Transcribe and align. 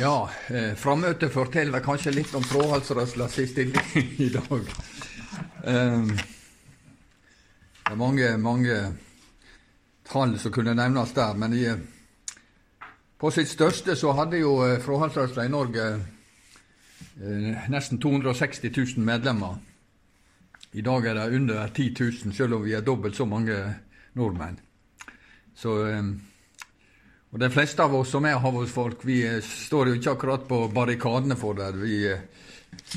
Ja, 0.00 0.30
eh, 0.48 0.74
frammøtet 0.80 1.28
forteller 1.28 1.82
kanskje 1.84 2.14
litt 2.14 2.30
om 2.32 2.44
Fråhalsrørslas 2.48 3.34
stilling 3.50 4.06
i 4.16 4.30
dag. 4.32 4.70
Um, 5.64 6.14
det 7.84 7.90
er 7.92 7.98
mange, 8.00 8.30
mange 8.40 8.78
tall 10.08 10.32
som 10.40 10.54
kunne 10.54 10.72
nevnes 10.78 11.12
der, 11.12 11.36
men 11.36 11.52
i, 11.52 11.66
på 13.20 13.32
sitt 13.34 13.52
største 13.52 13.92
så 13.92 14.14
hadde 14.16 14.40
jo 14.40 14.54
eh, 14.64 14.78
Fråhalsrørsla 14.80 15.44
i 15.44 15.52
Norge 15.52 15.90
eh, 15.92 17.68
nesten 17.68 18.00
260 18.00 18.72
000 18.72 19.04
medlemmer. 19.04 19.60
I 20.72 20.86
dag 20.86 21.10
er 21.12 21.20
det 21.20 21.28
under 21.42 21.68
10 21.68 21.92
000, 22.24 22.34
selv 22.40 22.56
om 22.56 22.64
vi 22.64 22.72
er 22.72 22.88
dobbelt 22.88 23.20
så 23.20 23.28
mange 23.28 23.60
nordmenn. 24.16 24.56
Så... 25.52 25.76
Um, 25.92 26.14
og 27.30 27.38
De 27.38 27.50
fleste 27.50 27.82
av 27.82 27.94
oss 27.94 28.10
som 28.10 28.24
er 28.26 28.40
havgårdsfolk, 28.42 29.04
vi 29.06 29.20
eh, 29.26 29.38
står 29.44 29.90
jo 29.90 29.98
ikke 29.98 30.14
akkurat 30.16 30.46
på 30.48 30.64
barrikadene 30.74 31.36
for 31.38 31.54
det. 31.54 31.68
Vi 31.78 31.98
eh, 32.10 32.24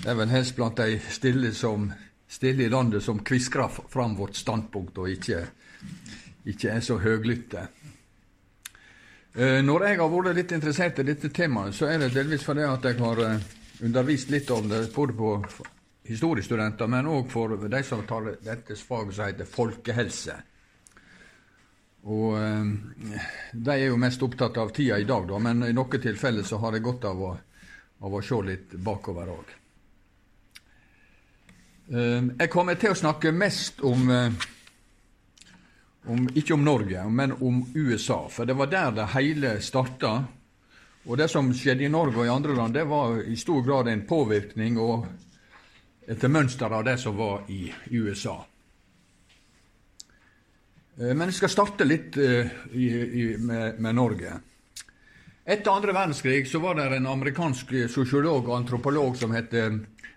er 0.10 0.18
vel 0.18 0.32
helst 0.34 0.56
blant 0.58 0.80
de 0.82 0.98
stille, 1.14 1.52
som, 1.54 1.86
stille 2.26 2.66
i 2.66 2.72
landet 2.74 3.06
som 3.06 3.22
kviskrer 3.22 3.70
fram 3.94 4.16
vårt 4.18 4.40
standpunkt, 4.40 4.98
og 4.98 5.12
ikke, 5.14 5.44
ikke 6.50 6.72
er 6.74 6.82
så 6.82 6.98
høglytte. 7.04 7.68
Eh, 9.38 9.60
når 9.62 9.86
jeg 9.86 10.02
har 10.02 10.10
vært 10.16 10.40
litt 10.40 10.56
interessert 10.58 11.04
i 11.04 11.06
dette 11.12 11.30
temaet, 11.30 11.78
så 11.78 11.92
er 11.92 12.02
det 12.02 12.16
delvis 12.18 12.46
fordi 12.48 12.66
at 12.66 12.90
jeg 12.90 12.98
har 13.04 13.22
undervist 13.84 14.34
litt 14.34 14.50
om 14.56 14.66
det 14.72 14.88
både 14.96 15.14
på 15.14 15.36
historiestudenter, 16.10 16.90
men 16.90 17.06
òg 17.12 17.30
for 17.30 17.54
de 17.70 17.84
som 17.86 18.02
tar 18.10 18.34
dette 18.42 18.82
faget 18.82 19.14
som 19.14 19.30
heter 19.30 19.54
folkehelse. 19.60 20.42
Og 22.04 22.38
eh, 22.38 22.66
De 23.54 23.76
er 23.76 23.88
jo 23.88 24.00
mest 24.00 24.24
opptatt 24.24 24.58
av 24.60 24.74
tida 24.76 25.00
i 25.00 25.08
dag, 25.08 25.28
da, 25.28 25.40
men 25.40 25.64
i 25.70 25.74
noen 25.76 26.02
tilfeller 26.04 26.44
så 26.44 26.60
har 26.60 26.76
det 26.76 26.84
godt 26.84 27.08
av 27.08 27.22
å, 27.24 27.34
av 28.04 28.16
å 28.16 28.24
se 28.24 28.40
litt 28.44 28.76
bakover 28.76 29.32
òg. 29.32 29.54
Eh, 31.94 32.22
jeg 32.40 32.52
kommer 32.52 32.80
til 32.80 32.92
å 32.92 33.00
snakke 33.00 33.32
mest 33.32 33.84
om, 33.88 34.10
eh, 34.12 34.32
om, 36.08 36.28
Ikke 36.36 36.54
om 36.54 36.64
Norge, 36.64 37.08
men 37.10 37.32
om 37.40 37.64
USA, 37.74 38.28
for 38.30 38.46
det 38.46 38.58
var 38.60 38.68
der 38.68 38.92
det 38.92 39.12
hele 39.16 39.62
starta. 39.62 40.24
Og 41.06 41.18
det 41.18 41.30
som 41.30 41.52
skjedde 41.54 41.84
i 41.84 41.92
Norge 41.92 42.20
og 42.20 42.26
i 42.26 42.32
andre 42.32 42.56
land, 42.56 42.74
det 42.74 42.88
var 42.88 43.20
i 43.28 43.36
stor 43.36 43.62
grad 43.64 43.88
en 43.88 44.06
påvirkning 44.08 44.78
og 44.80 45.08
etter 46.08 46.28
mønster 46.28 46.72
av 46.72 46.84
det 46.84 46.98
som 47.00 47.16
var 47.16 47.44
i 47.48 47.74
USA. 47.92 48.46
Eh, 51.00 51.14
men 51.14 51.30
jeg 51.30 51.40
skal 51.42 51.54
starte 51.54 51.88
litt 51.88 52.18
uh, 52.18 52.46
i, 52.74 52.88
i, 52.88 53.26
med, 53.38 53.80
med, 53.80 53.96
Norge. 53.96 54.38
Etter 55.44 55.74
andre 55.74 55.94
verdenskrig 55.96 56.46
så 56.48 56.62
var 56.64 56.78
det 56.80 56.88
en 56.96 57.10
amerikansk 57.12 57.74
sosiolog 57.92 58.48
og 58.48 58.56
antropolog 58.62 59.18
som 59.20 59.34
het 59.36 59.52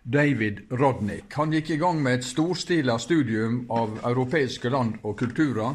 David 0.07 0.61
Rodnick. 0.71 1.35
Han 1.35 1.53
gikk 1.53 1.71
i 1.71 1.77
gang 1.77 1.99
med 2.03 2.21
et 2.21 2.25
storstila 2.25 2.95
studium 2.99 3.65
av 3.75 3.99
europeiske 4.07 4.71
land 4.71 5.01
og 5.03 5.19
kulturer. 5.19 5.75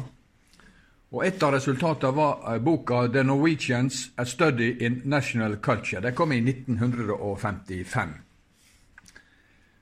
Og 1.12 1.26
Et 1.26 1.42
av 1.42 1.52
resultatene 1.52 2.16
var 2.16 2.54
eh, 2.54 2.58
boka 2.58 3.08
'The 3.08 3.22
Norwegians 3.22 4.10
A 4.16 4.24
Study 4.24 4.76
in 4.80 5.02
National 5.04 5.56
Culture'. 5.56 6.00
Det 6.00 6.14
kom 6.14 6.32
i 6.32 6.40
1955. 6.40 8.08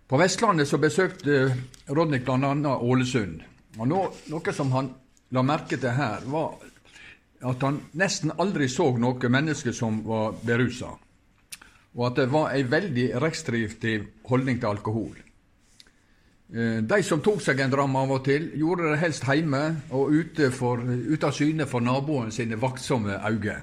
På 0.08 0.16
Vestlandet 0.16 0.68
så 0.68 0.78
besøkte 0.78 1.56
Rodnick 1.86 2.24
bl.a. 2.24 2.76
Ålesund. 2.76 3.42
Og 3.78 3.88
Noe 3.88 4.52
som 4.52 4.72
han 4.72 4.90
la 5.30 5.42
merke 5.46 5.78
til 5.78 5.94
her, 5.94 6.24
var 6.26 6.58
at 7.40 7.62
han 7.64 7.78
nesten 7.96 8.34
aldri 8.42 8.68
så 8.68 8.90
noe 9.00 9.30
menneske 9.32 9.72
som 9.72 10.02
var 10.04 10.36
berusa. 10.44 10.90
Og 11.96 12.04
at 12.06 12.20
det 12.20 12.28
var 12.30 12.52
ei 12.54 12.66
veldig 12.70 13.06
restriktiv 13.22 14.06
holdning 14.28 14.60
til 14.60 14.70
alkohol. 14.70 15.16
Eh, 16.50 16.78
de 16.82 17.00
som 17.06 17.22
tok 17.22 17.40
seg 17.42 17.62
en 17.62 17.72
dram 17.72 17.96
av 17.96 18.12
og 18.18 18.24
til, 18.26 18.50
gjorde 18.58 18.90
det 18.90 19.00
helst 19.00 19.26
hjemme 19.26 19.64
og 19.96 20.12
ute, 20.12 20.50
for, 20.54 20.82
ute 20.82 21.26
av 21.26 21.34
syne 21.34 21.66
for 21.70 21.82
naboen 21.82 22.30
sine 22.34 22.60
vaktsomme 22.60 23.18
øyne. 23.26 23.58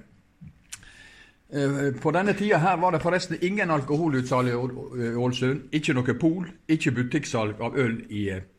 Eh, 1.48 1.80
på 2.02 2.12
denne 2.16 2.36
tida 2.36 2.60
her 2.64 2.82
var 2.82 2.96
det 2.96 3.04
forresten 3.04 3.40
ingen 3.42 3.72
alkoholutsalg 3.72 4.52
i 4.52 5.16
Ålesund. 5.16 5.70
Ikke 5.72 5.96
noe 5.96 6.20
pol, 6.20 6.48
ikke 6.68 6.96
butikksalg 6.96 7.62
av 7.62 7.78
øl 7.78 8.02
i 8.10 8.30
Ålesund 8.32 8.54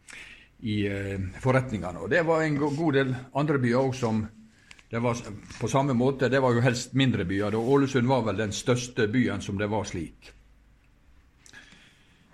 i 0.61 0.87
eh, 0.87 1.21
forretningene. 1.41 1.99
Og 2.03 2.11
Det 2.11 2.25
var 2.27 2.43
en 2.43 2.59
god 2.59 2.93
del 2.95 3.15
andre 3.35 3.59
byer 3.59 3.79
òg 3.83 3.95
som 3.95 4.27
det 4.91 5.03
var 5.05 5.17
på 5.61 5.69
samme 5.69 5.93
måte. 5.93 6.29
Det 6.29 6.41
var 6.41 6.55
jo 6.55 6.65
helst 6.65 6.95
mindre 6.95 7.25
byer. 7.25 7.55
og 7.55 7.69
Ålesund 7.69 8.09
var 8.09 8.25
vel 8.25 8.37
den 8.37 8.53
største 8.53 9.09
byen 9.09 9.41
som 9.41 9.59
det 9.59 9.69
var 9.69 9.85
slik. 9.85 10.33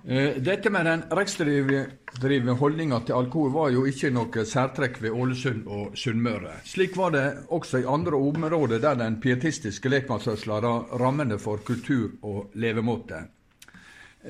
Eh, 0.06 0.36
dette 0.36 0.70
med 0.70 0.86
den 0.86 1.02
restriktive 1.10 2.52
holdninga 2.60 3.00
til 3.00 3.16
alkohol 3.16 3.52
var 3.52 3.70
jo 3.72 3.86
ikke 3.88 4.10
noe 4.12 4.44
særtrekk 4.44 5.00
ved 5.00 5.16
Ålesund 5.16 5.64
og 5.66 5.96
Sunnmøre. 5.96 6.58
Slik 6.64 6.96
var 6.96 7.14
det 7.14 7.24
også 7.48 7.80
i 7.80 7.86
andre 7.88 8.16
områder 8.16 8.82
der 8.84 9.00
den 9.00 9.16
pietistiske 9.20 9.88
lekmannsrørsla 9.88 10.60
la 10.60 10.74
rammene 11.00 11.38
for 11.38 11.64
kultur 11.64 12.10
og 12.22 12.52
levemåte. 12.54 13.22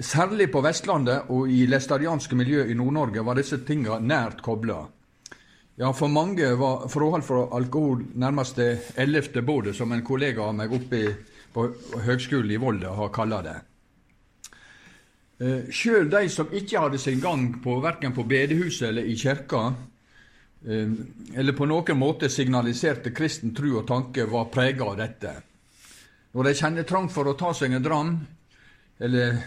Særlig 0.01 0.49
på 0.51 0.59
Vestlandet 0.59 1.29
og 1.31 1.47
i 1.47 1.67
læstadianske 1.71 2.35
miljø 2.35 2.65
i 2.67 2.75
Nord-Norge 2.75 3.23
var 3.23 3.39
disse 3.39 3.61
tinga 3.63 4.01
nært 4.03 4.41
kobla. 4.43 4.81
Ja, 5.79 5.93
for 5.95 6.11
mange 6.11 6.49
var 6.59 6.89
forhold 6.91 7.23
for 7.23 7.53
alkohol 7.55 8.03
nærmest 8.15 8.57
det 8.59 8.95
ellevte 8.99 9.43
bådet, 9.43 9.77
som 9.77 9.93
en 9.93 10.03
kollega 10.03 10.43
av 10.43 10.55
meg 10.59 10.73
oppe 10.75 11.03
på 11.55 11.67
Høgskolen 12.03 12.51
i 12.51 12.59
Volda 12.59 12.91
har 12.95 13.13
kalla 13.15 13.39
det. 13.43 13.55
Eh, 15.39 15.71
Sjøl 15.71 16.11
de 16.11 16.29
som 16.31 16.51
ikke 16.51 16.83
hadde 16.83 16.99
sin 16.99 17.21
gang 17.23 17.61
på 17.63 17.77
verken 17.83 18.15
på 18.15 18.25
bedehuset 18.27 18.89
eller 18.89 19.07
i 19.07 19.15
kirka, 19.19 19.75
eh, 20.67 20.91
eller 21.35 21.53
på 21.55 21.69
noen 21.71 21.99
måte 21.99 22.29
signaliserte 22.29 23.15
kristen 23.15 23.55
tru 23.55 23.77
og 23.79 23.87
tanke, 23.87 24.27
var 24.27 24.51
prega 24.51 24.91
av 24.91 24.99
dette. 24.99 25.37
Når 26.35 26.51
de 26.51 26.55
kjenner 26.55 26.83
trang 26.83 27.09
for 27.09 27.31
å 27.31 27.37
ta 27.39 27.53
seg 27.55 27.73
en 27.73 27.83
dram, 27.83 28.19
eller 28.99 29.39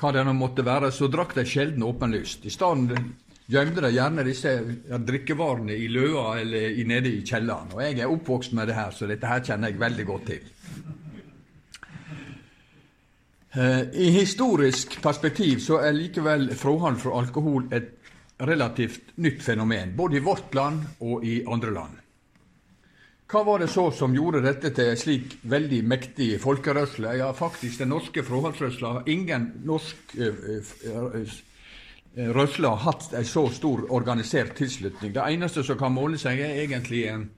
hva 0.00 0.12
det 0.16 0.22
nå 0.24 0.32
måtte 0.36 0.64
være, 0.64 0.88
så 0.94 1.10
drakk 1.12 1.34
de 1.36 1.44
sjelden 1.44 1.84
åpenlyst. 1.84 2.46
I 2.48 2.54
stedet 2.54 3.02
gjemte 3.50 3.82
de 3.84 3.90
gjerne 3.92 4.24
disse 4.24 4.54
drikkevarene 4.88 5.76
i 5.76 5.90
løa 5.92 6.38
eller 6.40 6.80
nede 6.88 7.12
i 7.12 7.20
kjelleren. 7.26 7.74
Og 7.74 7.84
jeg 7.84 7.98
er 8.00 8.12
oppvokst 8.14 8.56
med 8.56 8.70
det 8.70 8.78
her, 8.78 8.94
så 8.96 9.08
dette 9.10 9.28
her 9.28 9.44
kjenner 9.44 9.72
jeg 9.72 9.82
veldig 9.82 10.06
godt 10.08 10.26
til. 10.30 10.48
Eh, 13.50 13.80
I 14.06 14.10
historisk 14.14 15.00
perspektiv 15.02 15.60
så 15.64 15.80
er 15.82 15.96
likevel 15.96 16.52
fråhold 16.56 17.00
fra 17.02 17.16
alkohol 17.18 17.66
et 17.74 17.96
relativt 18.40 19.16
nytt 19.20 19.42
fenomen, 19.42 19.96
både 19.96 20.16
i 20.16 20.24
vårt 20.24 20.54
land 20.54 20.86
og 21.04 21.26
i 21.26 21.42
andre 21.44 21.74
land. 21.74 21.99
Hva 23.30 23.44
var 23.46 23.60
det 23.62 23.68
så 23.70 23.84
som 23.94 24.14
gjorde 24.14 24.40
dette 24.42 24.72
til 24.74 24.88
en 24.90 24.96
slik 24.98 25.36
veldig 25.46 25.84
mektig 25.86 26.32
folkerørsle? 26.42 27.12
Ja, 27.20 27.28
faktisk, 27.30 27.78
den 27.78 27.92
norske 27.94 28.24
fråhaldsrørsla 28.26 29.04
ingen 29.06 29.44
norsk 29.68 30.16
uh, 30.18 30.40
uh, 30.90 31.36
rørsle 32.34 32.72
har 32.72 32.82
hatt 32.88 33.14
en 33.14 33.28
så 33.30 33.44
stor 33.54 33.84
organisert 33.94 34.56
tilslutning. 34.58 35.14
Det 35.14 35.22
eneste 35.22 35.62
som 35.62 35.78
kan 35.78 35.94
måle 35.94 36.18
seg, 36.18 36.42
er 36.42 36.58
egentlig 36.64 37.04
en 37.06 37.28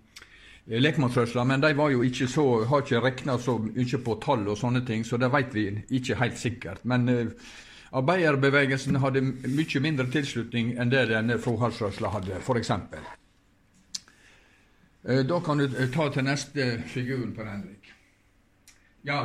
lekmannsrørsla, 0.64 1.44
men 1.44 1.60
de 1.60 1.75
var 1.76 1.92
jo 1.92 2.00
ikke 2.09 2.30
så, 2.38 2.48
har 2.72 2.86
ikke 2.86 3.04
regna 3.04 3.36
så 3.36 3.59
mye 3.60 4.04
på 4.06 4.16
tall 4.24 4.48
og 4.48 4.56
sånne 4.56 4.86
ting, 4.88 5.04
så 5.04 5.20
det 5.20 5.28
vet 5.34 5.53
vi 5.53 5.66
ikke 5.98 6.16
helt 6.22 6.41
sikkert. 6.41 6.86
Men 6.88 7.04
arbeiderbevegelsen 7.92 8.97
hadde 9.03 9.26
mye 9.28 9.84
mindre 9.84 10.09
tilslutning 10.14 10.72
enn 10.80 10.94
det 10.94 11.10
denne 11.12 11.36
fråhaldsrørsla 11.36 12.16
hadde, 12.16 12.41
f.eks. 12.41 12.72
Eh, 15.09 15.25
da 15.27 15.41
kan 15.41 15.59
du 15.59 15.65
eh, 15.65 15.89
ta 15.91 16.09
til 16.15 16.27
neste 16.27 16.66
figuren, 16.87 17.33
Per 17.34 17.49
Henrik. 17.49 17.91
Ja, 19.03 19.25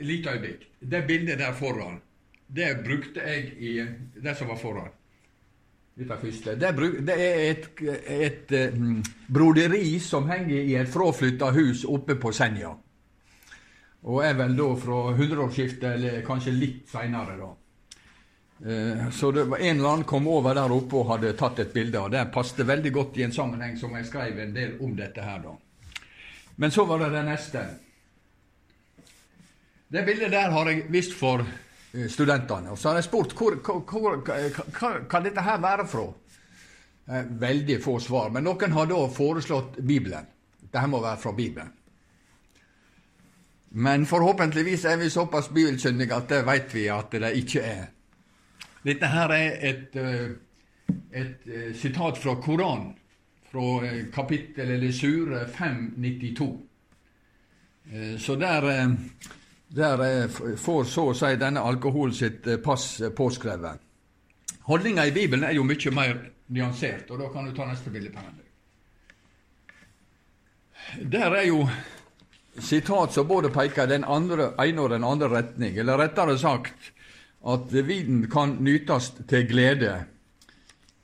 lite 0.00 0.32
øyeblikk. 0.32 0.64
Det 0.80 1.02
bildet 1.06 1.38
der 1.38 1.52
foran, 1.52 2.00
det 2.48 2.84
brukte 2.84 3.20
jeg 3.20 3.52
i 3.58 3.86
Det 4.22 4.36
som 4.36 4.48
var 4.48 4.56
foran. 4.56 4.88
Det, 5.94 7.14
er 7.14 7.50
et, 7.50 7.66
et 8.06 8.72
um, 8.72 9.02
broderi 9.28 9.98
som 9.98 10.28
henger 10.30 10.62
i 10.62 10.74
et 10.80 10.88
fraflytta 10.88 11.50
hus 11.52 11.84
oppe 11.84 12.16
på 12.16 12.32
Senja. 12.32 12.70
Og 14.02 14.24
er 14.24 14.38
vel 14.38 14.56
da 14.56 14.68
fra 14.80 15.00
hundreårsskiftet, 15.12 15.90
eller 15.98 16.22
kanskje 16.24 16.56
litt 16.56 16.88
seinere, 16.88 17.36
da. 17.36 17.50
Eh, 18.66 19.10
så 19.10 19.32
det 19.32 19.44
var 19.44 19.58
en 19.58 19.78
eller 19.78 19.88
annen 19.88 20.04
kom 20.04 20.28
over 20.28 20.54
der 20.54 20.72
oppe 20.72 20.96
og 21.00 21.08
hadde 21.14 21.32
tatt 21.38 21.58
et 21.58 21.72
bilde. 21.72 21.98
og 21.98 22.10
Det 22.10 22.26
passet 22.34 22.66
veldig 22.66 22.92
godt 22.92 23.16
i 23.18 23.24
en 23.24 23.32
sammenheng 23.32 23.78
som 23.80 23.94
jeg 23.96 24.06
skrev 24.06 24.38
en 24.38 24.54
del 24.54 24.76
om 24.80 24.96
dette 24.96 25.24
her. 25.24 25.38
da. 25.38 25.56
Men 26.56 26.70
så 26.70 26.84
var 26.84 26.98
det 26.98 27.10
det 27.10 27.24
neste. 27.24 27.64
Det 29.88 30.04
bildet 30.06 30.30
der 30.30 30.50
har 30.50 30.68
jeg 30.70 30.84
vist 30.92 31.14
for 31.16 31.40
eh, 31.40 32.08
studentene. 32.08 32.70
Og 32.70 32.78
så 32.78 32.88
har 32.88 33.00
jeg 33.00 33.08
spurt 33.08 33.32
hvor, 33.32 33.56
hvor, 33.64 34.20
hva 34.20 34.90
kan 35.08 35.24
dette 35.24 35.40
her 35.40 35.58
være 35.58 35.86
fra. 35.88 36.04
Eh, 37.08 37.24
veldig 37.40 37.80
få 37.82 37.98
svar. 37.98 38.28
Men 38.30 38.44
noen 38.44 38.76
har 38.76 38.86
da 38.86 39.00
foreslått 39.08 39.80
Bibelen. 39.80 40.28
Dette 40.60 40.86
må 40.86 41.00
være 41.00 41.18
fra 41.22 41.32
Bibelen. 41.32 41.72
Men 43.70 44.06
forhåpentligvis 44.06 44.84
er 44.84 44.96
vi 44.98 45.10
såpass 45.10 45.48
bibelkyndige 45.48 46.14
at 46.14 46.28
det 46.28 46.42
vet 46.46 46.74
vi 46.74 46.88
at 46.90 47.12
det 47.14 47.32
ikke 47.38 47.62
er. 47.62 47.84
Dette 48.82 49.10
her 49.12 49.34
er 49.36 49.58
et, 49.70 49.96
eh, 49.96 50.30
et, 51.12 51.46
et 51.46 51.76
sitat 51.76 52.18
fra 52.18 52.36
Koranen, 52.40 52.94
fra 53.50 53.82
kapittel 54.14 54.70
eller 54.70 54.92
sure 54.92 55.44
592. 55.46 56.50
Så 58.18 58.36
der, 58.38 58.66
der 59.74 60.28
får 60.56 60.84
så 60.86 61.08
å 61.10 61.14
si 61.18 61.32
denne 61.40 61.64
alkoholen 61.66 62.14
sitt 62.14 62.46
pass 62.62 63.00
påskrevet. 63.16 63.82
Holdninga 64.70 65.06
i 65.06 65.12
Bibelen 65.12 65.48
er 65.48 65.56
jo 65.58 65.64
mye 65.66 65.90
mer 65.90 66.20
nyansert, 66.54 67.10
og 67.10 67.18
da 67.18 67.32
kan 67.32 67.48
du 67.48 67.56
ta 67.56 67.66
neste 67.66 67.90
bilde. 67.90 68.22
Der 71.10 71.34
er 71.34 71.46
jo 71.48 71.64
sitat 72.58 73.14
som 73.14 73.28
både 73.28 73.50
peker 73.54 73.86
den 73.90 74.04
andre, 74.04 74.52
ene 74.62 74.82
og 74.82 74.90
den 74.94 75.06
andre 75.06 75.30
retning, 75.30 75.78
eller 75.78 75.98
rettere 75.98 76.38
sagt 76.38 76.92
at 77.46 77.72
vinen 77.72 78.28
kan 78.30 78.56
nytes 78.60 79.12
til 79.28 79.46
glede 79.48 79.94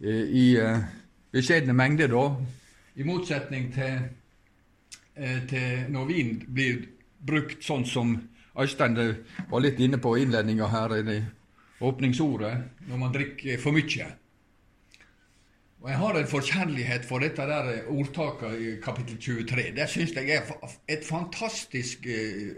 eh, 0.00 0.24
i 0.28 0.46
eh, 0.60 0.84
beskjedne 1.32 1.72
mengder, 1.72 2.12
da, 2.12 2.26
i 2.96 3.04
motsetning 3.04 3.70
til, 3.74 4.02
eh, 5.16 5.40
til 5.48 5.88
når 5.92 6.10
vin 6.10 6.36
blir 6.46 6.84
brukt 7.26 7.64
sånn 7.64 7.86
som 7.88 8.16
Øystein 8.56 8.96
var 9.50 9.60
litt 9.60 9.80
inne 9.84 9.98
på 10.00 10.14
innledninga 10.16 10.68
her, 10.72 10.94
i 10.96 11.18
åpningsordet, 11.84 12.54
når 12.88 13.00
man 13.02 13.12
drikker 13.12 13.60
for 13.60 13.76
mye. 13.76 14.06
Og 15.82 15.90
Jeg 15.90 15.98
har 16.00 16.16
en 16.16 16.30
forkjærlighet 16.30 17.04
for 17.04 17.20
dette 17.20 17.44
der 17.46 17.90
ordtaket 17.92 18.56
i 18.56 18.70
kapittel 18.80 19.18
23. 19.20 19.74
Det 19.76 19.88
syns 19.92 20.16
jeg 20.16 20.30
er 20.38 20.72
et 20.88 21.04
fantastisk 21.04 22.08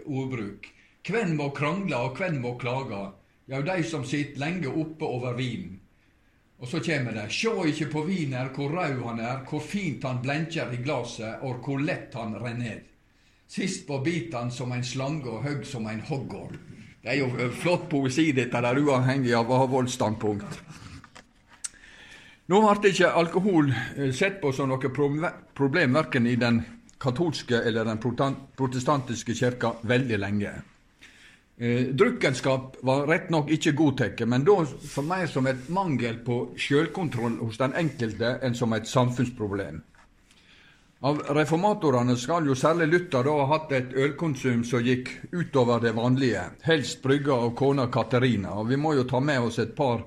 ordbruk. 0.05 0.71
Hvem 1.03 1.35
må 1.35 1.49
krangle, 1.49 1.97
og 1.97 2.15
hvem 2.15 2.39
må 2.39 2.55
klage? 2.57 3.11
Ja, 3.49 3.61
de 3.65 3.83
som 3.83 4.03
sitter 4.05 4.39
lenge 4.43 4.69
oppe 4.69 5.05
over 5.05 5.33
vinen. 5.33 5.79
Og 6.59 6.67
så 6.67 6.79
kommer 6.83 7.15
det. 7.15 7.29
Sjå 7.33 7.63
ikke 7.71 7.87
på 7.89 8.03
vinen 8.05 8.51
hvor 8.53 8.75
rød 8.75 8.99
han 9.07 9.19
er, 9.23 9.41
hvor 9.49 9.63
fint 9.63 10.03
han 10.05 10.19
blenkjer 10.21 10.75
i 10.75 10.81
glasset, 10.83 11.41
og 11.41 11.63
hvor 11.65 11.81
lett 11.81 12.13
han 12.13 12.35
renner 12.37 12.75
ned. 12.75 12.85
Sist 13.49 13.87
på 13.87 13.97
bit 14.05 14.35
som 14.53 14.71
en 14.71 14.83
slange 14.83 15.25
og 15.25 15.43
høgg 15.43 15.65
som 15.65 15.87
en 15.89 16.03
hoggorm. 16.05 16.59
Det 17.01 17.09
er 17.09 17.21
jo 17.23 17.31
eh, 17.39 17.49
flott 17.49 17.89
poesi, 17.89 18.31
dette 18.35 18.61
der, 18.61 18.77
uavhengig 18.77 19.33
av 19.33 19.49
avholdsstandpunkt. 19.55 20.59
Nå 22.49 22.59
ble 22.61 22.91
ikke 22.91 23.13
alkohol 23.17 23.71
eh, 23.71 24.11
sett 24.13 24.37
på 24.41 24.51
som 24.53 24.69
noe 24.69 24.93
problem 24.93 25.97
verken 25.97 26.27
i 26.27 26.35
den 26.35 26.61
katolske 27.01 27.63
eller 27.65 27.87
den 27.87 27.97
protestantiske 28.03 29.33
kirka 29.33 29.73
veldig 29.81 30.19
lenge. 30.19 30.53
Eh, 31.61 31.81
drukkenskap 31.91 32.77
var 32.81 33.07
rett 33.07 33.29
nok 33.29 33.49
ikke 33.51 33.73
godtatt, 33.75 34.21
men 34.23 34.45
da 34.47 34.61
for 34.63 35.03
mer 35.03 35.27
som 35.27 35.47
et 35.49 35.65
mangel 35.75 36.21
på 36.23 36.37
sjølkontroll 36.55 37.33
hos 37.41 37.57
den 37.59 37.73
enkelte 37.75 38.37
enn 38.47 38.53
som 38.55 38.71
et 38.77 38.87
samfunnsproblem. 38.87 39.81
Av 41.03 41.19
reformatorene 41.35 42.15
skal 42.19 42.47
jo 42.47 42.55
særlig 42.55 42.87
Luther 42.87 43.27
da 43.27 43.33
ha 43.41 43.47
hatt 43.51 43.73
et 43.75 43.91
ølkonsum 43.91 44.63
som 44.67 44.83
gikk 44.83 45.11
utover 45.31 45.83
det 45.83 45.91
vanlige, 45.97 46.45
helst 46.63 47.01
brygga 47.03 47.35
av 47.35 47.51
kona 47.59 47.89
Katarina. 47.91 48.53
Og 48.59 48.69
vi 48.69 48.77
må 48.79 48.93
jo 48.95 49.03
ta 49.07 49.19
med 49.19 49.39
oss 49.49 49.59
et 49.59 49.73
par 49.75 50.05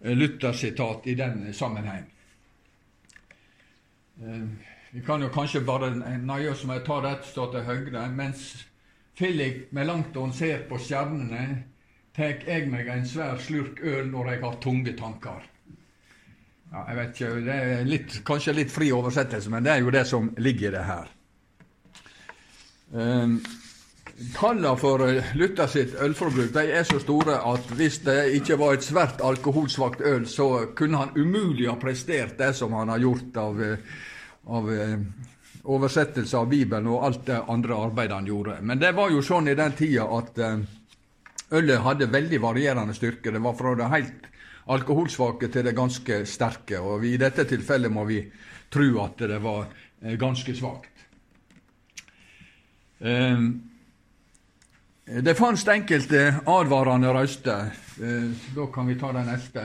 Luther-sitat 0.00 1.08
i 1.12 1.16
den 1.16 1.42
sammenheng. 1.52 2.06
Eh, 4.24 4.48
vi 4.96 5.04
kan 5.04 5.20
jo 5.20 5.28
kanskje 5.28 5.60
bare 5.60 5.92
nøye 6.24 6.54
oss 6.54 6.64
med 6.64 6.80
å 6.80 6.86
ta 6.88 6.98
dette 7.04 7.28
stå 7.28 7.50
til 7.52 7.68
høyre. 7.68 8.06
Mens 8.16 8.46
Philip 9.16 9.72
Melanchthon 9.72 10.32
ser 10.32 10.66
på 10.68 10.78
stjernene, 10.78 11.44
tek 12.16 12.46
jeg 12.48 12.70
meg 12.72 12.88
en 12.92 13.06
svær 13.08 13.38
slurk 13.40 13.80
øl 13.84 14.10
når 14.12 14.32
jeg 14.32 14.42
har 14.42 14.58
tunge 14.60 14.96
tanker. 14.96 15.44
Ja, 16.72 16.82
jeg 16.88 16.96
vet 16.96 17.20
ikke, 17.20 17.34
Det 17.46 17.54
er 17.54 17.84
litt, 17.88 18.16
kanskje 18.26 18.56
litt 18.56 18.72
fri 18.72 18.90
oversettelse, 18.92 19.50
men 19.50 19.64
det 19.64 19.72
er 19.72 19.84
jo 19.84 19.94
det 19.94 20.06
som 20.06 20.32
ligger 20.36 20.68
i 20.68 20.74
det 20.74 20.84
her. 20.84 21.12
Um, 22.92 23.38
Tallene 24.32 24.72
for 24.80 25.02
eh, 25.04 25.32
Luther 25.36 25.68
sitt 25.68 25.96
ølforbruk 26.00 26.54
de 26.54 26.62
er 26.72 26.86
så 26.88 26.96
store 27.02 27.36
at 27.50 27.72
hvis 27.76 27.98
det 28.06 28.38
ikke 28.38 28.56
var 28.56 28.76
et 28.76 28.86
svært 28.86 29.20
alkoholsvakt 29.20 30.00
øl, 30.00 30.24
så 30.28 30.72
kunne 30.76 31.02
han 31.02 31.12
umulig 31.16 31.66
ha 31.68 31.76
prestert 31.80 32.38
det 32.38 32.54
som 32.56 32.72
han 32.72 32.88
har 32.94 33.02
gjort 33.02 33.36
av, 33.42 33.60
eh, 33.60 33.98
av 34.48 34.70
eh, 34.72 34.96
oversettelse 35.66 36.38
av 36.38 36.48
Bibelen 36.50 36.88
og 36.92 37.04
alt 37.08 37.26
det 37.26 37.42
andre 37.48 37.76
arbeidet 37.88 38.14
han 38.14 38.28
gjorde. 38.28 38.60
Men 38.62 38.78
det 38.78 38.92
var 38.94 39.10
jo 39.10 39.22
sånn 39.24 39.50
i 39.50 39.56
den 39.58 39.74
tida 39.78 40.06
at 40.18 40.38
ølet 41.50 41.82
hadde 41.82 42.10
veldig 42.12 42.40
varierende 42.42 42.94
styrke. 42.94 43.32
Det 43.34 43.42
var 43.42 43.56
fra 43.58 43.74
det 43.78 43.90
helt 43.92 44.28
alkoholsvake 44.66 45.50
til 45.52 45.66
det 45.66 45.74
ganske 45.76 46.20
sterke. 46.26 46.80
Og 46.82 47.06
i 47.06 47.16
dette 47.20 47.46
tilfellet 47.48 47.92
må 47.92 48.06
vi 48.08 48.20
tro 48.70 48.88
at 49.04 49.26
det 49.26 49.40
var 49.42 49.66
ganske 50.18 50.54
svakt. 50.54 50.92
Um, 52.98 53.50
det 55.06 55.34
fantes 55.38 55.68
enkelte 55.68 56.40
advarende 56.46 57.12
røster. 57.14 57.68
Eh, 58.02 58.30
da 58.56 58.66
kan 58.74 58.86
vi 58.86 58.96
ta 58.98 59.12
den 59.14 59.28
neste. 59.30 59.62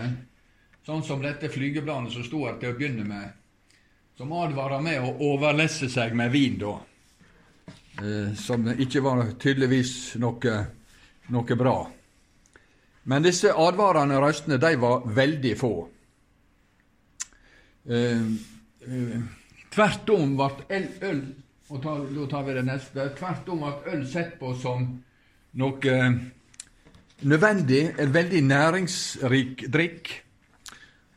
Sånn 0.85 1.01
som 1.05 1.21
dette 1.23 1.49
flygebladet 1.49 2.13
som 2.13 2.25
sto 2.25 2.43
her 2.45 2.59
til 2.61 2.73
å 2.73 2.77
begynne 2.77 3.05
med, 3.07 3.31
som 4.21 4.31
advarer 4.37 4.81
med 4.85 5.01
å 5.01 5.15
overlesse 5.31 5.87
seg 5.89 6.11
med 6.13 6.29
vin, 6.29 6.59
da. 6.61 6.75
Eh, 7.97 8.35
som 8.37 8.67
ikke 8.69 9.01
var 9.01 9.23
tydeligvis 9.41 9.93
noe, 10.21 10.57
noe 11.33 11.57
bra. 11.57 11.73
Men 13.09 13.25
disse 13.25 13.49
advarende 13.49 14.19
røstene, 14.21 14.59
de 14.61 14.77
var 14.77 15.07
veldig 15.17 15.55
få. 15.57 15.71
Eh, 17.89 18.29
tvert 19.73 20.13
om 20.13 20.37
ble 20.37 20.83
øl 21.09 21.23
og 21.71 21.81
ta, 21.81 21.97
Da 22.13 22.29
tar 22.29 22.45
vi 22.45 22.57
det 22.59 22.65
neste. 22.69 23.09
Tvert 23.17 23.49
om 23.49 23.65
ble 23.65 23.95
øl 23.95 24.05
sett 24.05 24.37
på 24.37 24.53
som 24.53 24.85
noe 25.57 26.01
nødvendig, 27.25 27.87
en 27.97 28.13
veldig 28.13 28.43
næringsrik 28.53 29.65
drikk. 29.73 30.19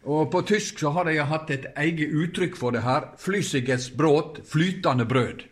Og 0.04 0.30
På 0.30 0.42
tysk 0.42 0.78
så 0.78 0.90
har 0.92 1.08
de 1.08 1.16
hatt 1.16 1.50
et 1.50 1.66
eget 1.80 2.12
uttrykk 2.12 2.56
for 2.60 2.76
det 2.76 2.82
her. 2.84 3.08
'Flüssiges 3.16 3.88
brot', 3.96 4.42
flytende 4.44 5.04
brød. 5.08 5.44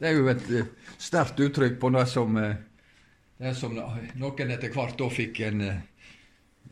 Det 0.00 0.08
er 0.08 0.12
jo 0.16 0.28
et 0.28 0.50
uh, 0.50 0.66
sterkt 0.98 1.40
uttrykk 1.40 1.80
på 1.80 1.90
det 1.90 2.06
som, 2.08 2.36
det 3.38 3.54
som 3.56 3.74
noen 3.74 4.52
etter 4.52 4.72
hvert 4.72 4.98
da 4.98 5.08
fikk 5.08 5.40
en, 5.48 5.60
uh, 5.60 5.80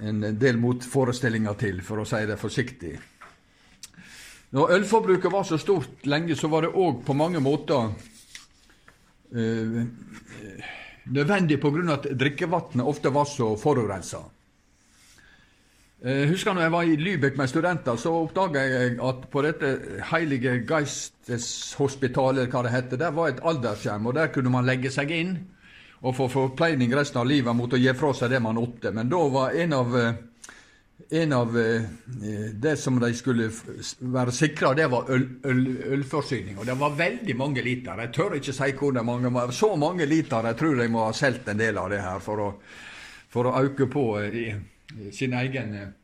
en 0.00 0.20
del 0.38 0.60
motforestillinger 0.60 1.56
til, 1.60 1.80
for 1.82 2.00
å 2.00 2.08
si 2.08 2.24
det 2.28 2.36
forsiktig. 2.40 2.94
Når 4.52 4.72
ølforbruket 4.76 5.32
var 5.32 5.44
så 5.44 5.58
stort 5.60 6.06
lenge, 6.08 6.36
så 6.36 6.48
var 6.48 6.64
det 6.64 6.72
òg 6.76 7.04
på 7.04 7.16
mange 7.16 7.40
måter 7.40 7.92
nødvendig 11.04 11.60
pga. 11.60 11.92
at 11.92 12.06
drikkevannet 12.16 12.80
ofte 12.80 13.10
var 13.12 13.24
så 13.24 13.56
forurensa. 13.56 14.22
Jeg 15.98 16.22
eh, 16.22 16.28
husker 16.30 16.54
når 16.54 16.62
jeg 16.62 16.72
var 16.72 16.86
i 16.86 16.96
Lübeck 16.96 17.38
med 17.40 17.50
studenter, 17.50 17.96
så 17.98 18.12
oppdaga 18.20 18.60
jeg 18.62 18.98
at 19.02 19.24
på 19.32 19.42
dette 19.42 19.70
Heilige 20.12 20.60
Geistes-hospitalet, 20.68 22.46
hva 22.52 22.62
det 22.62 22.70
heter, 22.70 23.00
der 23.00 23.16
var 23.16 23.32
et 23.32 23.42
aldershjem, 23.42 24.06
og 24.06 24.14
der 24.14 24.30
kunne 24.30 24.52
man 24.54 24.68
legge 24.68 24.92
seg 24.94 25.10
inn 25.10 25.32
og 25.98 26.14
få 26.14 26.28
forpleining 26.30 26.94
resten 26.94 27.18
av 27.18 27.26
livet 27.26 27.56
mot 27.58 27.74
å 27.74 27.80
gi 27.82 27.90
fra 27.98 28.12
seg 28.14 28.30
det 28.30 28.38
man 28.44 28.60
åtte. 28.62 28.94
Men 28.94 29.10
da 29.10 29.24
var 29.34 29.58
en 29.58 29.74
av 29.74 29.98
eh, 29.98 30.22
en 31.18 31.32
av 31.32 31.58
eh, 31.58 31.82
det 32.54 32.76
som 32.76 33.02
de 33.02 33.10
skulle 33.18 33.50
være 33.98 34.38
sikra, 34.38 34.74
det 34.78 34.86
var 34.94 35.10
øl, 35.10 35.26
øl, 35.50 35.66
ølforsyning. 35.98 36.62
Og 36.62 36.66
det 36.70 36.78
var 36.78 36.94
veldig 36.94 37.36
mange 37.42 37.66
liter. 37.66 38.06
Jeg 38.06 38.14
tør 38.14 38.38
ikke 38.38 38.54
si 38.54 38.72
hvor 38.78 39.02
mange, 39.02 39.34
men 39.34 39.52
så 39.52 39.74
mange 39.74 40.06
liter 40.06 40.46
jeg 40.46 40.62
tror 40.62 40.78
de 40.78 40.90
må 40.94 41.08
ha 41.08 41.12
solgt 41.26 41.50
en 41.50 41.58
del 41.58 41.78
av 41.78 41.90
det 41.90 42.02
her 42.06 42.22
for 42.22 42.46
å, 42.46 42.50
for 43.34 43.50
å 43.50 43.58
øke 43.66 43.90
på 43.90 44.10
sin 45.12 45.34
egen 45.34 45.74
eh, 45.74 45.94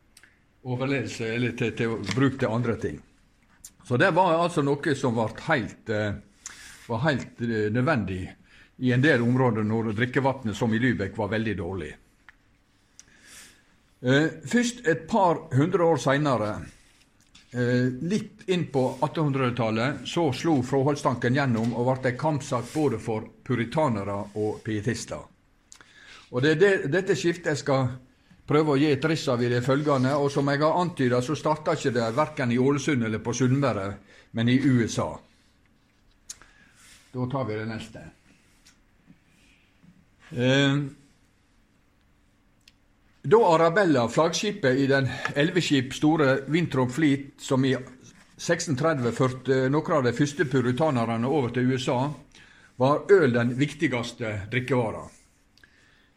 overlevelse, 0.62 1.28
eller 1.34 1.56
til, 1.58 1.74
til 1.76 1.98
bruk 2.14 2.38
til 2.40 2.48
andre 2.48 2.76
ting. 2.80 3.02
Så 3.84 3.96
det 4.00 4.10
var 4.16 4.38
altså 4.38 4.62
noe 4.64 4.94
som 4.96 5.18
helt, 5.48 5.90
var 6.88 7.02
helt 7.04 7.40
nødvendig 7.40 8.22
i 8.76 8.92
en 8.92 9.02
del 9.02 9.22
områder 9.22 9.62
når 9.62 9.92
drikkevannet, 9.92 10.56
som 10.56 10.72
i 10.74 10.80
Lübeck, 10.80 11.16
var 11.16 11.28
veldig 11.28 11.56
dårlig. 11.58 11.90
Eh, 14.04 14.26
først 14.46 14.86
et 14.86 15.06
par 15.08 15.54
hundre 15.54 15.84
år 15.84 15.96
seinere, 15.96 16.50
eh, 17.52 17.86
litt 18.02 18.42
inn 18.46 18.66
på 18.66 18.98
1800-tallet, 19.00 20.02
så 20.04 20.32
slo 20.32 20.58
fraholdstanken 20.62 21.34
gjennom 21.34 21.72
og 21.72 21.88
ble 21.88 22.10
en 22.10 22.18
kampsak 22.18 22.72
både 22.74 22.98
for 22.98 23.24
puritanere 23.44 24.18
og 24.34 24.60
pietister. 24.64 25.22
Og 26.30 26.42
Det 26.42 26.50
er 26.50 26.60
det, 26.60 26.90
dette 26.90 27.14
skiftet 27.14 27.54
jeg 27.54 27.56
skal 27.62 27.88
prøve 28.46 28.74
å 28.74 28.80
gi 28.80 28.90
et 28.92 29.06
riss 29.08 29.28
av 29.32 29.42
i 29.42 29.50
det 29.52 29.62
følgende. 29.64 30.14
Og 30.20 30.30
som 30.32 30.48
jeg 30.50 30.62
har 30.62 30.80
antyda, 30.80 31.20
så 31.22 31.36
starta 31.38 31.76
ikke 31.76 31.94
det 31.94 32.10
verken 32.16 32.52
i 32.52 32.58
Ålesund 32.60 33.06
eller 33.06 33.22
på 33.24 33.34
Sunnmøre, 33.36 33.86
men 34.36 34.50
i 34.52 34.58
USA. 34.64 35.08
Da 37.14 37.30
tar 37.30 37.48
vi 37.48 37.56
det 37.60 37.66
neste. 37.70 38.04
Eh, 40.34 40.78
da 43.24 43.40
Arabella, 43.54 44.08
flaggskipet 44.08 44.76
i 44.76 44.86
den 44.90 45.06
elleveskip 45.34 45.94
store 45.94 46.40
Winthrop 46.50 46.90
Fleet, 46.92 47.30
som 47.40 47.64
i 47.64 47.72
1630 47.72 49.14
førte 49.14 49.60
noen 49.70 49.94
av 49.96 50.02
de 50.04 50.12
første 50.12 50.44
puritanerne 50.50 51.30
over 51.30 51.54
til 51.54 51.70
USA, 51.70 52.10
var 52.76 53.06
øl 53.14 53.32
den 53.32 53.54
viktigste 53.56 54.40
drikkevara. 54.52 55.06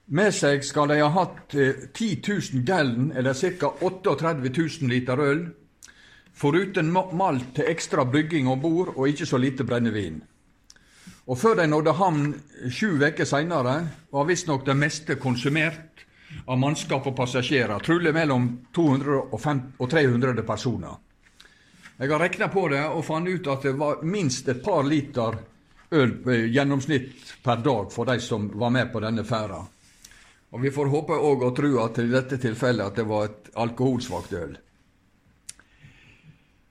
Med 0.07 0.31
seg 0.31 0.63
skal 0.63 0.87
de 0.87 1.01
ha 1.01 1.09
hatt 1.11 1.51
10 1.51 2.21
000 2.23 2.61
gallon, 2.63 3.11
eller 3.11 3.33
ca. 3.33 3.73
38 3.81 4.33
000 4.55 4.87
liter 4.87 5.19
øl, 5.19 5.41
foruten 6.31 6.93
malt 6.93 7.49
til 7.57 7.67
ekstra 7.67 8.05
brygging 8.07 8.47
om 8.47 8.61
bord 8.61 8.93
og 8.95 9.09
ikke 9.09 9.27
så 9.27 9.37
lite 9.41 9.67
brennevin. 9.67 10.21
Og 11.27 11.35
før 11.35 11.59
de 11.59 11.67
nådde 11.67 11.97
havn 11.99 12.23
sju 12.71 12.95
uker 13.03 13.27
seinere, 13.27 13.75
var 14.11 14.29
visstnok 14.31 14.63
det 14.65 14.77
meste 14.79 15.19
konsumert 15.19 16.05
av 16.47 16.55
mannskap 16.55 17.11
og 17.11 17.15
passasjerer, 17.17 17.83
trolig 17.83 18.13
mellom 18.15 18.47
200 18.75 19.19
og 19.35 19.89
300 19.91 20.43
personer. 20.47 20.95
Jeg 21.99 22.11
har 22.13 22.19
regna 22.21 22.47
på 22.47 22.69
det 22.71 22.85
og 22.87 23.03
fant 23.03 23.27
ut 23.27 23.47
at 23.51 23.63
det 23.67 23.75
var 23.75 24.05
minst 24.07 24.47
et 24.47 24.63
par 24.63 24.87
liter 24.87 25.35
øl 25.91 26.19
gjennomsnitt 26.47 27.41
per 27.43 27.59
dag 27.65 27.91
for 27.91 28.07
de 28.07 28.21
som 28.23 28.47
var 28.55 28.71
med 28.71 28.93
på 28.93 29.03
denne 29.03 29.27
ferda. 29.27 29.65
Og 30.51 30.61
Vi 30.63 30.71
får 30.71 30.87
håpe 30.87 31.13
og 31.13 31.43
og 31.43 31.55
tro 31.55 31.73
at 31.83 31.97
i 31.99 32.07
dette 32.07 32.37
tilfellet 32.37 32.85
at 32.85 32.95
det 32.95 33.07
var 33.07 33.25
et 33.25 33.49
alkoholsvakt 33.55 34.33
øl. 34.33 34.57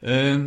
Eh, 0.02 0.38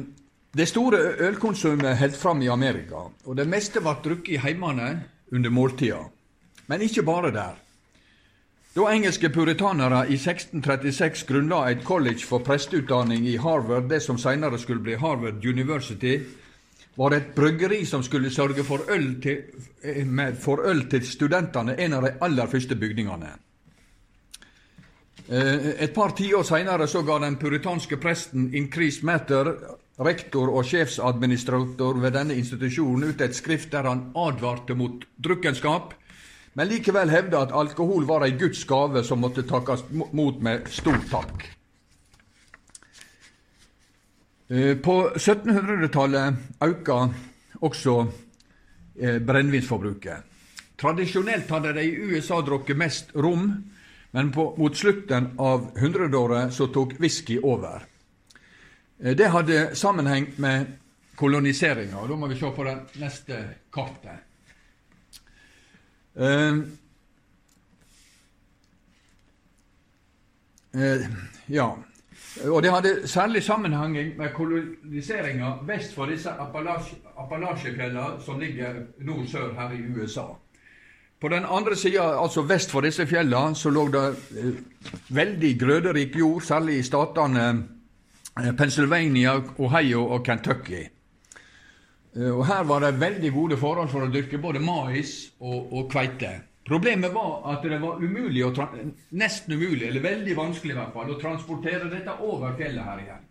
det 0.57 0.67
store 0.67 0.97
ølkonsumet 1.27 1.97
holdt 1.97 2.17
fram 2.17 2.41
i 2.41 2.49
Amerika, 2.49 3.05
og 3.25 3.35
det 3.37 3.47
meste 3.47 3.81
ble 3.81 3.93
drukket 4.03 4.33
i 4.33 4.41
heimene 4.41 5.03
under 5.31 5.49
måltida. 5.49 6.01
Men 6.67 6.81
ikke 6.81 7.03
bare 7.03 7.31
der. 7.31 7.57
Da 8.75 8.85
engelske 8.93 9.29
puritanere 9.29 10.03
i 10.09 10.17
1636 10.17 11.25
grunnla 11.27 11.63
et 11.69 11.83
college 11.83 12.25
for 12.25 12.39
presteutdanning 12.45 13.27
i 13.27 13.37
Harvard, 13.37 13.89
det 13.89 14.01
som 14.01 14.17
senere 14.17 14.59
skulle 14.59 14.81
bli 14.81 14.95
Harvard 14.95 15.45
University, 15.45 16.19
var 16.95 17.15
et 17.15 17.35
bryggeri 17.35 17.85
som 17.85 18.03
skulle 18.03 18.31
sørge 18.31 18.63
for 18.63 18.89
øl 18.89 19.21
til, 19.21 19.43
eh, 19.83 20.33
for 20.39 20.65
øl 20.65 20.89
til 20.89 21.05
studentene, 21.05 21.75
en 21.79 21.93
av 21.93 22.03
de 22.03 22.13
aller 22.21 22.47
første 22.47 22.75
bygningene. 22.75 23.35
Eh, 25.29 25.83
et 25.83 25.93
par 25.93 26.15
tiår 26.17 26.43
seinere 26.43 26.87
ga 27.05 27.19
den 27.19 27.35
puritanske 27.37 27.97
presten 27.97 28.49
Increase 28.53 29.05
Matter, 29.05 29.53
rektor 29.99 30.49
og 30.49 30.65
sjefsadministrator 30.65 31.99
ved 32.01 32.11
denne 32.13 32.33
institusjonen, 32.33 33.09
ut 33.09 33.21
et 33.21 33.35
skrift 33.35 33.71
der 33.71 33.83
han 33.83 34.11
advarte 34.15 34.75
mot 34.75 35.05
drukkenskap, 35.17 35.93
men 36.55 36.67
likevel 36.67 37.09
hevda 37.09 37.43
at 37.45 37.51
alkohol 37.51 38.05
var 38.05 38.25
ei 38.25 38.31
Guds 38.31 38.65
gave 38.65 39.03
som 39.03 39.19
måtte 39.19 39.43
takkes 39.43 39.85
mot 39.91 40.41
med 40.41 40.67
stor 40.73 40.97
takk. 41.11 41.58
Eh, 44.51 44.77
på 44.77 45.09
1700-tallet 45.15 46.33
auka 46.59 47.13
også 47.61 47.99
eh, 48.99 49.19
brennevinsforbruket. 49.21 50.25
Tradisjonelt 50.79 51.51
hadde 51.53 51.73
de 51.77 51.83
i 51.85 52.15
USA 52.15 52.39
drukket 52.41 52.77
mest 52.77 53.11
rom, 53.13 53.51
men 54.11 54.31
på, 54.33 54.47
mot 54.57 54.77
slutten 54.77 55.35
av 55.37 55.67
hundreåret 55.77 56.55
så 56.55 56.65
tok 56.73 56.95
whisky 56.97 57.37
over. 57.37 57.85
Eh, 58.97 59.13
det 59.13 59.27
hadde 59.29 59.75
sammenheng 59.77 60.31
med 60.41 60.65
koloniseringa. 61.19 62.07
Da 62.09 62.17
må 62.17 62.31
vi 62.31 62.39
se 62.39 62.49
på 62.55 62.65
det 62.65 62.77
neste 62.97 63.43
kartet. 63.69 64.25
Uh, 66.19 66.63
uh, 70.73 71.05
ja. 71.45 71.69
Og 72.47 72.63
det 72.63 72.71
hadde 72.71 73.07
særlig 73.07 73.43
sammenheng 73.43 73.95
med 74.17 74.29
koloniseringa 74.35 75.51
vest 75.67 75.95
for 75.95 76.05
disse 76.05 76.31
Appalachiefjellene 77.17 78.21
som 78.23 78.39
ligger 78.39 78.85
nord-sør 79.03 79.53
her 79.57 79.73
i 79.75 79.81
USA. 79.95 80.29
På 81.19 81.27
den 81.27 81.43
andre 81.43 81.75
sida, 81.75 82.21
altså 82.21 82.41
vest 82.41 82.71
for 82.71 82.81
disse 82.81 83.07
fjellene, 83.07 83.55
så 83.55 83.69
lå 83.69 83.87
det 83.91 84.03
eh, 84.39 84.53
veldig 85.09 85.59
grøderik 85.59 86.15
jord, 86.15 86.41
særlig 86.41 86.77
i 86.79 86.83
statene 86.87 87.47
eh, 88.39 88.53
Pennsylvania, 88.57 89.33
Ohio 89.57 90.05
og 90.05 90.23
Kentucky. 90.25 90.85
Eh, 92.15 92.31
og 92.31 92.45
Her 92.47 92.63
var 92.63 92.79
det 92.79 93.01
veldig 93.01 93.33
gode 93.35 93.57
forhold 93.57 93.91
for 93.91 94.07
å 94.07 94.11
dyrke 94.13 94.39
både 94.39 94.63
mais 94.63 95.33
og, 95.39 95.73
og 95.73 95.91
kveite. 95.91 96.31
Problemet 96.69 97.13
var 97.13 97.53
at 97.53 97.63
det 97.65 97.79
var 97.81 97.97
umulig, 98.03 98.45
nesten 99.09 99.53
umulig, 99.57 99.87
eller 99.87 100.03
veldig 100.05 100.35
vanskelig 100.37 100.75
i 100.75 100.77
hvert 100.77 100.93
fall, 100.93 101.09
å 101.09 101.17
transportere 101.17 101.89
dette 101.89 102.13
over 102.21 102.53
fjellet 102.59 102.85
her 102.85 103.01
igjen. 103.01 103.25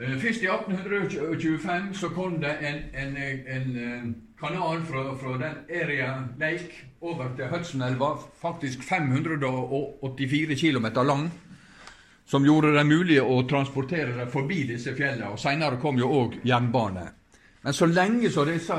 Eh, 0.00 0.14
først 0.22 0.46
i 0.46 0.48
1825 0.48 1.90
så 1.98 2.08
kom 2.14 2.38
det 2.40 2.54
en, 2.62 2.78
en, 2.94 3.16
en 3.56 3.76
eh, 3.76 4.06
kanal 4.38 4.86
fra, 4.86 5.04
fra, 5.18 5.34
den 5.42 5.58
Area 5.82 6.14
Lake 6.38 6.86
over 7.00 7.34
til 7.36 7.50
Hudsonelva, 7.50 8.14
faktisk 8.40 8.86
584 8.86 10.56
km 10.56 10.86
lang, 11.02 11.30
som 12.26 12.46
gjorde 12.46 12.76
det 12.78 12.86
mulig 12.86 13.18
å 13.20 13.42
transportere 13.50 14.14
det 14.22 14.30
forbi 14.30 14.62
disse 14.70 14.94
fjellene. 14.94 15.34
og 15.34 15.42
Seinere 15.42 15.82
kom 15.82 15.98
jo 15.98 16.14
òg 16.22 16.38
jernbane. 16.46 17.10
Men 17.62 17.76
så 17.76 17.86
lenge 17.86 18.30
så 18.32 18.44
disse 18.48 18.76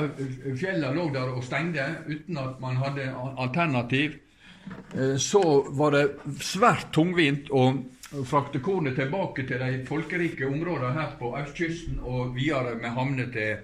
fjellene 0.57 0.95
lå 0.95 1.07
der 1.13 1.29
og 1.35 1.43
stengte 1.45 1.85
uten 2.07 2.37
at 2.41 2.59
man 2.61 2.79
hadde 2.81 3.11
alternativ, 3.37 4.15
eh, 4.95 5.17
så 5.21 5.41
var 5.77 5.93
det 5.93 6.05
svært 6.41 6.89
tungvint 6.95 7.51
å 7.53 7.67
frakte 8.27 8.59
kornet 8.59 8.97
tilbake 8.97 9.45
til 9.47 9.61
de 9.61 9.83
folkerike 9.87 10.47
områdene 10.49 10.95
her 10.97 11.13
på 11.19 11.31
østkysten 11.39 12.01
og 12.01 12.33
videre 12.35 12.75
med 12.75 12.95
havner 12.97 13.29
til, 13.31 13.61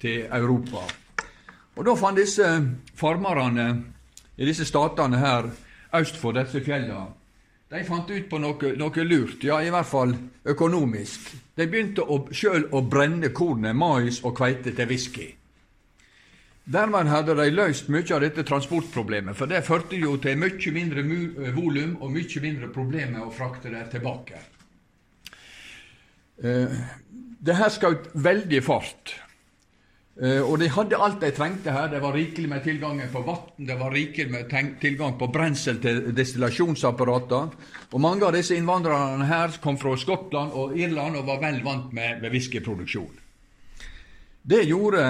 til 0.00 0.24
Europa. 0.32 0.82
Og 1.76 1.84
Da 1.84 1.94
fant 1.98 2.18
disse 2.18 2.48
farmerne 2.96 3.68
i 4.36 4.46
disse 4.46 4.64
statene 4.64 5.18
her 5.18 5.50
øst 5.94 6.16
for 6.18 6.34
disse 6.34 6.62
fjellene 6.64 7.12
de 7.72 7.84
fant 7.84 8.10
ut 8.10 8.26
på 8.30 8.38
noe, 8.38 8.74
noe, 8.78 9.04
lurt, 9.06 9.44
ja, 9.44 9.60
i 9.62 9.70
hvert 9.72 9.88
fall 9.88 10.12
økonomisk. 10.44 11.32
De 11.56 11.66
begynte 11.70 12.04
sjøl 12.34 12.68
å 12.74 12.82
brenne 12.86 13.30
kornet, 13.34 13.74
mais 13.76 14.20
og 14.22 14.36
kveite 14.36 14.74
til 14.76 14.90
whisky. 14.90 15.30
Dermed 16.64 17.10
hadde 17.12 17.34
de 17.36 17.50
løst 17.52 17.90
mye 17.92 18.08
av 18.16 18.22
dette 18.24 18.44
transportproblemet, 18.48 19.36
for 19.36 19.50
det 19.50 19.64
førte 19.66 19.98
jo 20.00 20.16
til 20.16 20.38
mye 20.40 20.72
mindre 20.72 21.04
eh, 21.04 21.50
volum 21.56 21.98
og 22.00 22.12
mye 22.12 22.40
mindre 22.40 22.70
problemer 22.72 23.18
med 23.18 23.26
å 23.26 23.34
frakte 23.34 23.72
det 23.72 23.82
tilbake. 23.92 24.40
Eh, 26.40 26.78
det 27.44 27.58
her 27.58 27.72
skjøt 27.72 28.08
veldig 28.16 28.62
fart. 28.64 29.12
Uh, 30.14 30.46
og 30.46 30.60
de 30.62 30.68
hadde 30.70 30.98
alt 31.02 31.18
de 31.24 31.32
trengte 31.34 31.72
her. 31.74 31.88
Det 31.90 31.98
var 32.02 32.14
rikelig 32.14 32.46
med 32.48 32.62
tilgang 32.62 33.00
på 33.10 33.22
vann, 33.26 33.48
det 33.66 33.74
var 33.80 33.90
rikelig 33.90 34.30
med 34.30 34.52
tilgang 34.80 35.16
på 35.18 35.26
brensel 35.34 35.80
til 35.82 36.12
destillasjonsapparater. 36.14 37.50
Og 37.90 38.00
mange 38.02 38.22
av 38.22 38.36
disse 38.36 38.54
innvandrerne 38.54 39.26
her 39.26 39.58
kom 39.62 39.78
fra 39.80 39.96
Skottland 39.98 40.54
og 40.54 40.78
Irland 40.78 41.18
og 41.18 41.26
var 41.26 41.42
vel 41.42 41.58
vant 41.66 41.90
med, 41.92 42.22
med 42.22 42.30
whiskyproduksjon. 42.30 43.10
Det 44.46 44.62
gjorde 44.68 45.02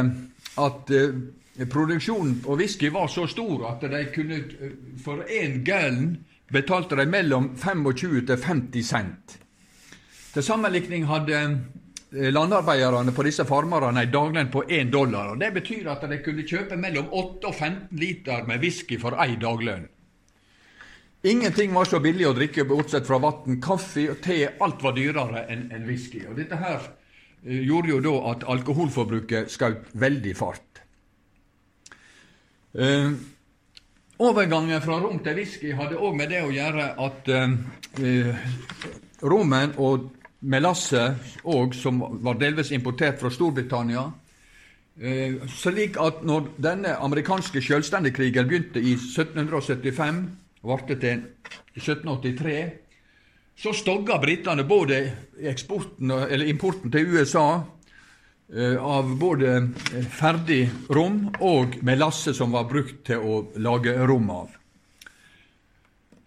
at 0.65 0.97
uh, 0.97 1.21
produksjonen 1.69 2.41
på 2.41 2.57
whisky 2.57 2.89
var 2.95 3.13
så 3.13 3.29
stor 3.29 3.69
at 3.75 3.85
de 3.85 4.07
kunne 4.15 4.41
uh, 4.41 4.75
for 5.05 5.29
én 5.29 5.61
gallon 5.69 6.15
betalte 6.49 6.97
de 6.97 7.05
mellom 7.05 7.53
25 7.61 8.25
til 8.25 8.37
50 8.41 8.89
cent. 8.89 9.41
Til 10.33 10.43
sammenlikning 10.43 11.05
hadde 11.13 11.45
Eh, 11.45 11.84
landarbeiderne 12.15 13.13
på 13.15 13.25
disse 13.27 13.45
farmerne 13.49 13.91
en 14.05 14.13
daglønn 14.13 14.51
på 14.53 14.63
1 14.69 14.93
dollar. 14.93 15.33
og 15.33 15.41
Det 15.41 15.51
betyr 15.55 15.89
at 15.91 16.05
de 16.11 16.21
kunne 16.23 16.47
kjøpe 16.47 16.77
mellom 16.79 17.09
8 17.11 17.49
og 17.49 17.55
15 17.55 17.99
liter 17.99 18.47
med 18.47 18.63
whisky 18.63 18.99
for 19.01 19.19
én 19.19 19.41
daglønn. 19.41 19.89
Ingenting 21.25 21.73
var 21.73 21.89
så 21.89 21.99
billig 22.05 22.27
å 22.29 22.35
drikke 22.37 22.67
bortsett 22.69 23.07
fra 23.09 23.17
vann, 23.17 23.57
kaffe 23.65 24.11
og 24.13 24.19
te. 24.23 24.43
Alt 24.61 24.83
var 24.85 24.93
dyrere 24.93 25.47
enn 25.49 25.71
en 25.73 25.87
whisky. 25.89 26.21
Og 26.29 26.37
Dette 26.37 26.59
her 26.61 26.83
uh, 26.85 27.61
gjorde 27.65 27.89
jo 27.95 28.01
da 28.05 28.13
at 28.35 28.45
alkoholforbruket 28.53 29.49
skjøt 29.53 29.95
veldig 29.97 30.35
fart. 30.37 30.83
Uh, 32.77 33.17
overgangen 34.21 34.85
fra 34.85 34.99
rom 35.01 35.23
til 35.25 35.41
whisky 35.41 35.73
hadde 35.73 35.97
òg 35.97 36.19
med 36.19 36.29
det 36.35 36.43
å 36.45 36.53
gjøre 36.53 36.91
at 37.03 37.31
eh, 37.33 38.45
rommen 39.25 39.73
og 39.81 40.11
melasse 40.45 41.03
òg, 41.45 41.75
som 41.77 42.01
var 42.25 42.39
delvis 42.41 42.73
importert 42.77 43.21
fra 43.21 43.31
Storbritannia. 43.33 44.05
Eh, 45.01 45.41
slik 45.51 45.99
at 45.99 46.23
når 46.23 46.53
denne 46.63 46.95
amerikanske 47.03 47.63
selvstendigkrigen 47.65 48.49
begynte 48.49 48.83
i 48.83 48.95
1775 48.95 50.21
og 50.63 50.71
varte 50.71 50.99
til 51.01 51.25
1783, 51.75 52.59
så 53.57 53.73
stogga 53.75 54.19
britene 54.23 54.65
både 54.67 55.01
importen 56.49 56.91
til 56.91 57.15
USA 57.15 57.63
av 58.55 59.13
både 59.19 59.53
ferdig 60.11 60.67
rom 60.91 61.21
og 61.41 61.79
melasse 61.87 62.35
som 62.35 62.53
var 62.55 62.67
brukt 62.71 63.05
til 63.07 63.23
å 63.23 63.39
lage 63.63 63.95
rom 64.07 64.27
av. 64.35 64.64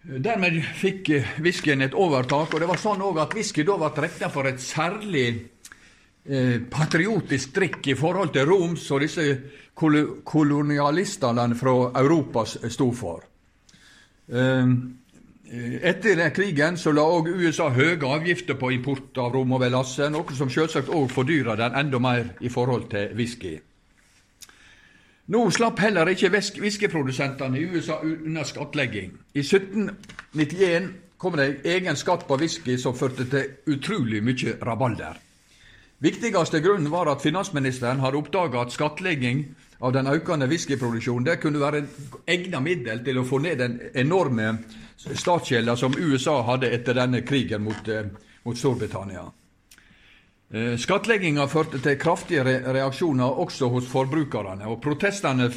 Dermed 0.08 0.62
fikk 0.80 1.10
whiskyen 1.44 1.84
et 1.84 1.92
overtak, 1.92 2.54
og 2.54 2.62
det 2.62 2.68
var 2.70 2.80
sånn 2.80 3.02
at 3.20 3.34
whisky 3.36 3.60
da 3.68 3.74
ble 3.76 3.90
regna 4.06 4.30
for 4.32 4.48
et 4.48 4.62
særlig 4.64 5.26
eh, 6.24 6.62
patriotisk 6.64 7.52
drikk 7.58 7.90
i 7.92 7.96
forhold 7.98 8.32
til 8.32 8.48
Roms 8.48 8.86
og 8.88 9.04
disse 9.04 9.26
kol 9.76 9.98
kolonialistene 10.24 11.52
fra 11.60 11.74
Europa 12.00 12.46
sto 12.48 12.88
for. 12.96 13.28
Eh, 14.32 14.72
etter 15.92 16.24
krigen 16.32 16.80
så 16.80 16.92
la 16.96 17.04
òg 17.04 17.28
USA 17.28 17.68
høye 17.76 18.00
avgifter 18.00 18.56
på 18.56 18.72
import 18.78 19.20
av 19.20 19.36
rom 19.36 19.52
og 19.58 19.60
velasse, 19.60 20.08
noe 20.08 20.40
som 20.40 20.48
selvsagt 20.48 20.88
òg 20.88 21.12
fordyra 21.12 21.60
den 21.60 21.76
enda 21.76 22.00
mer 22.00 22.32
i 22.40 22.48
forhold 22.48 22.88
til 22.96 23.12
whisky. 23.12 23.58
Nå 25.28 25.42
slapp 25.52 25.80
heller 25.84 26.08
ikke 26.08 26.30
whiskyprodusentene 26.32 27.58
i 27.60 27.66
USA 27.68 27.98
unna 28.00 28.46
skattlegging. 28.48 29.12
I 29.36 29.42
1791 29.44 30.88
kom 31.20 31.36
det 31.36 31.66
egen 31.68 31.96
skatt 32.00 32.24
på 32.28 32.38
whisky 32.40 32.78
som 32.80 32.96
førte 32.96 33.26
til 33.28 33.74
utrolig 33.74 34.22
mye 34.24 34.54
rabalder. 34.64 35.18
Viktigste 36.00 36.62
grunnen 36.64 36.88
var 36.90 37.10
at 37.12 37.22
finansministeren 37.22 38.00
hadde 38.00 38.16
oppdaga 38.22 38.62
at 38.62 38.72
skattlegging 38.72 39.42
av 39.84 39.92
den 39.92 40.08
økende 40.08 40.48
whiskyproduksjonen 40.48 41.36
kunne 41.42 41.60
være 41.60 41.82
egnet 42.26 42.62
middel 42.64 43.02
til 43.04 43.20
å 43.20 43.26
få 43.26 43.42
ned 43.42 43.60
den 43.60 43.76
enorme 43.94 44.54
statsgjelda 44.96 45.76
som 45.76 45.98
USA 45.98 46.40
hadde 46.46 46.70
etter 46.72 46.96
denne 46.96 47.20
krigen 47.26 47.66
mot, 47.66 47.88
eh, 47.88 48.08
mot 48.44 48.56
Storbritannia. 48.56 49.26
Eh, 50.48 50.78
skattlegginga 50.80 51.44
førte 51.46 51.76
til 51.84 51.98
kraftige 52.00 52.44
reaksjoner 52.44 53.40
også 53.42 53.68
hos 53.68 53.88
forbrukerne, 53.90 54.64
og 54.64 54.80
protestene 54.80 55.50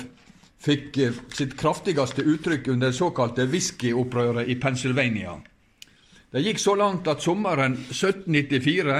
fikk 0.62 0.98
eh, 1.00 1.22
sitt 1.32 1.56
kraftigste 1.60 2.26
uttrykk 2.28 2.68
under 2.74 2.92
det 2.92 2.98
såkalte 2.98 3.46
whiskyopprøret 3.48 4.52
i 4.52 4.58
Pennsylvania. 4.60 5.38
Det 6.32 6.44
gikk 6.44 6.60
så 6.60 6.76
langt 6.76 7.08
at 7.08 7.24
sommeren 7.24 7.78
1794 7.88 8.98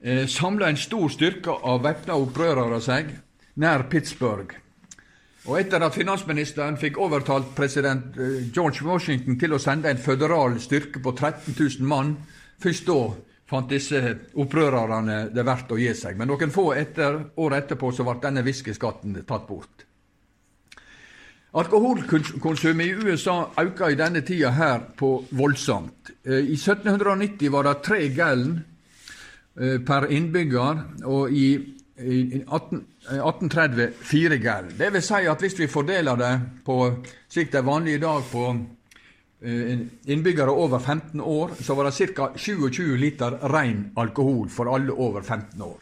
eh, 0.00 0.24
samla 0.28 0.70
en 0.72 0.80
stor 0.80 1.12
styrke 1.12 1.58
av 1.60 1.84
væpna 1.84 2.16
opprørere 2.16 2.80
seg 2.80 3.12
nær 3.60 3.84
Pittsburgh. 3.92 4.56
Og 5.44 5.58
etter 5.58 5.82
at 5.82 5.96
finansministeren 5.96 6.76
fikk 6.78 6.96
overtalt 7.02 7.52
president 7.56 8.16
eh, 8.16 8.48
George 8.48 8.84
Washington 8.86 9.36
til 9.36 9.52
å 9.52 9.60
sende 9.60 9.92
en 9.92 10.00
føderal 10.00 10.56
styrke 10.62 11.04
på 11.04 11.12
13 11.12 11.52
000 11.52 11.88
mann, 11.88 12.16
først 12.62 12.88
da 12.88 12.98
fant 13.52 13.68
disse 13.68 14.00
opprørerne 14.40 15.26
det 15.34 15.44
verdt 15.46 15.72
å 15.74 15.80
gi 15.80 15.92
seg. 15.96 16.16
Men 16.18 16.30
noen 16.32 16.52
få 16.52 16.72
etter, 16.78 17.18
år 17.36 17.58
etterpå 17.60 17.92
så 17.92 18.06
ble 18.08 18.18
denne 18.22 18.44
whiskyskatten 18.46 19.18
tatt 19.28 19.48
bort. 19.48 19.86
Alkoholkonsumet 21.52 22.86
i 22.86 22.92
USA 23.04 23.36
økte 23.60 23.90
i 23.92 23.96
denne 24.00 24.22
tida 24.24 24.50
her 24.56 24.86
på 24.96 25.24
voldsomt. 25.36 26.10
Eh, 26.24 26.48
I 26.48 26.56
1790 26.56 27.52
var 27.52 27.68
det 27.68 27.82
tre 27.84 28.08
gallon 28.16 28.54
eh, 29.60 29.76
per 29.84 30.08
innbygger, 30.08 30.80
og 31.04 31.28
i 31.36 31.50
1830 32.00 33.84
eh, 33.84 33.92
fire 34.00 34.38
gallon. 34.40 34.72
Det 34.78 34.88
vil 34.94 35.04
si 35.04 35.28
at 35.28 35.44
hvis 35.44 35.58
vi 35.60 35.68
fordeler 35.68 36.16
det 36.16 36.32
på 36.64 36.78
slik 37.28 37.52
det 37.52 37.60
er 37.60 37.68
vanlig 37.68 37.98
i 37.98 38.04
dag 38.06 38.24
på 38.32 38.46
innbyggere 39.42 40.50
over 40.50 40.78
15 40.78 41.20
år, 41.20 41.50
så 41.60 41.74
var 41.74 41.84
det 41.84 42.14
ca. 42.14 42.28
27 42.36 42.96
liter 42.96 43.38
ren 43.50 43.90
alkohol 43.96 44.48
for 44.48 44.70
alle 44.74 44.92
over 44.92 45.22
15 45.22 45.62
år. 45.62 45.78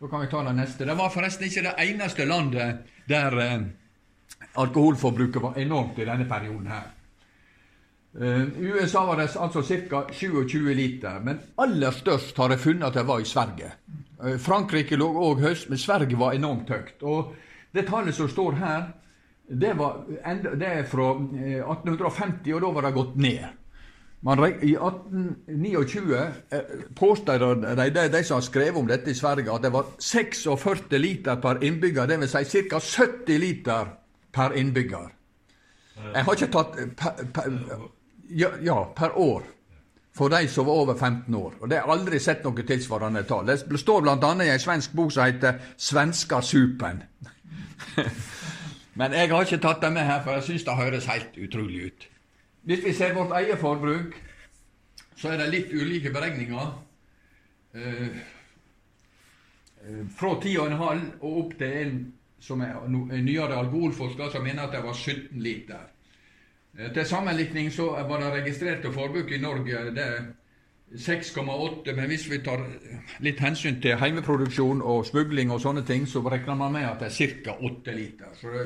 Da 0.00 0.08
kan 0.08 0.20
vi 0.20 0.26
ta 0.26 0.42
det 0.42 0.52
neste. 0.52 0.84
Det 0.84 0.94
var 0.94 1.10
forresten 1.10 1.46
ikke 1.46 1.62
det 1.62 1.74
eneste 1.82 2.26
landet 2.26 2.84
der 3.08 3.38
eh, 3.42 3.62
alkoholforbruket 4.54 5.42
var 5.42 5.58
enormt 5.58 5.98
i 5.98 6.06
denne 6.06 6.26
perioden 6.28 6.68
her. 6.70 6.84
Eh, 8.20 8.44
USA 8.58 9.04
var 9.06 9.16
det 9.16 9.36
altså 9.36 9.62
ca. 9.62 10.04
27 10.12 10.74
liter, 10.74 11.18
men 11.20 11.40
aller 11.56 11.90
størst 11.90 12.38
har 12.38 12.54
jeg 12.54 12.62
funnet 12.62 12.86
at 12.86 12.94
det 12.94 13.06
var 13.08 13.20
i 13.20 13.26
Sverige. 13.26 13.72
Eh, 14.24 14.38
Frankrike 14.38 14.96
lå 14.96 15.08
òg 15.08 15.42
høyst, 15.42 15.68
men 15.68 15.78
Sverige 15.78 16.18
var 16.18 16.34
enormt 16.38 16.70
høyt. 16.70 17.02
Og 17.02 17.34
det 17.74 17.88
tallet 17.90 18.14
som 18.14 18.30
står 18.30 18.58
her, 18.62 18.88
det, 19.48 19.72
var, 19.78 20.04
det 20.54 20.66
er 20.66 20.84
fra 20.84 21.12
1850, 21.14 22.50
eh, 22.50 22.54
og 22.56 22.62
da 22.62 22.72
var 22.76 22.86
det 22.86 22.92
gått 22.96 23.16
ned. 23.16 23.46
Man, 24.20 24.42
I 24.62 24.74
1829 24.74 26.16
eh, 26.50 26.60
påstår 26.94 27.38
de, 27.64 28.08
de, 28.08 28.24
som 28.24 28.40
har 28.40 28.46
skrevet 28.46 28.76
om 28.76 28.88
dette 28.88 29.10
i 29.10 29.14
Sverige, 29.14 29.52
at 29.52 29.62
det 29.62 29.70
var 29.72 29.92
46 29.98 30.98
liter 30.98 31.38
per 31.42 31.62
innbygger, 31.62 32.10
dvs. 32.10 32.34
Si 32.50 32.64
ca. 32.68 32.80
70 32.80 33.38
liter 33.38 33.92
per 34.34 34.56
innbygger. 34.58 35.14
Jeg 36.14 36.24
har 36.24 36.34
ikke 36.34 36.50
tatt 36.52 36.80
eh, 36.82 36.90
per, 36.98 37.22
per, 37.34 37.54
ja, 38.30 38.50
ja, 38.62 38.82
per 38.96 39.16
år 39.18 39.46
for 40.18 40.32
de 40.34 40.48
som 40.50 40.66
var 40.66 40.82
over 40.82 40.94
15 40.94 41.34
år. 41.34 41.52
Og 41.60 41.70
Det 41.70 41.78
har 41.78 41.92
aldri 41.94 42.18
sett 42.18 42.42
noe 42.44 42.66
tilsvarende 42.66 43.22
tall. 43.22 43.46
Det 43.46 43.78
står 43.78 44.02
bl.a. 44.02 44.32
i 44.42 44.50
en 44.50 44.60
svensk 44.60 44.92
bok 44.98 45.12
som 45.14 45.24
heter 45.24 45.60
'Svenska 45.76 46.40
supen'. 46.42 47.04
Men 48.98 49.14
jeg 49.14 49.30
har 49.30 49.44
ikke 49.46 49.60
tatt 49.62 49.84
det 49.84 49.92
med 49.94 50.06
her, 50.08 50.22
for 50.24 50.34
jeg 50.34 50.46
syns 50.48 50.64
det 50.66 50.74
høres 50.74 51.06
helt 51.06 51.36
utrolig 51.38 51.84
ut. 51.86 52.08
Hvis 52.66 52.84
vi 52.84 52.92
ser 52.92 53.14
vårt 53.14 53.34
eget 53.38 53.60
forbruk, 53.60 54.16
så 55.16 55.32
er 55.32 55.38
det 55.38 55.52
litt 55.52 55.70
ulike 55.72 56.10
beregninger. 56.14 56.72
Eh, 57.74 58.08
eh 59.86 60.00
fra 60.18 60.32
10,5 60.42 61.04
og 61.20 61.38
opp 61.44 61.54
til 61.58 61.76
en 61.82 62.00
som 62.40 62.60
er 62.62 62.74
nyere 62.88 63.56
alkoholforsker, 63.58 64.30
som 64.30 64.42
mener 64.42 64.66
at 64.66 64.74
det 64.74 64.82
var 64.84 64.94
17 64.94 65.40
liter. 65.42 65.86
Eh, 66.78 66.90
til 66.92 67.06
sammenlikning 67.06 67.70
så 67.72 67.90
var 68.08 68.20
det 68.22 68.34
registrerte 68.40 68.92
forbruket 68.92 69.38
i 69.38 69.42
Norge 69.42 69.90
det 69.94 70.10
6,8, 70.94 71.92
men 71.92 72.06
hvis 72.08 72.30
vi 72.30 72.38
tar 72.40 72.62
litt 73.20 73.40
hensyn 73.44 73.76
til 73.82 73.98
heimeproduksjon 74.00 74.80
og 74.80 75.04
smugling 75.06 75.52
og 75.52 75.60
sånne 75.60 75.82
ting, 75.84 76.06
så 76.08 76.22
regner 76.24 76.56
man 76.56 76.72
med 76.72 76.88
at 76.88 77.02
det 77.02 77.10
er 77.12 77.34
ca. 77.44 77.56
8 77.60 77.96
liter. 77.96 78.32
Så 78.40 78.52
det, 78.54 78.64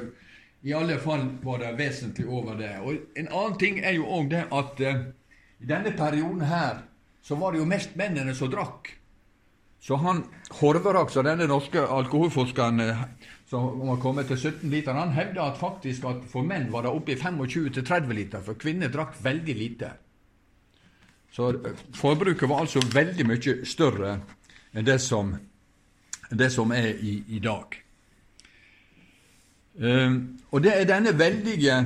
i 0.62 0.74
alle 0.78 1.00
fall 1.02 1.26
var 1.42 1.58
det 1.58 1.72
vesentlig 1.78 2.28
over 2.28 2.54
det. 2.54 2.76
Og 2.87 3.18
En 3.18 3.28
annen 3.28 3.58
ting 3.58 3.80
er 3.82 3.96
jo 3.96 4.06
òg 4.06 4.30
det 4.30 4.44
at 4.54 4.80
eh, 4.80 5.04
i 5.62 5.66
denne 5.66 5.90
perioden 5.98 6.44
her 6.46 6.85
så 7.22 7.35
var 7.38 7.52
det 7.52 7.62
jo 7.62 7.70
mest 7.70 7.96
mennene 7.98 8.35
som 8.35 8.50
drakk. 8.50 8.92
Så 9.82 9.98
han 9.98 10.22
Horverak, 10.61 11.11
så 11.11 11.24
denne 11.26 11.48
norske 11.50 11.82
alkoholforskeren 11.82 12.80
eh, 12.85 13.02
som 13.50 13.82
var 13.82 13.98
kommet 13.98 14.30
til 14.30 14.38
17 14.38 14.70
liter, 14.70 14.94
han 14.94 15.11
hevda 15.16 15.50
at 15.50 15.58
faktisk 15.58 16.06
at 16.06 16.22
for 16.30 16.46
menn 16.46 16.70
var 16.70 16.87
det 16.87 16.94
oppe 16.94 17.16
i 17.16 17.18
25-30 17.18 18.14
liter, 18.14 18.46
for 18.46 18.54
kvinner 18.54 18.92
drakk 18.94 19.18
veldig 19.24 19.58
lite. 19.58 19.90
Så 21.32 21.48
eh, 21.48 21.82
forbruket 21.94 22.48
var 22.48 22.60
altså 22.64 22.82
veldig 22.92 23.26
mye 23.26 23.56
større 23.68 24.18
enn 24.72 24.86
det 24.86 24.98
som, 25.00 25.34
det 26.30 26.50
som 26.52 26.72
er 26.72 26.94
i, 27.00 27.22
i 27.28 27.40
dag. 27.44 27.78
Um, 29.72 30.16
og 30.52 30.60
det 30.64 30.74
er 30.76 30.88
denne 30.88 31.14
veldige 31.16 31.78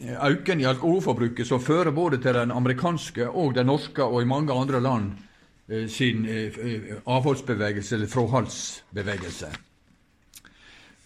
økningen 0.00 0.60
i 0.64 0.68
alkoholforbruket 0.70 1.46
som 1.46 1.60
fører 1.60 1.92
både 1.92 2.18
til 2.22 2.34
den 2.34 2.50
amerikanske 2.50 3.28
og 3.28 3.54
den 3.54 3.66
norske 3.66 4.04
og 4.04 4.22
i 4.22 4.28
mange 4.28 4.52
andre 4.52 4.80
land 4.80 5.12
eh, 5.68 5.88
sin 5.88 6.26
eh, 6.26 6.96
avholdsbevegelse 7.06 7.94
eller 7.94 8.06
fråhalsbevegelse. 8.06 9.46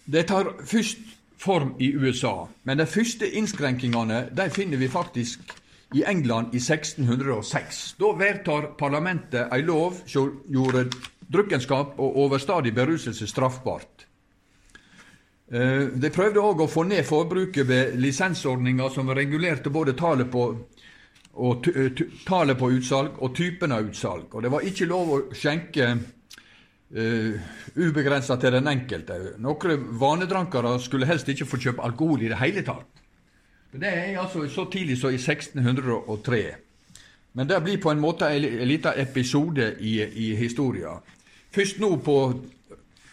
Det 0.04 0.26
tar 0.26 0.54
først 0.66 0.98
form 1.38 1.74
i 1.80 1.94
USA, 1.94 2.46
men 2.62 2.78
de 2.78 2.86
første 2.86 3.30
innskrenkingene 3.30 4.28
de 4.36 4.50
finner 4.50 4.76
vi 4.76 4.88
faktisk 4.88 5.40
i 5.94 6.04
England 6.04 6.54
i 6.54 6.56
1606. 6.56 7.94
Da 7.98 8.12
vedtar 8.12 8.62
parlamentet 8.78 9.52
ei 9.52 9.62
lov 9.62 10.02
som 10.06 10.30
gjorde 10.46 10.86
drukkenskap 11.30 11.98
og 11.98 12.18
overstadig 12.24 12.74
beruselse 12.74 13.26
straffbart. 13.26 14.06
Eh, 15.50 15.88
de 15.98 16.12
prøvde 16.14 16.42
òg 16.42 16.62
å 16.62 16.70
få 16.70 16.84
ned 16.86 17.02
forbruket 17.06 17.66
ved 17.66 17.98
lisensordninger 17.98 18.92
som 18.94 19.10
regulerte 19.10 19.70
både 19.70 19.96
tallet 19.98 20.30
på, 20.30 20.46
og, 21.42 21.68
tallet 22.26 22.58
på 22.58 22.70
utsalg 22.76 23.18
og 23.18 23.34
typen 23.34 23.74
av 23.74 23.90
utsalg. 23.90 24.30
Og 24.30 24.46
det 24.46 24.52
var 24.54 24.66
ikke 24.66 24.90
lov 24.90 25.10
å 25.10 25.20
skjenke 25.34 25.90
uh, 25.90 27.02
eh, 27.02 27.50
ubegrensa 27.74 28.38
til 28.38 28.54
den 28.58 28.70
enkelte. 28.70 29.18
Noen 29.42 29.90
vanedrankere 29.98 30.76
skulle 30.82 31.10
helst 31.10 31.30
ikke 31.30 31.50
få 31.50 31.62
kjøpe 31.66 31.86
alkohol 31.86 32.22
i 32.22 32.30
det 32.30 32.38
hele 32.38 32.66
tatt. 32.66 32.99
Det 33.72 33.88
er 33.88 34.18
altså 34.18 34.48
så 34.50 34.64
tidlig 34.70 34.98
som 34.98 35.10
i 35.10 35.18
1603. 35.20 36.42
Men 37.32 37.48
det 37.48 37.60
blir 37.62 37.78
på 37.82 37.90
en 37.90 38.00
måte 38.02 38.26
en, 38.26 38.42
liten 38.66 38.92
episode 38.96 39.76
i, 39.78 40.00
i 40.02 40.34
historia. 40.34 40.96
Først 41.54 41.78
nå 41.78 41.96
på 42.02 42.16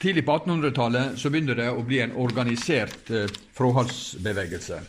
tidlig 0.02 0.26
på 0.26 0.38
1800-tallet 0.38 1.18
så 1.18 1.30
begynner 1.30 1.58
det 1.58 1.70
å 1.70 1.86
bli 1.86 2.02
en 2.02 2.16
organisert 2.18 3.12
eh, 3.14 3.30
fråhalsbevegelse. 3.58 4.82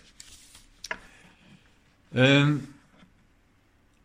Eh, 2.13 2.53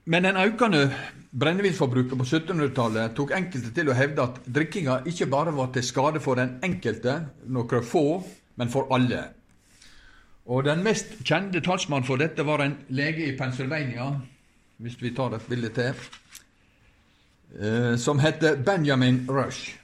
men 0.04 0.28
den 0.28 0.40
økende 0.40 0.90
brennevinsforbruket 1.32 2.18
på 2.20 2.28
1700-tallet 2.28 3.16
tok 3.16 3.32
enkelte 3.36 3.72
til 3.76 3.90
å 3.90 3.96
hevde 3.96 4.28
at 4.28 4.42
drikkinga 4.44 5.00
ikke 5.10 5.30
bare 5.32 5.56
var 5.56 5.72
til 5.74 5.88
skade 5.88 6.20
for 6.24 6.40
den 6.40 6.58
enkelte, 6.64 7.22
noen 7.48 7.88
få, 7.88 8.20
men 8.60 8.72
for 8.72 8.92
alle. 8.94 9.24
Og 10.46 10.66
Den 10.66 10.84
mest 10.84 11.06
kjente 11.24 11.62
talsmannen 11.64 12.08
for 12.08 12.20
dette 12.20 12.44
var 12.46 12.60
en 12.60 12.76
lege 12.90 13.30
i 13.30 13.38
Pennsylvania, 13.38 14.10
hvis 14.78 15.02
vi 15.02 15.14
tar 15.16 15.36
et 15.36 15.46
bilde 15.50 15.70
til, 15.70 15.94
eh, 17.60 17.98
som 17.98 18.20
heter 18.20 18.64
Benjamin 18.64 19.26
Rush. 19.30 19.78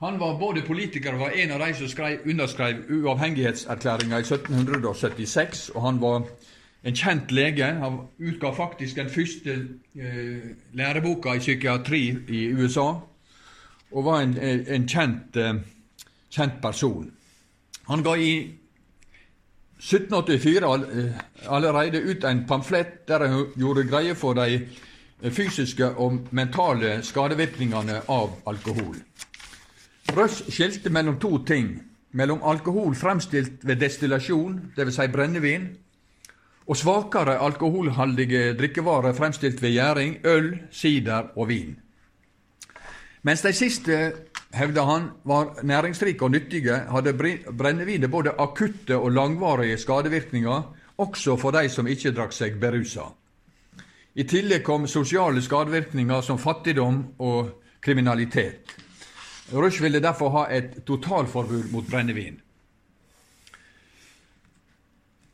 Han 0.00 0.20
var 0.20 0.38
både 0.38 0.62
politiker 0.62 1.12
og 1.12 1.20
var 1.20 1.28
en 1.34 1.50
av 1.50 1.58
de 1.66 1.74
som 1.74 1.88
skrev, 1.88 2.18
underskrev 2.30 2.84
uavhengighetserklæringa 2.90 4.18
i 4.18 4.22
1776, 4.22 5.68
og 5.74 5.82
han 5.82 6.00
var 6.00 6.22
en 6.84 6.94
kjent 6.94 7.32
lege. 7.32 7.64
Han 7.64 7.98
utga 8.18 8.52
faktisk 8.54 8.96
den 8.96 9.10
første 9.10 9.68
eh, 9.96 10.50
læreboka 10.72 11.34
i 11.34 11.38
psykiatri 11.38 12.02
i 12.28 12.52
USA, 12.52 12.92
og 13.90 14.04
var 14.04 14.20
en, 14.20 14.38
en 14.38 14.88
kjent, 14.88 15.36
eh, 15.36 15.54
kjent, 16.30 16.62
person. 16.62 17.10
Han 17.88 18.02
ga 18.02 18.14
i 18.14 18.32
1784 19.78 20.74
eh, 20.74 21.12
allerede 21.46 21.98
ut 21.98 22.24
en 22.24 22.46
pamflett 22.46 23.06
der 23.08 23.26
han 23.26 23.52
gjorde 23.56 23.86
greie 23.86 24.14
for 24.14 24.34
de 24.34 24.54
eh, 25.22 25.32
fysiske 25.32 25.86
og 25.96 26.28
mentale 26.30 26.98
skadevirkningene 27.02 28.02
av 28.08 28.34
alkohol. 28.46 28.96
Røss 30.16 30.42
skilte 30.50 30.90
mellom 30.90 31.18
to 31.18 31.38
ting. 31.46 31.76
Mellom 32.12 32.40
alkohol 32.42 32.94
fremstilt 32.96 33.66
ved 33.68 33.76
destillasjon, 33.76 34.72
dvs. 34.76 34.94
Si 34.96 35.06
brennevin, 35.12 35.68
og 36.68 36.76
svakere 36.76 37.38
alkoholholdige 37.38 38.54
drikkevarer 38.58 39.12
fremstilt 39.12 39.62
ved 39.62 39.70
gjæring, 39.70 40.16
øl, 40.24 40.58
sider 40.70 41.30
og 41.36 41.48
vin. 41.48 41.78
Mens 43.22 43.42
de 43.42 43.52
siste, 43.52 44.12
hevda 44.54 44.84
han, 44.84 45.10
var 45.24 45.62
næringsrike 45.62 46.24
og 46.24 46.30
nyttige, 46.30 46.76
hadde 46.90 47.14
brennevinet 47.58 48.10
både 48.10 48.34
akutte 48.38 48.96
og 48.96 49.12
langvarige 49.12 49.78
skadevirkninger, 49.78 50.74
også 50.98 51.36
for 51.36 51.50
de 51.50 51.68
som 51.68 51.86
ikke 51.86 52.12
drakk 52.16 52.32
seg 52.32 52.58
berusa. 52.60 53.10
I 54.18 54.24
tillegg 54.26 54.64
kom 54.66 54.86
sosiale 54.90 55.42
skadevirkninger 55.42 56.20
som 56.26 56.38
fattigdom 56.38 57.04
og 57.18 57.50
kriminalitet. 57.80 58.74
Rush 59.52 59.82
ville 59.82 60.00
derfor 60.02 60.30
ha 60.34 60.46
et 60.50 60.82
totalforbud 60.86 61.70
mot 61.72 61.86
brennevin. 61.90 62.40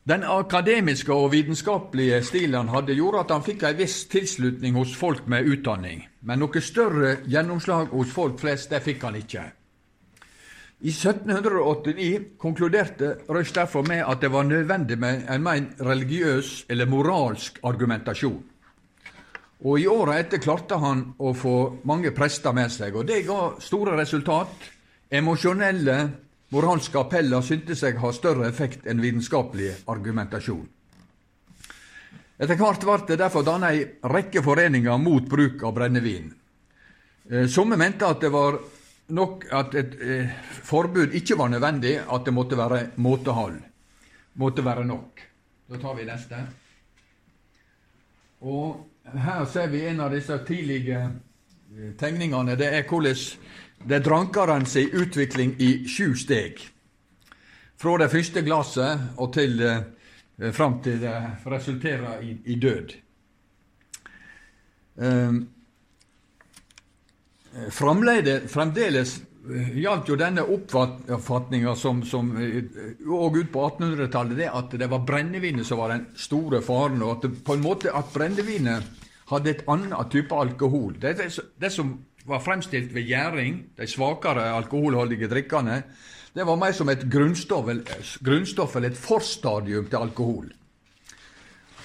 Den 0.05 0.21
akademiske 0.23 1.13
og 1.13 1.31
vitenskapelige 1.33 2.19
stilen 2.23 2.59
han 2.59 2.67
hadde, 2.69 2.93
gjorde 2.93 3.23
at 3.23 3.31
han 3.33 3.45
fikk 3.45 3.63
en 3.65 3.77
viss 3.79 4.03
tilslutning 4.05 4.75
hos 4.77 4.91
folk 4.93 5.25
med 5.25 5.47
utdanning, 5.49 6.03
men 6.21 6.43
noe 6.43 6.61
større 6.61 7.15
gjennomslag 7.25 7.89
hos 7.89 8.11
folk 8.13 8.37
flest 8.37 8.69
det 8.69 8.83
fikk 8.85 9.01
han 9.07 9.17
ikke. 9.17 9.45
I 10.85 10.91
1789 10.93 12.35
konkluderte 12.37 13.15
Rush 13.33 13.55
derfor 13.55 13.81
med 13.87 14.03
at 14.05 14.21
det 14.21 14.29
var 14.29 14.45
nødvendig 14.45 14.99
med 15.01 15.23
en 15.25 15.41
mer 15.41 15.63
religiøs 15.81 16.65
eller 16.69 16.85
moralsk 16.85 17.57
argumentasjon. 17.63 18.43
Og 19.65 19.79
I 19.81 19.87
åra 19.89 20.19
etter 20.21 20.37
klarte 20.37 20.77
han 20.77 21.01
å 21.17 21.33
få 21.33 21.79
mange 21.89 22.11
prester 22.13 22.53
med 22.53 22.69
seg, 22.69 22.93
og 22.93 23.07
det 23.09 23.23
ga 23.25 23.55
store 23.57 23.97
resultat. 23.97 24.69
Emosjonelle, 25.09 25.97
moralske 26.53 26.99
appeller 26.99 27.41
syntes 27.41 27.81
seg 27.81 27.97
ha 28.01 28.11
større 28.13 28.47
effekt 28.49 28.85
enn 28.87 29.01
vitenskapelig 29.01 29.71
argumentasjon. 29.91 30.65
Etter 32.35 32.59
hvert 32.59 32.83
ble 32.83 32.97
det 33.07 33.19
derfor 33.21 33.45
dannet 33.47 33.71
ei 33.71 34.11
rekke 34.11 34.43
foreninger 34.43 34.97
mot 34.99 35.27
bruk 35.29 35.63
av 35.63 35.75
brennevin. 35.77 36.33
Eh, 37.31 37.47
somme 37.47 37.77
mente 37.79 38.05
at 38.05 38.21
det 38.21 38.31
var 38.33 38.59
nok 39.15 39.45
at 39.55 39.75
et 39.79 39.95
eh, 40.01 40.33
forbud 40.65 41.15
ikke 41.15 41.37
var 41.39 41.53
nødvendig, 41.53 41.95
at 42.03 42.25
det 42.25 42.33
måtte 42.33 42.57
være 42.57 42.81
måtehold. 42.97 43.61
Måtte 44.35 44.65
være 44.65 44.83
nok. 44.85 45.21
Da 45.71 45.79
tar 45.81 45.95
vi 45.95 46.05
neste. 46.05 46.41
Og 48.41 48.83
her 49.15 49.45
ser 49.45 49.71
vi 49.71 49.85
en 49.87 50.03
av 50.03 50.11
disse 50.11 50.37
tidlige 50.47 50.99
eh, 50.99 51.93
tegningene. 51.97 52.57
Det 52.59 52.67
er 52.67 52.83
hvordan 52.83 53.15
det 53.85 54.01
er 54.01 54.65
si 54.65 54.89
utvikling 54.93 55.55
i 55.59 55.87
sju 55.87 56.15
steg. 56.15 56.59
Fra 57.77 57.97
det 57.97 58.09
første 58.09 58.41
glasset 58.41 58.99
og 59.17 59.33
til 59.33 59.61
eh, 59.61 60.51
fram 60.51 60.81
til 60.81 60.99
det 61.01 61.15
resulterer 61.45 62.21
i, 62.21 62.37
i 62.45 62.55
død. 62.55 62.95
Um, 64.95 65.41
fremdeles 67.69 69.21
gjaldt 69.75 70.09
jo 70.09 70.17
denne 70.17 70.43
oppfatninga 70.55 71.75
som, 71.77 72.01
som 72.07 72.31
og 72.33 73.37
ut 73.37 73.51
på 73.51 73.65
1800-tallet, 73.67 74.37
det 74.39 74.49
at 74.49 74.75
det 74.79 74.89
var 74.89 75.03
brennevinet 75.05 75.67
som 75.67 75.81
var 75.83 75.93
den 75.93 76.07
store 76.17 76.61
faren, 76.65 77.03
og 77.03 77.17
at 77.17 77.27
det, 77.27 77.43
på 77.45 77.53
en 77.53 77.63
måte 77.63 77.93
at 77.93 78.09
brennevinet 78.13 79.03
hadde 79.29 79.51
et 79.51 79.63
annet 79.69 80.11
type 80.11 80.35
alkohol. 80.35 80.95
Det, 81.01 81.15
det, 81.19 81.29
det 81.61 81.71
som 81.73 81.93
var 82.25 82.43
fremstilt 82.43 82.93
ved 82.93 83.07
gjæring, 83.07 83.63
de 83.77 83.87
svakere 83.87 84.51
alkoholholdige 84.55 85.29
drikkene, 85.31 85.83
det 86.35 86.43
var 86.43 86.59
mer 86.59 86.71
som 86.75 86.89
et 86.91 87.05
grunnstoff, 87.11 87.69
grunnstoff 88.23 88.75
eller 88.75 88.91
et 88.91 88.99
forstadium 88.99 89.87
til 89.87 90.01
alkohol. 90.01 90.49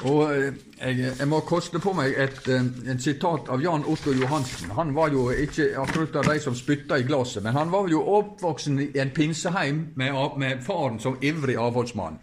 Og 0.09 0.33
eh, 0.33 0.55
jeg, 0.81 1.12
jeg, 1.18 1.26
må 1.29 1.42
koste 1.44 1.81
på 1.83 1.92
meg 1.96 2.14
et, 2.16 2.40
eh, 2.48 2.68
et, 2.88 3.03
sitat 3.03 3.50
av 3.53 3.61
Jan 3.61 3.85
Otto 3.85 4.14
Johansen. 4.16 4.72
Han 4.79 4.94
var 4.96 5.12
jo 5.12 5.26
ikke 5.31 5.74
akkurat 5.83 6.16
av 6.22 6.31
de 6.31 6.38
som 6.40 6.57
spytta 6.57 6.98
i 6.98 7.05
glasset, 7.05 7.44
men 7.44 7.57
han 7.57 7.72
var 7.72 7.90
jo 7.92 8.00
oppvoksen 8.16 8.81
i 8.81 8.88
en 9.03 9.12
pinseheim 9.12 9.90
med, 10.00 10.16
med 10.40 10.64
faren 10.64 10.98
som 11.05 11.18
ivrig 11.20 11.59
avholdsmann. 11.61 12.18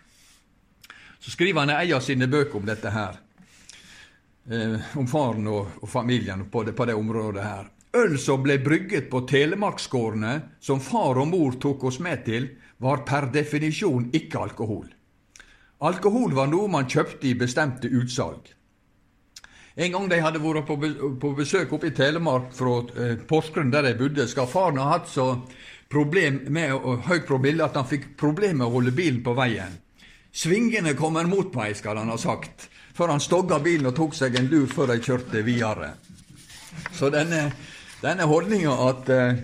Så 1.19 1.31
skriver 1.31 1.65
han 1.65 1.75
ei 1.77 1.93
av 1.93 2.01
sine 2.05 2.27
bøker 2.27 2.59
om 2.59 2.65
dette 2.65 2.91
her. 2.93 3.21
Eh, 4.49 4.97
om 4.97 5.07
faren 5.07 5.47
og, 5.51 5.77
og 5.81 5.89
familien 5.91 6.47
på 6.49 6.63
det, 6.63 6.73
på 6.73 6.85
det, 6.89 6.97
området 6.97 7.43
her. 7.43 7.69
Øl 7.95 8.17
som 8.19 8.43
ble 8.43 8.57
brygget 8.59 9.07
på 9.09 9.23
telemarksgårdene, 9.29 10.33
som 10.59 10.81
far 10.83 11.19
og 11.21 11.29
mor 11.31 11.55
tok 11.61 11.87
oss 11.87 12.01
med 12.03 12.25
til, 12.25 12.49
var 12.83 13.05
per 13.07 13.29
definisjon 13.33 14.09
ikke 14.13 14.41
alkohol. 14.43 14.85
Alkohol 15.87 16.33
var 16.35 16.49
noe 16.51 16.67
man 16.67 16.89
kjøpte 16.89 17.29
i 17.29 17.37
bestemte 17.37 17.87
utsalg. 17.87 18.53
En 19.77 19.91
gang 19.93 20.07
de 20.09 20.17
hadde 20.21 20.41
vært 20.41 20.65
på 21.21 21.33
besøk 21.37 21.73
oppe 21.77 21.91
i 21.91 21.95
Telemark 21.95 22.49
fra 22.57 22.79
eh, 22.97 23.19
Porsgrunn, 23.29 23.69
der 23.69 23.85
de 23.85 23.97
bodde, 23.99 24.25
skal 24.27 24.49
faren 24.49 24.81
ha 24.81 24.87
hatt 24.95 25.09
så 25.11 25.35
problem 25.89 26.41
med 26.49 26.73
høyt 27.05 27.27
promille 27.27 27.63
at 27.63 27.77
han 27.77 27.85
fikk 27.87 28.15
problemer 28.17 28.63
med 28.63 28.67
å 28.67 28.73
holde 28.79 28.95
bilen 28.97 29.21
på 29.23 29.35
veien. 29.37 29.77
Svingene 30.33 30.95
kommer 30.97 31.29
mot 31.29 31.53
meg, 31.55 31.77
skal 31.77 32.01
han 32.01 32.09
ha 32.09 32.17
sagt, 32.17 32.67
før 32.97 33.13
han 33.13 33.21
stogga 33.23 33.61
bilen 33.61 33.91
og 33.91 33.95
tok 33.97 34.17
seg 34.17 34.35
en 34.37 34.49
lur 34.49 34.65
før 34.69 34.91
de 34.91 34.97
kjørte 35.05 35.45
videre. 35.45 35.93
Så 36.97 37.09
denne, 37.13 37.51
denne 38.01 38.27
holdninga 38.29 38.73
at 38.87 39.09
eh, 39.13 39.39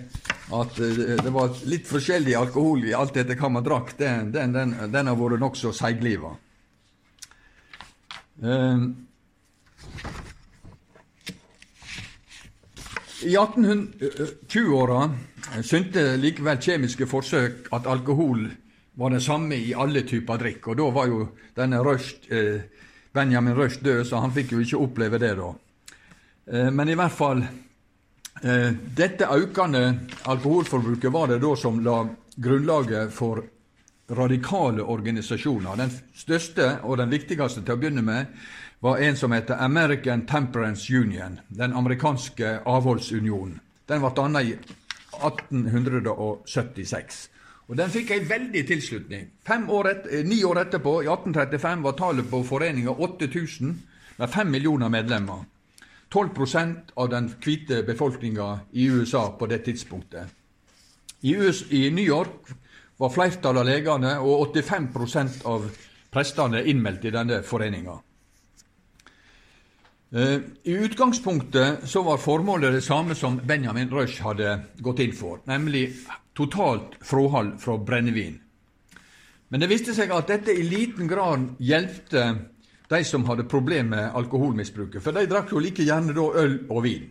at 0.52 0.78
eh, 0.78 1.16
det 1.22 1.32
var 1.32 1.54
litt 1.68 1.88
forskjellig 1.88 2.34
alkohol 2.36 2.84
i 2.88 2.94
alt 2.96 3.16
etter 3.16 3.38
hva 3.38 3.50
man 3.56 3.64
drakk, 3.64 3.94
den, 3.98 4.32
den, 4.34 4.52
den, 4.52 4.74
den 4.92 5.08
har 5.08 5.16
vært 5.18 5.40
nokså 5.40 5.72
seigliva. 5.72 6.34
Uh, 8.42 8.90
I 13.24 13.36
1820-åra 13.38 15.04
syntes 15.64 16.18
likevel 16.20 16.58
kjemiske 16.60 17.06
forsøk 17.08 17.70
at 17.72 17.86
alkohol 17.88 18.48
var 19.00 19.14
det 19.14 19.22
samme 19.24 19.56
i 19.56 19.70
alle 19.72 20.02
typer 20.04 20.42
drikk. 20.42 20.66
Og 20.68 20.76
da 20.76 20.88
var 20.92 21.08
jo 21.08 21.28
denne 21.56 21.80
Røst, 21.82 22.26
eh, 22.28 22.66
Benjamin 23.14 23.56
Røst 23.56 23.80
død, 23.86 24.02
så 24.04 24.20
han 24.20 24.34
fikk 24.34 24.52
jo 24.52 24.60
ikke 24.60 24.82
oppleve 24.82 25.22
det 25.22 25.32
da. 25.38 25.48
Eh, 26.52 26.68
men 26.74 26.92
i 26.92 26.98
hvert 26.98 27.16
fall 27.16 27.40
Eh, 27.42 27.63
dette 28.44 29.24
økende 29.24 30.00
alkoholforbruket 30.28 31.12
var 31.12 31.30
det 31.30 31.38
da 31.40 31.54
som 31.56 31.78
la 31.80 32.02
grunnlaget 32.36 33.12
for 33.12 33.40
radikale 34.10 34.82
organisasjoner. 34.82 35.76
Den 35.76 35.90
største 36.14 36.78
og 36.82 36.98
den 37.00 37.10
viktigste 37.10 37.62
til 37.64 37.72
å 37.72 37.76
begynne 37.80 38.02
med 38.04 38.26
var 38.84 39.00
en 39.00 39.16
som 39.16 39.32
heter 39.32 39.56
American 39.64 40.26
Temperance 40.28 40.92
Union, 40.92 41.40
den 41.48 41.72
amerikanske 41.72 42.58
avholdsunionen. 42.68 43.60
Den 43.88 44.00
ble 44.00 44.10
dannet 44.16 44.44
i 44.44 44.58
1876. 45.24 47.28
Og 47.68 47.76
Den 47.76 47.90
fikk 47.90 48.10
en 48.12 48.28
veldig 48.28 48.66
tilslutning. 48.68 49.28
År 49.68 49.88
et, 49.88 50.06
eh, 50.10 50.24
ni 50.24 50.44
år 50.44 50.58
etterpå, 50.58 51.02
i 51.02 51.08
1835, 51.08 51.82
var 51.82 51.92
tallet 51.92 52.30
på 52.30 52.44
foreninga 52.44 52.90
8000 52.90 53.82
med 54.18 54.28
fem 54.28 54.50
millioner 54.50 54.88
medlemmer. 54.88 55.44
12% 56.14 56.94
av 56.94 57.08
den 57.10 57.26
hvite 57.42 57.82
befolkninga 57.82 58.48
i 58.72 58.86
USA 58.86 59.26
på 59.38 59.48
det 59.50 59.64
tidspunktet. 59.66 60.30
I, 61.20 61.34
US, 61.34 61.64
I, 61.70 61.90
New 61.90 62.04
York 62.04 62.52
var 62.96 63.10
flertallet 63.10 63.64
av 63.64 63.66
legene 63.66 64.12
og 64.22 64.52
85% 64.54 65.42
av 65.50 65.66
prestene 66.14 66.62
innmeldt 66.70 67.08
i 67.08 67.12
denne 67.14 67.40
foreninga. 67.42 67.96
Eh, 70.14 70.38
I 70.62 70.76
utgangspunktet 70.86 71.88
så 71.90 72.04
var 72.06 72.22
formålet 72.22 72.76
det 72.76 72.84
samme 72.86 73.18
som 73.18 73.40
Benjamin 73.42 73.90
Rush 73.90 74.22
hadde 74.22 74.60
gått 74.78 75.02
inn 75.02 75.16
for, 75.18 75.42
nemlig 75.50 75.88
totalt 76.36 76.94
fråhold 77.02 77.56
fra 77.62 77.78
brennevin. 77.78 78.38
Men 79.48 79.62
det 79.62 79.70
viste 79.72 79.94
seg 79.96 80.14
at 80.14 80.30
dette 80.30 80.54
i 80.54 80.62
liten 80.62 81.10
grad 81.10 81.56
hjelpte 81.58 82.28
de 82.88 83.04
som 83.04 83.24
hadde 83.24 83.44
problemer 83.48 83.96
med 83.96 84.16
alkoholmisbruket, 84.16 85.02
for 85.02 85.16
de 85.16 85.26
drakk 85.30 85.52
jo 85.52 85.62
like 85.62 85.84
gjerne 85.86 86.14
da 86.16 86.24
øl 86.42 86.58
og 86.68 86.82
vin. 86.84 87.06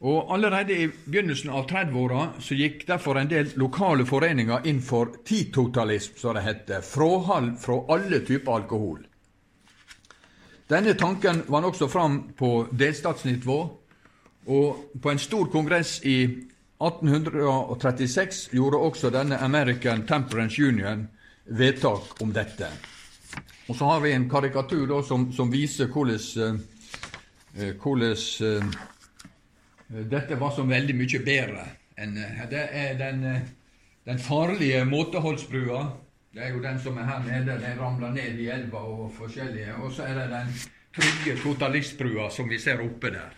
Og 0.00 0.32
Allerede 0.32 0.72
i 0.72 0.88
begynnelsen 0.88 1.50
av 1.52 1.66
30-åra 1.68 2.26
så 2.40 2.56
gikk 2.56 2.86
derfor 2.88 3.18
en 3.20 3.28
del 3.28 3.50
lokale 3.60 4.06
foreninger 4.08 4.64
inn 4.68 4.80
for 4.80 5.12
titotalism, 5.28 6.16
som 6.16 6.36
det 6.36 6.44
heter, 6.46 6.80
fråhold 6.80 7.58
fra 7.60 7.76
alle 7.92 8.22
typer 8.24 8.54
alkohol. 8.54 9.02
Denne 10.70 10.94
tanken 10.94 11.42
var 11.48 11.66
også 11.66 11.88
fram 11.88 12.22
på 12.38 12.66
delstatsnivå, 12.72 13.58
og 14.46 15.00
på 15.02 15.10
en 15.10 15.20
stor 15.20 15.50
kongress 15.52 15.98
i 16.06 16.22
1836 16.80 18.48
gjorde 18.56 18.80
også 18.80 19.10
denne 19.12 19.36
American 19.44 20.06
Temperance 20.08 20.62
Union 20.62 21.08
vedtak 21.44 22.22
om 22.22 22.32
dette. 22.32 22.70
Og 23.70 23.76
så 23.78 23.86
har 23.86 24.02
vi 24.02 24.12
en 24.12 24.26
karikatur 24.30 24.82
da, 24.90 25.00
som, 25.06 25.28
som, 25.32 25.50
viser 25.52 25.90
hvordan, 25.94 26.58
uh, 27.54 27.70
hvordan 27.78 28.16
uh, 28.42 30.04
dette 30.10 30.38
var 30.40 30.54
så 30.56 30.66
veldig 30.66 30.96
mye 30.98 31.20
bedre 31.22 31.66
enn 32.00 32.18
uh, 32.18 32.44
Det 32.50 32.64
er 32.82 32.96
den, 32.98 33.22
den 34.10 34.18
farlige 34.18 34.82
måteholdsbrua 34.90 35.84
det 36.30 36.44
er 36.46 36.52
jo 36.54 36.60
den 36.62 36.76
som 36.78 36.98
er 36.98 37.08
her 37.08 37.22
nede. 37.26 37.56
Den 37.58 37.80
ramler 37.80 38.12
ned 38.14 38.38
i 38.38 38.46
elva 38.54 38.78
og 38.78 39.08
forskjellige. 39.16 39.74
Og 39.82 39.92
så 39.92 40.04
er 40.06 40.14
det 40.14 40.28
den 40.30 40.52
trygge 40.94 41.34
totalistbrua 41.42 42.28
som 42.30 42.46
vi 42.48 42.58
ser 42.58 42.82
oppe 42.84 43.10
der. 43.10 43.34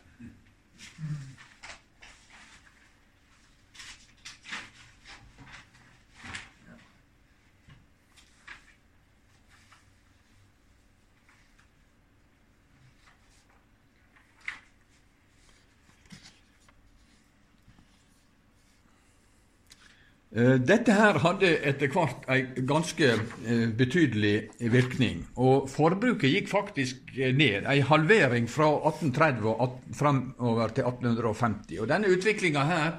Dette 20.32 20.94
her 20.96 21.18
hadde 21.20 21.48
etter 21.68 21.90
hvert 21.92 22.22
en 22.32 22.66
ganske 22.68 23.08
eh, 23.12 23.66
betydelig 23.76 24.48
virkning. 24.72 25.26
Og 25.36 25.66
forbruket 25.68 26.32
gikk 26.32 26.48
faktisk 26.48 27.12
eh, 27.18 27.34
ned. 27.36 27.66
En 27.68 27.88
halvering 27.90 28.48
fra 28.48 28.70
1830 28.88 29.50
og 29.52 29.76
fremover 29.92 30.72
til 30.72 30.88
1850. 30.88 31.82
Og 31.82 31.90
denne 31.90 32.14
utviklinga 32.14 32.64
her 32.70 32.94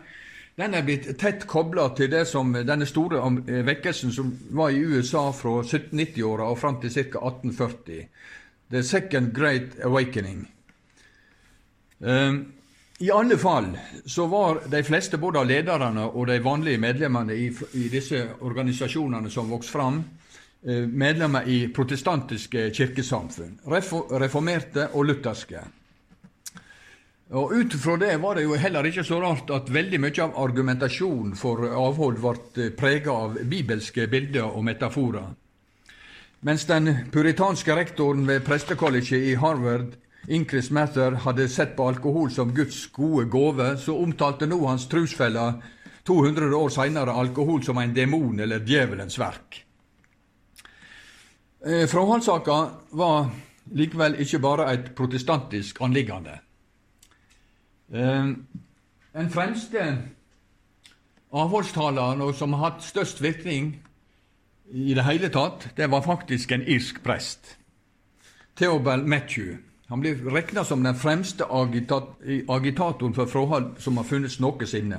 den 0.61 0.77
er 0.77 0.85
blitt 0.85 1.07
tett 1.17 1.47
kobla 1.49 1.87
til 1.97 2.11
det 2.13 2.27
som, 2.29 2.53
denne 2.53 2.85
store 2.85 3.23
vekkelsen 3.65 4.13
som 4.13 4.29
var 4.53 4.69
i 4.69 4.83
USA 4.85 5.31
fra 5.33 5.63
1790-åra 5.63 6.51
og 6.53 6.59
fram 6.61 6.77
til 6.83 6.93
ca. 6.93 7.17
1840. 7.17 8.03
The 8.69 8.83
Second 8.85 9.33
Great 9.33 9.79
Awakening. 9.81 10.45
Um, 11.99 12.53
i 13.03 13.11
alle 13.11 13.37
fall 13.37 13.77
så 14.05 14.25
var 14.25 14.59
de 14.71 14.83
fleste, 14.83 15.17
både 15.17 15.41
av 15.41 15.47
lederne 15.49 16.05
og 16.07 16.27
de 16.29 16.37
vanlige 16.39 16.79
medlemmene 16.79 17.35
i, 17.35 17.49
i 17.75 17.89
disse 17.91 18.21
organisasjonene 18.39 19.31
som 19.31 19.49
vokste 19.51 19.73
fram, 19.75 19.97
eh, 20.63 20.85
medlemmer 20.87 21.49
i 21.51 21.57
protestantiske 21.75 22.69
kirkesamfunn. 22.71 23.57
Reformerte 23.67 24.87
og 24.93 25.09
lutherske. 25.09 25.65
Og 27.33 27.51
Ut 27.51 27.75
fra 27.81 27.97
det 27.97 28.13
var 28.21 28.39
det 28.39 28.45
jo 28.45 28.55
heller 28.55 28.87
ikke 28.87 29.03
så 29.03 29.19
rart 29.19 29.51
at 29.51 29.73
veldig 29.73 29.99
mye 29.99 30.23
av 30.23 30.39
argumentasjonen 30.45 31.35
for 31.35 31.65
avhold 31.67 32.21
ble 32.23 32.69
prega 32.77 33.17
av 33.25 33.41
bibelske 33.43 34.07
bilder 34.07 34.47
og 34.47 34.63
metaforer. 34.63 35.27
Mens 36.47 36.63
den 36.71 36.87
puritanske 37.11 37.75
rektoren 37.75 38.23
ved 38.27 38.45
prestekollegiet 38.47 39.27
i 39.33 39.35
Harvard 39.35 39.91
Incris 40.27 40.69
Mather 40.71 41.11
hadde 41.25 41.49
sett 41.51 41.75
på 41.75 41.87
alkohol 41.87 42.31
som 42.31 42.53
Guds 42.55 42.87
gode 42.95 43.25
gave, 43.31 43.77
så 43.77 43.97
omtalte 43.99 44.47
nå 44.47 44.61
hans 44.65 44.87
trusfeller 44.87 45.59
200 46.07 46.55
år 46.55 46.71
seinere 46.71 47.11
alkohol 47.11 47.63
som 47.63 47.77
en 47.77 47.95
demon 47.95 48.39
eller 48.39 48.63
djevelens 48.67 49.19
verk. 49.19 49.63
Eh, 51.65 51.87
var 52.91 53.29
likevel 53.71 54.19
ikke 54.19 54.39
bare 54.39 54.71
et 54.73 54.95
protestantisk 54.95 55.81
anliggende. 55.81 56.39
Eh, 57.93 58.33
den 59.13 59.29
fremste 59.29 59.97
avholdstaleren 61.31 62.33
som 62.33 62.53
har 62.53 62.69
hatt 62.69 62.83
størst 62.83 63.21
virkning 63.21 63.75
i 64.71 64.93
det 64.93 65.03
hele 65.03 65.29
tatt, 65.29 65.69
det 65.77 65.91
var 65.91 66.01
faktisk 66.01 66.51
en 66.51 66.67
irsk 66.67 67.03
prest. 67.03 67.57
Theobald 68.55 69.07
Matthew. 69.07 69.57
Han 69.93 70.01
blir 70.01 70.15
regna 70.15 70.63
som 70.65 70.81
den 70.83 70.95
fremste 70.97 71.45
agitatoren 72.49 73.13
for 73.13 73.29
forhold 73.29 73.75
som 73.77 73.99
har 73.99 74.07
funnes 74.09 74.39
noensinne. 74.41 74.97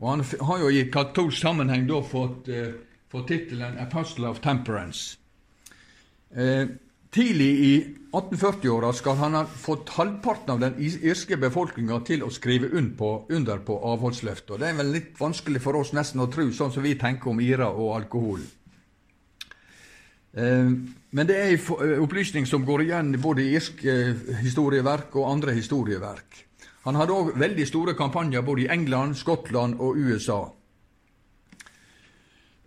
Og 0.00 0.06
Han 0.08 0.22
har 0.48 0.62
jo 0.62 0.70
i 0.72 0.86
katolsk 0.88 1.42
sammenheng 1.42 1.84
da 1.86 1.98
fått, 2.00 2.48
eh, 2.48 2.72
fått 3.12 3.28
tittelen 3.28 3.76
'Apostle 3.76 4.28
of 4.28 4.40
Temperance'. 4.40 5.18
Eh, 6.34 6.68
tidlig 7.10 7.50
i 7.64 7.94
1840-åra 8.12 8.92
skal 8.92 9.16
han 9.16 9.34
ha 9.34 9.44
fått 9.44 9.88
halvparten 9.88 10.50
av 10.50 10.60
den 10.60 10.74
irske 10.78 11.36
befolkninga 11.36 12.00
til 12.04 12.22
å 12.22 12.30
skrive 12.30 12.72
under 12.72 12.96
på, 12.96 13.26
under 13.28 13.58
Og 13.58 13.76
avholdsløftet. 13.76 14.58
Det 14.58 14.68
er 14.68 14.74
vel 14.74 14.92
litt 14.92 15.18
vanskelig 15.18 15.60
for 15.60 15.76
oss 15.76 15.92
nesten 15.92 16.20
å 16.20 16.32
tro, 16.32 16.48
sånn 16.50 16.72
som 16.72 16.82
vi 16.82 16.94
tenker 16.94 17.28
om 17.28 17.40
IRA 17.40 17.68
og 17.68 18.02
alkohol. 18.02 18.40
Eh, 20.34 20.70
men 21.12 21.28
det 21.28 21.36
er 21.36 21.50
en 21.52 21.58
eh, 21.84 21.98
opplysning 22.00 22.46
som 22.48 22.64
går 22.64 22.86
igjen 22.86 23.12
både 23.20 23.44
i 23.44 23.52
irske 23.58 23.92
eh, 23.92 24.38
historieverk 24.40 25.12
og 25.20 25.28
andre 25.28 25.52
historieverk. 25.52 26.38
Han 26.86 26.96
hadde 26.96 27.14
òg 27.14 27.34
veldig 27.38 27.66
store 27.68 27.94
kampanjer 27.94 28.42
både 28.42 28.64
i 28.64 28.70
England, 28.72 29.14
Skottland 29.20 29.76
og 29.78 30.00
USA. 30.00 30.40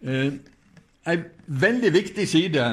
En 0.05 1.23
veldig 1.47 1.91
viktig 1.93 2.27
side 2.29 2.63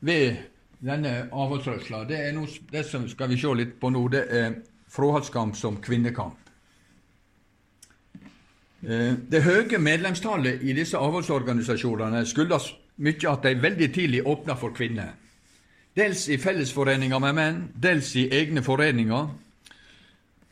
ved 0.00 0.36
denne 0.84 1.14
avholdsrørsla, 1.32 2.04
det 2.06 2.20
er 2.20 2.34
noe, 2.36 2.46
det 2.70 2.84
som 2.86 3.08
skal 3.08 3.32
vi 3.32 3.40
se 3.40 3.54
litt 3.56 3.78
på 3.80 3.90
nå, 3.90 4.04
det 4.12 4.26
er 4.30 4.58
fråhaldskamp 4.92 5.56
som 5.56 5.80
kvinnekamp. 5.82 6.36
Det 8.86 9.42
høye 9.42 9.80
medlemstallet 9.82 10.62
i 10.62 10.76
disse 10.76 11.00
avholdsorganisasjonene 11.00 12.22
skyldes 12.28 12.68
mye 12.96 13.30
at 13.30 13.44
de 13.44 13.54
veldig 13.62 13.88
tidlig 13.94 14.26
åpna 14.26 14.56
for 14.56 14.74
kvinner. 14.76 15.14
Dels 15.96 16.26
i 16.28 16.36
fellesforeninger 16.36 17.20
med 17.20 17.36
menn, 17.36 17.60
dels 17.72 18.12
i 18.16 18.26
egne 18.32 18.62
foreninger. 18.62 19.28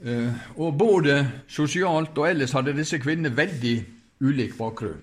Eh, 0.04 0.46
og 0.56 0.78
både 0.78 1.18
sosialt 1.48 2.16
og 2.18 2.28
ellers 2.28 2.54
hadde 2.56 2.76
disse 2.76 2.98
kvinnene 3.00 3.36
veldig 3.36 3.74
ulik 4.24 4.56
bakgrunn. 4.58 5.02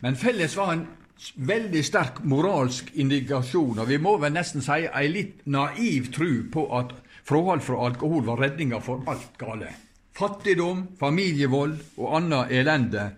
Men 0.00 0.16
felles 0.16 0.54
var 0.56 0.72
en 0.72 0.86
veldig 1.34 1.82
sterk 1.84 2.22
moralsk 2.22 2.92
indikasjon, 2.94 3.80
og 3.82 3.88
vi 3.90 3.98
må 3.98 4.14
vel 4.22 4.34
nesten 4.36 4.62
si 4.62 4.86
ei 4.86 5.08
litt 5.10 5.42
naiv 5.50 6.12
tru 6.14 6.44
på 6.52 6.68
at 6.78 6.94
forhold 7.26 7.64
fra 7.66 7.82
alkohol 7.88 8.24
var 8.28 8.42
redninga 8.44 8.78
for 8.82 9.02
alt 9.10 9.34
gale. 9.40 9.72
Fattigdom, 10.18 10.84
familievold 10.98 11.76
og 11.98 12.14
annet 12.18 12.54
elende 12.60 13.10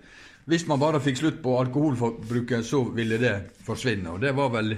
hvis 0.48 0.66
man 0.66 0.80
bare 0.80 1.00
fikk 1.02 1.20
slutt 1.20 1.42
på 1.42 1.58
alkoholforbruket, 1.60 2.66
så 2.66 2.82
ville 2.94 3.18
det 3.20 3.34
forsvinne. 3.66 4.14
Og 4.14 4.20
det 4.20 4.34
var 4.36 4.52
vel 4.56 4.76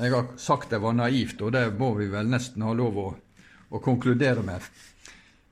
Jeg 0.00 0.12
har 0.12 0.28
sagt 0.38 0.70
det 0.70 0.78
var 0.80 0.94
naivt, 0.94 1.40
og 1.42 1.52
det 1.52 1.74
må 1.76 1.90
vi 1.98 2.06
vel 2.08 2.28
nesten 2.30 2.62
ha 2.62 2.72
lov 2.72 2.98
å, 2.98 3.08
å 3.68 3.80
konkludere 3.82 4.42
med. 4.46 4.62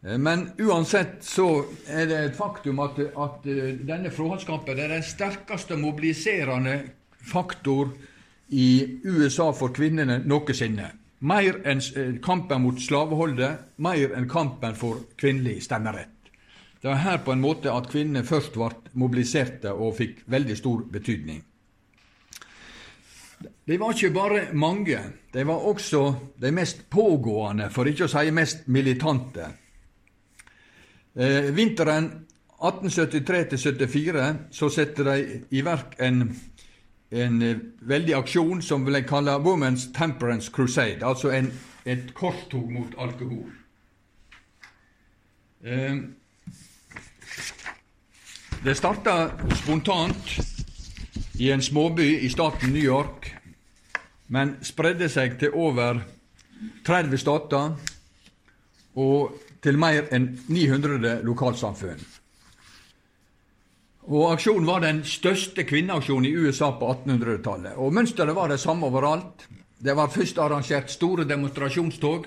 Eh, 0.06 0.18
men 0.18 0.50
uansett 0.58 1.24
så 1.26 1.64
er 1.90 2.06
det 2.06 2.20
et 2.22 2.36
faktum 2.36 2.80
at, 2.80 3.00
at 3.00 3.48
eh, 3.50 3.74
denne 3.82 4.12
forholdskampen 4.14 4.78
er 4.78 4.94
den 4.94 5.02
sterkeste 5.02 5.76
mobiliserende 5.76 6.78
faktor 7.18 7.90
i 8.48 9.00
USA 9.04 9.50
for 9.52 9.74
kvinnene 9.74 10.22
noensinne. 10.24 10.92
Mer 11.28 11.58
enn 11.66 11.82
eh, 11.98 12.14
kampen 12.22 12.62
mot 12.62 12.78
slaveholdet, 12.80 13.74
mer 13.82 14.14
enn 14.16 14.30
kampen 14.30 14.78
for 14.78 15.02
kvinnelig 15.18 15.64
stemmerett. 15.66 16.17
Det 16.82 16.88
var 16.88 17.00
her 17.02 17.18
på 17.18 17.32
en 17.32 17.40
måte 17.42 17.72
at 17.74 17.88
kvinnene 17.90 18.22
først 18.26 18.54
ble 18.54 18.70
mobiliserte 18.98 19.72
og 19.74 19.96
fikk 19.98 20.22
veldig 20.30 20.56
stor 20.56 20.84
betydning. 20.92 21.40
De 23.68 23.78
var 23.78 23.94
ikke 23.94 24.14
bare 24.14 24.44
mange, 24.52 24.98
de 25.34 25.46
var 25.46 25.66
også 25.66 26.02
de 26.40 26.50
mest 26.54 26.86
pågående, 26.90 27.68
for 27.70 27.86
ikke 27.86 28.06
å 28.06 28.10
si 28.10 28.30
mest 28.34 28.66
militante. 28.66 29.50
Eh, 31.18 31.50
vinteren 31.54 32.08
1873-74 32.58 34.28
så 34.50 34.70
setter 34.70 35.10
de 35.10 35.40
i 35.54 35.62
verk 35.66 35.94
en, 36.02 36.24
en 37.10 37.42
veldig 37.90 38.16
aksjon 38.18 38.62
som 38.62 38.86
ble 38.86 39.02
kalla 39.06 39.38
Women's 39.42 39.90
Temperance 39.94 40.50
Crusade, 40.54 41.02
altså 41.06 41.30
en, 41.34 41.52
et 41.86 42.14
korstog 42.14 42.70
mot 42.72 42.94
alkohol. 42.98 43.50
Eh, 45.62 45.94
det 48.64 48.74
starta 48.74 49.30
spontant 49.54 50.38
i 51.38 51.50
en 51.50 51.62
småby 51.62 52.18
i 52.20 52.30
staten 52.30 52.72
New 52.72 52.82
York, 52.82 53.34
men 54.26 54.56
spredde 54.66 55.08
seg 55.08 55.38
til 55.38 55.54
over 55.54 56.00
30 56.86 57.20
stater 57.22 57.76
og 58.98 59.36
til 59.62 59.78
mer 59.78 60.08
enn 60.14 60.32
900 60.48 61.20
lokalsamfunn. 61.26 62.02
Og 64.08 64.32
Aksjonen 64.32 64.66
var 64.66 64.82
den 64.82 65.02
største 65.04 65.66
kvinneaksjonen 65.68 66.26
i 66.26 66.34
USA 66.36 66.72
på 66.80 66.88
1800-tallet. 66.94 67.76
Og 67.76 67.92
Mønsteret 67.92 68.34
var 68.34 68.48
det 68.48 68.60
samme 68.60 68.88
overalt. 68.88 69.44
Det 69.78 69.94
var 69.94 70.10
først 70.10 70.38
arrangert 70.40 70.90
store 70.90 71.28
demonstrasjonstog 71.28 72.26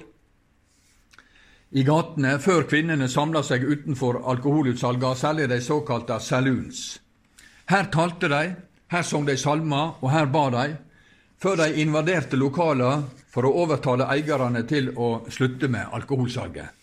i 1.71 1.83
gatene 1.87 2.35
før 2.43 2.65
kvinnene 2.67 3.07
samla 3.07 3.43
seg 3.47 3.63
utenfor 3.63 4.21
alkoholutsalga, 4.27 5.13
særlig 5.15 5.47
de 5.49 5.61
såkalte 5.63 6.19
saloons. 6.19 6.99
Her 7.71 7.87
talte 7.93 8.27
de, 8.27 8.43
her 8.91 9.03
sang 9.07 9.27
de 9.27 9.37
salmer, 9.39 9.95
og 10.01 10.11
her 10.11 10.27
ba 10.27 10.49
de, 10.51 10.65
før 11.41 11.61
de 11.63 11.81
invaderte 11.81 12.37
lokaler 12.37 13.05
for 13.31 13.47
å 13.47 13.53
overtale 13.63 14.09
eierne 14.11 14.65
til 14.67 14.91
å 14.99 15.23
slutte 15.31 15.71
med 15.71 15.95
alkoholsalget. 15.95 16.77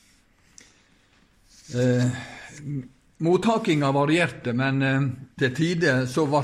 Eh, 1.77 2.07
mottakinga 3.29 3.93
varierte, 3.93 4.55
men 4.57 4.83
eh, 4.83 5.09
til 5.39 5.55
tider 5.55 6.07
så 6.09 6.25
ble 6.33 6.43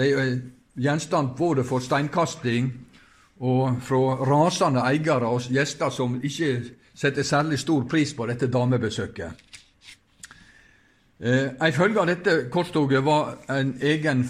de 0.00 0.10
eh, 0.10 0.34
gjenstand 0.74 1.36
både 1.38 1.62
for 1.68 1.84
steinkasting 1.84 2.72
og 3.46 3.78
fra 3.86 4.18
rasende 4.26 4.82
eiere 4.90 5.30
og 5.30 5.46
gjester 5.54 5.94
som 5.94 6.18
ikke 6.18 6.79
setter 7.00 7.24
særlig 7.24 7.58
stor 7.58 7.86
pris 7.88 8.12
på 8.14 8.26
dette 8.28 8.50
damebesøket. 8.52 9.46
Eh, 11.20 11.48
en 11.60 11.72
følge 11.72 12.00
av 12.00 12.08
dette 12.08 12.36
korstoget 12.52 13.04
var 13.04 13.38
en 13.48 13.74
egen 13.80 14.24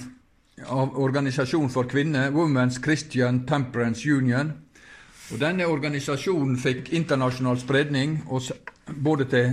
organisasjon 0.71 1.71
for 1.71 1.89
kvinner, 1.91 2.31
Women's 2.31 2.79
Christian 2.83 3.45
Temperance 3.47 4.07
Union. 4.07 4.53
Og 5.33 5.39
Denne 5.41 5.67
organisasjonen 5.67 6.59
fikk 6.59 6.93
internasjonal 6.93 7.59
spredning, 7.59 8.19
både 8.91 9.27
til 9.31 9.53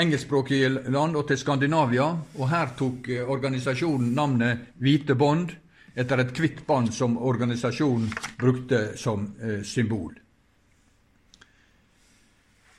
engelskspråklige 0.00 0.68
land 0.88 1.16
og 1.16 1.28
til 1.28 1.38
Skandinavia. 1.38 2.08
Og 2.38 2.48
her 2.48 2.72
tok 2.78 3.08
eh, 3.08 3.24
organisasjonen 3.24 4.14
navnet 4.16 4.72
Hvite 4.80 5.16
bånd, 5.16 5.52
etter 5.96 6.22
et 6.22 6.36
hvitt 6.36 6.66
bånd 6.66 6.92
som 6.94 7.16
organisasjonen 7.18 8.12
brukte 8.40 8.90
som 8.96 9.32
eh, 9.40 9.62
symbol. 9.64 10.19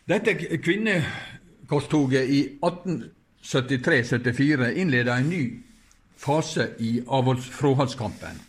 Dette 0.08 0.34
kvinnekorstoget 0.58 2.30
i 2.30 2.58
1873-74 2.62 4.72
innleda 4.82 5.18
en 5.18 5.30
ny 5.30 5.64
fase 6.18 6.68
i 6.80 7.04
avholdsfråhaldskampen. 7.08 8.40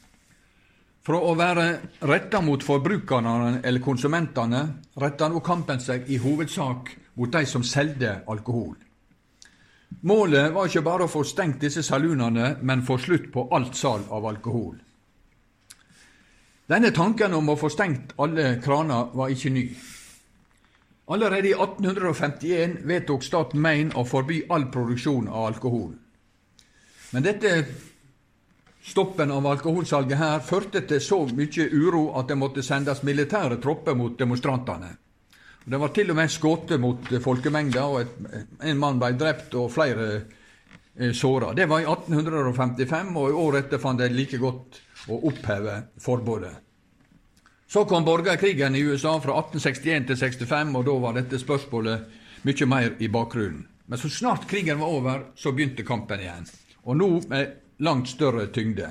Fra 1.02 1.18
å 1.18 1.34
være 1.34 1.80
retta 2.06 2.40
mot 2.40 2.62
forbrukerne 2.62 3.60
eller 3.64 3.80
konsumentene, 3.82 4.68
retta 5.02 5.28
nå 5.28 5.40
kampen 5.44 5.80
seg 5.82 6.08
i 6.08 6.16
hovedsak 6.22 6.92
mot 7.18 7.32
de 7.32 7.46
som 7.46 7.64
solgte 7.66 8.20
alkohol. 8.30 8.76
Målet 10.08 10.52
var 10.54 10.70
ikke 10.70 10.86
bare 10.86 11.04
å 11.04 11.10
få 11.10 11.24
stengt 11.26 11.60
disse 11.60 11.82
salunene, 11.84 12.56
men 12.62 12.86
få 12.86 12.96
slutt 12.98 13.32
på 13.34 13.48
alt 13.52 13.76
salg 13.76 14.08
av 14.10 14.26
alkohol. 14.30 14.76
Denne 16.70 16.90
tanken 16.96 17.34
om 17.36 17.48
å 17.52 17.58
få 17.60 17.68
stengt 17.68 18.14
alle 18.22 18.56
kraner 18.64 19.10
var 19.12 19.34
ikke 19.34 19.50
ny. 19.52 19.66
Allerede 21.10 21.48
i 21.48 21.54
1851 21.54 22.76
vedtok 22.86 23.24
staten 23.26 23.60
Maine 23.60 23.96
å 23.98 24.04
forby 24.06 24.44
all 24.48 24.68
produksjon 24.70 25.26
av 25.28 25.48
alkohol. 25.50 25.90
Men 27.12 27.26
dette 27.26 27.56
stoppen 28.82 29.30
av 29.30 29.46
alkoholsalget 29.46 30.18
her 30.18 30.44
førte 30.46 30.84
til 30.86 31.02
så 31.02 31.24
mye 31.34 31.66
uro 31.72 32.04
at 32.18 32.30
det 32.30 32.38
måtte 32.38 32.62
sendes 32.62 33.02
militære 33.06 33.58
tropper 33.62 33.98
mot 33.98 34.18
demonstrantene. 34.18 34.94
Det 35.64 35.78
var 35.78 35.92
til 35.94 36.10
og 36.10 36.18
med 36.18 36.30
skutt 36.30 36.72
mot 36.82 37.10
folkemengda, 37.22 37.84
og 37.86 38.62
en 38.66 38.80
mann 38.80 38.98
ble 38.98 39.12
drept 39.18 39.54
og 39.54 39.70
flere 39.70 40.08
eh, 40.16 41.12
såra. 41.14 41.52
Det 41.54 41.68
var 41.70 41.84
i 41.84 41.86
1855, 41.86 43.14
og 43.16 43.28
i 43.28 43.36
året 43.44 43.66
etter 43.66 43.82
fant 43.82 44.02
de 44.02 44.10
like 44.10 44.40
godt 44.42 44.80
å 45.06 45.20
oppheve 45.30 45.76
forbudet. 46.02 46.56
Så 47.72 47.84
kom 47.84 48.04
borgerkrigen 48.04 48.74
i 48.74 48.80
USA 48.80 49.20
fra 49.20 49.38
1861 49.38 50.06
til 50.06 50.16
65, 50.16 50.74
og 50.76 50.82
da 50.84 50.96
var 51.00 51.14
dette 51.16 51.38
spørsmålet 51.40 52.02
mye 52.44 52.66
mer 52.68 52.98
i 53.00 53.08
bakgrunnen. 53.08 53.62
Men 53.88 53.98
så 53.98 54.10
snart 54.12 54.44
krigen 54.50 54.76
var 54.80 54.92
over, 54.92 55.22
så 55.34 55.54
begynte 55.56 55.86
kampen 55.88 56.20
igjen. 56.20 56.44
Og 56.84 56.98
nå 57.00 57.08
med 57.30 57.54
langt 57.80 58.12
større 58.12 58.44
tyngde. 58.52 58.90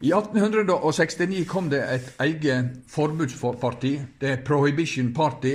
I 0.00 0.08
1869 0.08 1.44
kom 1.52 1.68
det 1.68 1.82
et 1.84 2.08
eget 2.24 2.80
forbudsparti, 2.88 3.92
det 4.20 4.30
er 4.30 4.42
Prohibition 4.44 5.12
Party, 5.12 5.54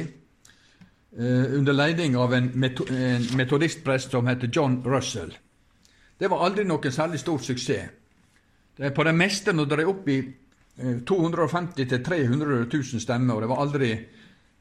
eh, 1.18 1.58
under 1.58 1.74
leding 1.74 2.16
av 2.22 2.34
en 2.34 2.52
metodistprest 2.54 4.12
som 4.12 4.28
heter 4.28 4.54
John 4.54 4.84
Russell. 4.86 5.34
Det 6.20 6.30
var 6.30 6.46
aldri 6.46 6.70
noen 6.70 6.92
særlig 6.92 7.20
stor 7.20 7.42
suksess. 7.42 7.90
På 8.94 9.04
det 9.04 9.16
meste 9.16 9.54
når 9.54 9.66
det 9.66 9.80
er 9.80 9.90
opp 9.90 10.10
i 10.10 10.22
250 10.78 11.86
000-300 11.86 12.68
000 12.74 13.02
stemmer, 13.02 13.36
og 13.36 13.42
det 13.42 13.50
var 13.50 13.62
aldri 13.64 13.90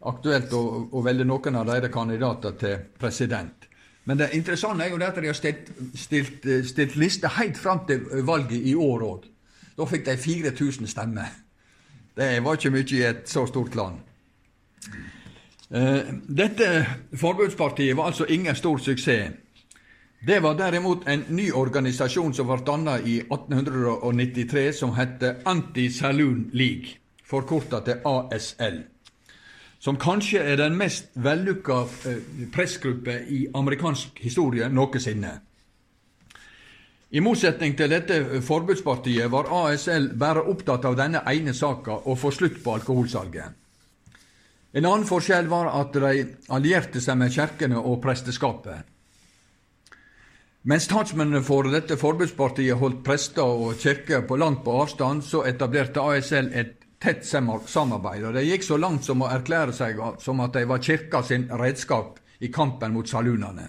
aktuelt 0.07 0.53
å, 0.55 0.63
å 0.93 1.03
velge 1.03 1.27
noen 1.27 1.57
av 1.59 1.67
deres 1.67 1.93
kandidater 1.93 2.59
til 2.61 2.83
president. 3.01 3.69
Men 4.05 4.21
det 4.21 4.31
interessante 4.37 4.85
er 4.85 4.93
jo 4.93 5.01
at 5.01 5.17
de 5.17 5.31
har 5.31 5.37
stilt, 5.37 5.71
stilt, 5.97 6.47
stilt 6.69 6.97
liste 7.01 7.29
helt 7.39 7.59
fram 7.59 7.87
til 7.89 8.05
valget 8.27 8.61
i 8.69 8.75
år 8.75 9.07
òg. 9.07 9.31
Da 9.75 9.87
fikk 9.91 10.05
de 10.07 10.17
4000 10.21 10.87
stemmer. 10.87 11.31
Det 12.15 12.45
var 12.45 12.59
ikke 12.59 12.71
mye 12.71 12.91
i 12.95 13.07
et 13.09 13.25
så 13.27 13.47
stort 13.51 13.75
land. 13.75 13.97
Eh, 15.75 16.13
dette 16.29 16.69
forbudspartiet 17.17 17.97
var 17.97 18.13
altså 18.13 18.29
ingen 18.29 18.55
stor 18.55 18.79
suksess. 18.79 19.33
Det 20.27 20.41
var 20.41 20.55
derimot 20.55 21.09
en 21.09 21.25
ny 21.29 21.51
organisasjon 21.53 22.33
som 22.33 22.47
ble 22.49 22.63
dannet 22.65 23.05
i 23.05 23.19
1893, 23.21 24.71
som 24.73 24.95
heter 24.97 25.43
Anti-Saloon 25.45 26.47
League, 26.57 26.95
forkorta 27.29 27.83
til 27.85 28.01
ASL. 28.09 28.79
Som 29.85 29.99
kanskje 30.01 30.41
er 30.41 30.57
den 30.57 30.79
mest 30.81 31.11
vellykka 31.21 31.77
eh, 32.09 32.23
pressgruppe 32.55 33.19
i 33.29 33.43
amerikansk 33.53 34.23
historie 34.25 34.71
noensinne. 34.73 35.35
I 37.11 37.21
motsetning 37.21 37.77
til 37.77 37.93
dette 37.93 38.41
forbudspartiet 38.49 39.29
var 39.31 39.53
ASL 39.53 40.09
bare 40.17 40.47
opptatt 40.55 40.89
av 40.89 40.97
denne 41.03 41.21
ene 41.35 41.53
saka, 41.53 42.01
å 42.01 42.17
få 42.17 42.33
slutt 42.33 42.63
på 42.65 42.79
alkoholsalget. 42.79 43.61
En 44.73 44.89
annen 44.89 45.05
forskjell 45.05 45.53
var 45.53 45.69
at 45.83 45.93
de 46.01 46.17
allierte 46.49 47.05
seg 47.05 47.21
med 47.21 47.37
kirkene 47.37 47.77
og 47.77 48.01
presteskapet. 48.03 48.94
Mens 50.65 50.87
statsmennene 50.89 51.43
for 51.45 51.67
dette 51.69 51.99
forbudspartiet 52.01 52.79
holdt 52.81 53.03
prester 53.05 53.45
og 53.45 53.77
kirker 53.83 54.23
på 54.25 54.39
langt 54.41 54.63
på 54.65 54.73
avstand, 54.81 55.21
så 55.21 55.43
etablerte 55.45 56.01
ASL 56.01 56.49
et 56.57 56.79
tett 57.05 57.27
samarbeid. 57.27 58.25
og 58.25 58.33
Det 58.33 58.47
gikk 58.47 58.65
så 58.65 58.79
langt 58.81 59.05
som 59.05 59.21
å 59.21 59.29
erklære 59.29 59.75
seg 59.77 60.01
som 60.25 60.41
at 60.41 60.57
de 60.57 60.65
var 60.65 60.81
kirka 60.81 61.21
sin 61.23 61.51
redskap 61.53 62.17
i 62.41 62.49
kampen 62.49 62.95
mot 62.97 63.09
salunene. 63.09 63.69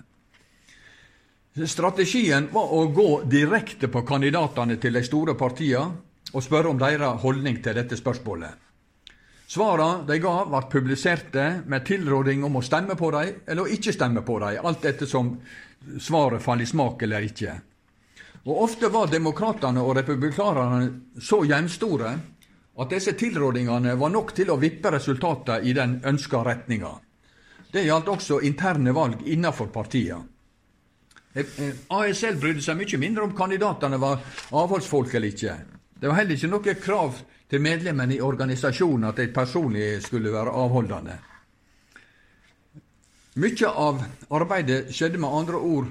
Strategien 1.67 2.47
var 2.51 2.71
å 2.71 2.87
gå 2.95 3.09
direkte 3.27 3.91
på 3.91 4.05
kandidatene 4.07 4.79
til 4.79 4.95
de 4.95 5.03
store 5.03 5.35
partiene 5.35 6.31
og 6.31 6.43
spørre 6.43 6.71
om 6.71 6.79
deres 6.79 7.19
holdning 7.23 7.59
til 7.63 7.75
dette 7.75 7.99
spørsmålet. 7.99 8.55
Svarene 9.51 10.07
de 10.07 10.17
ga, 10.23 10.39
ble 10.47 10.63
publiserte 10.71 11.43
med 11.67 11.85
tilråding 11.85 12.47
om 12.47 12.55
å 12.55 12.63
stemme 12.65 12.95
på 12.95 13.11
dem 13.13 13.43
eller 13.51 13.71
ikke 13.75 13.93
stemme 13.93 14.23
på 14.25 14.39
dem, 14.41 14.63
alt 14.63 14.87
etter 14.87 15.05
som 15.05 15.35
svaret 15.99 16.43
faller 16.43 16.63
i 16.63 16.69
smak 16.69 17.01
eller 17.01 17.25
ikke. 17.25 17.55
Og 18.45 18.61
Ofte 18.63 18.89
var 18.93 19.09
demokratene 19.09 19.81
og 19.81 19.95
republikanerne 19.97 21.19
så 21.21 21.41
jevnstore 21.45 22.11
at 22.75 22.91
disse 22.91 23.15
tilrådingene 23.17 23.95
var 23.97 24.11
nok 24.13 24.35
til 24.35 24.51
å 24.51 24.59
vippe 24.61 24.91
resultatene 24.93 25.63
i 25.65 25.73
den 25.73 25.97
ønska 26.05 26.43
retninga. 26.45 26.91
Det 27.71 27.83
gjaldt 27.87 28.11
også 28.11 28.39
interne 28.45 28.93
valg 28.95 29.25
innenfor 29.25 29.71
partiene. 29.73 30.23
Eh, 31.33 31.45
eh, 31.59 31.79
ASL 31.91 32.37
brydde 32.39 32.61
seg 32.63 32.77
mye 32.79 32.97
mindre 32.99 33.25
om 33.25 33.33
kandidatene 33.35 33.97
var 33.99 34.21
avholdsfolk 34.55 35.15
eller 35.15 35.33
ikke. 35.33 35.55
Det 35.99 36.07
var 36.07 36.21
heller 36.21 36.37
ikke 36.37 36.51
noe 36.51 36.75
krav 36.79 37.17
til 37.49 37.63
medlemmene 37.63 38.15
i 38.15 38.21
organisasjonen 38.23 39.09
at 39.09 39.19
de 39.19 39.27
personlig 39.35 39.89
skulle 40.05 40.31
være 40.31 40.53
avholdende. 40.55 41.17
Mye 43.35 43.67
av 43.67 43.97
arbeidet 44.31 44.93
skjedde 44.95 45.19
med 45.19 45.33
andre 45.35 45.59
ord 45.59 45.87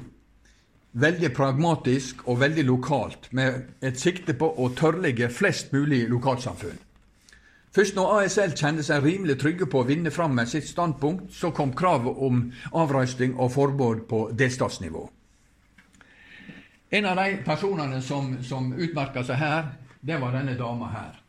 veldig 0.97 1.29
pragmatisk 1.37 2.23
og 2.31 2.39
veldig 2.41 2.63
lokalt, 2.65 3.27
med 3.37 3.83
et 3.85 3.99
sikte 4.01 4.33
på 4.39 4.49
å 4.49 4.71
tørrlegge 4.79 5.29
flest 5.29 5.75
mulig 5.75 6.07
lokalsamfunn. 6.09 6.79
Først 7.75 7.99
når 7.99 8.13
ASL 8.15 8.55
kjente 8.55 8.87
seg 8.87 9.05
rimelig 9.05 9.37
trygge 9.43 9.67
på 9.69 9.83
å 9.83 9.89
vinne 9.89 10.13
fram 10.15 10.33
med 10.39 10.49
sitt 10.49 10.65
standpunkt, 10.71 11.35
så 11.35 11.51
kom 11.51 11.75
kravet 11.77 12.17
om 12.17 12.47
avrøsting 12.73 13.35
og 13.37 13.53
forbud 13.53 14.07
på 14.09 14.23
delstatsnivå. 14.33 15.05
En 16.95 17.11
av 17.11 17.19
de 17.19 17.43
personene 17.45 18.01
som, 18.01 18.37
som 18.41 18.73
utmerka 18.73 19.27
seg 19.27 19.43
her, 19.43 19.73
det 20.01 20.17
var 20.23 20.33
denne 20.33 20.57
dama 20.57 20.89
her. 20.95 21.21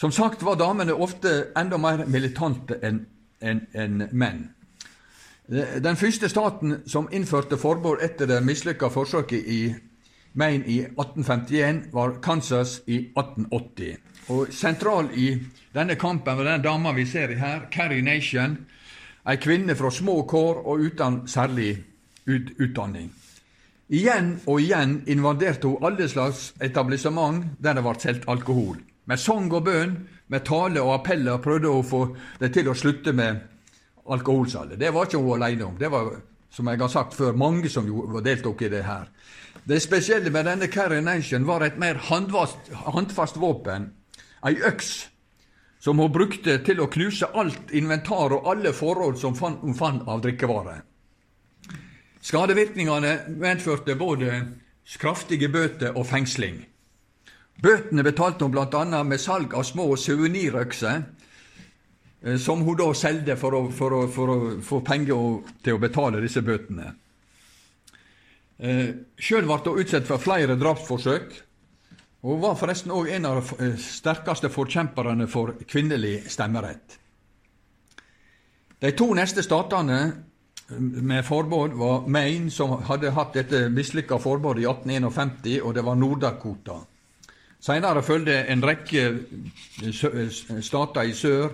Som 0.00 0.12
sagt 0.12 0.46
var 0.46 0.56
damene 0.56 0.94
ofte 0.94 1.50
enda 1.58 1.76
mer 1.76 2.06
militante 2.06 2.80
enn 2.80 3.04
en, 3.40 3.66
en 3.74 4.08
menn. 4.12 4.46
Den 5.48 5.96
første 5.96 6.28
staten 6.28 6.80
som 6.90 7.06
innførte 7.14 7.54
forbud 7.58 8.00
etter 8.02 8.26
det 8.26 8.40
mislykka 8.42 8.88
forsøket 8.90 9.46
i 9.46 9.60
Maine 10.34 10.66
i 10.66 10.80
1851, 10.82 11.92
var 11.92 12.16
Kansas 12.22 12.80
i 12.86 12.98
1880. 13.14 13.96
Og 14.28 14.50
Sentral 14.50 15.06
i 15.14 15.28
denne 15.74 15.94
kampen 15.94 16.36
var 16.36 16.50
den 16.50 16.64
dama 16.66 16.92
vi 16.92 17.06
ser 17.06 17.36
her, 17.38 17.68
Carrie 17.72 18.02
Nation, 18.02 18.58
ei 19.26 19.38
kvinne 19.38 19.78
fra 19.78 19.90
små 19.90 20.24
kår 20.26 20.66
og 20.66 20.82
uten 20.82 21.22
særlig 21.30 21.76
ut 22.26 22.52
utdanning. 22.58 23.12
Igjen 23.88 24.40
og 24.46 24.60
igjen 24.60 24.98
invaderte 25.06 25.70
hun 25.70 25.86
alle 25.86 26.08
slags 26.10 26.54
etablissement 26.60 27.54
der 27.62 27.78
det 27.78 27.86
ble 27.86 27.94
solgt 28.02 28.26
alkohol. 28.28 28.80
Med 29.06 29.22
sang 29.22 29.52
og 29.54 29.64
bønn, 29.70 30.00
med 30.26 30.42
tale 30.44 30.82
og 30.82 30.98
appeller 30.98 31.38
prøvde 31.38 31.70
hun 31.70 31.84
å 31.84 31.86
få 31.86 32.06
det 32.40 32.50
til 32.52 32.68
å 32.68 32.74
slutte 32.74 33.14
med 33.14 33.46
alkoholsalget. 34.12 34.80
Det 34.80 34.92
var 34.94 35.06
ikke 35.06 35.18
hun 35.22 35.42
alene 35.42 35.64
om. 35.64 35.76
Det 35.78 35.90
var, 35.90 36.12
som 36.50 36.68
jeg 36.68 36.80
har 36.80 36.88
sagt 36.92 37.14
før, 37.14 37.32
mange 37.32 37.68
som 37.72 37.88
deltok 38.24 38.62
i 38.62 38.72
det 38.72 38.84
her. 38.84 39.08
Det 39.66 39.82
spesielle 39.82 40.30
med 40.30 40.46
denne 40.46 40.68
Carrie 40.70 41.02
Nation 41.02 41.46
var 41.46 41.64
et 41.66 41.78
mer 41.78 41.98
handfast, 42.10 42.70
handfast 42.86 43.40
våpen 43.42 43.90
ei 44.46 44.60
øks 44.62 45.08
som 45.82 45.98
hun 45.98 46.12
brukte 46.12 46.58
til 46.66 46.80
å 46.82 46.88
knuse 46.90 47.28
alt 47.34 47.72
inventar 47.74 48.34
og 48.34 48.46
alle 48.50 48.72
forhold 48.74 49.18
som 49.20 49.34
hun 49.38 49.74
fant 49.74 50.06
av 50.08 50.22
drikkevarer. 50.24 50.80
Skadevirkningene 52.26 53.12
medførte 53.38 53.94
både 53.94 54.40
kraftige 54.98 55.48
bøter 55.52 55.94
og 55.94 56.06
fengsling. 56.06 56.64
Bøtene 57.62 58.02
betalte 58.02 58.44
hun 58.44 58.54
bl.a. 58.54 59.02
med 59.04 59.20
salg 59.22 59.54
av 59.54 59.62
små 59.64 59.92
suvenirøkser, 59.96 61.04
som 62.40 62.62
hun 62.64 62.78
da 62.78 62.86
solgte 62.96 63.36
for, 63.36 63.58
for, 63.70 63.96
for, 64.12 64.30
å 64.32 64.52
få 64.64 64.80
penger 64.84 65.42
til 65.62 65.76
å 65.76 65.82
betale 65.82 66.22
disse 66.24 66.42
bøtene. 66.42 66.92
Eh, 68.56 68.88
Sjøl 69.20 69.44
ble 69.44 69.58
hun 69.66 69.82
utsatt 69.82 70.08
for 70.08 70.22
flere 70.22 70.56
drapsforsøk, 70.56 71.34
hun 72.26 72.40
var 72.42 72.56
forresten 72.58 72.90
òg 72.90 73.10
en 73.14 73.28
av 73.28 73.36
de 73.38 73.56
eh, 73.62 73.74
sterkeste 73.78 74.48
forkjemperne 74.50 75.28
for 75.30 75.54
kvinnelig 75.68 76.24
stemmerett. 76.32 76.96
De 78.82 78.90
to 78.98 79.12
neste 79.14 79.44
statene 79.46 79.98
eh, 80.06 80.80
med 80.80 81.22
forbud 81.24 81.76
var 81.78 82.08
Maine, 82.10 82.50
som 82.50 82.74
hadde 82.88 83.12
hatt 83.14 83.36
dette 83.36 83.68
mislykka 83.70 84.18
forbudet 84.18 84.64
i 84.64 84.66
1851, 84.66 85.60
og 85.62 85.76
det 85.76 85.84
var 85.86 86.00
Nord-Dakota. 86.00 86.80
Senere 87.62 88.02
fulgte 88.02 88.40
en 88.50 88.64
rekke 88.64 89.06
eh, 89.86 90.60
stater 90.66 91.06
i 91.06 91.14
sør. 91.14 91.52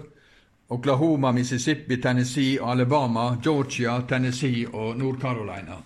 Oklahoma, 0.72 1.32
Mississippi, 1.32 2.00
Tennessee, 2.00 2.58
Alabama, 2.60 3.36
Georgia, 3.44 4.02
Tennessee 4.08 4.66
og 4.72 4.96
Nord-Carolina. 4.96 5.76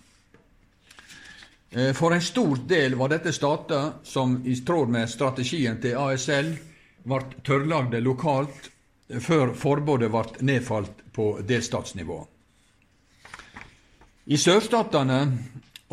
Eh, 1.71 1.93
for 1.93 2.15
en 2.15 2.23
stor 2.23 2.57
del 2.69 2.95
var 2.95 3.11
dette 3.11 3.33
stater 3.33 3.91
som 4.03 4.39
i 4.47 4.55
tråd 4.57 4.89
med 4.89 5.11
strategien 5.11 5.81
til 5.83 5.99
ASL 5.99 6.53
ble 7.03 7.19
tørrlagde 7.43 8.01
lokalt 8.01 8.71
eh, 9.11 9.19
før 9.19 9.53
forbudet 9.59 10.11
ble 10.15 10.47
nedfalt 10.47 11.03
på 11.13 11.33
delstatsnivå. 11.43 12.21
I 14.27 14.39
sørstatene 14.39 15.21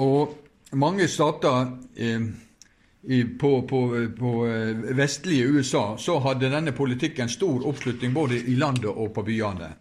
og 0.06 0.38
mange 0.78 1.10
stater 1.10 1.74
eh, 1.98 2.30
på, 3.40 3.62
på, 3.68 4.08
på, 4.20 4.48
eh, 4.48 4.96
vestlige 4.96 5.46
USA 5.46 5.98
så 5.98 6.20
hadde 6.24 6.50
denne 6.50 6.72
politikken 6.72 7.30
stor 7.30 7.66
oppslutning 7.68 8.14
både 8.16 8.40
i 8.48 8.56
landet 8.56 8.88
og 8.92 9.12
på 9.16 9.26
byene. 9.28 9.74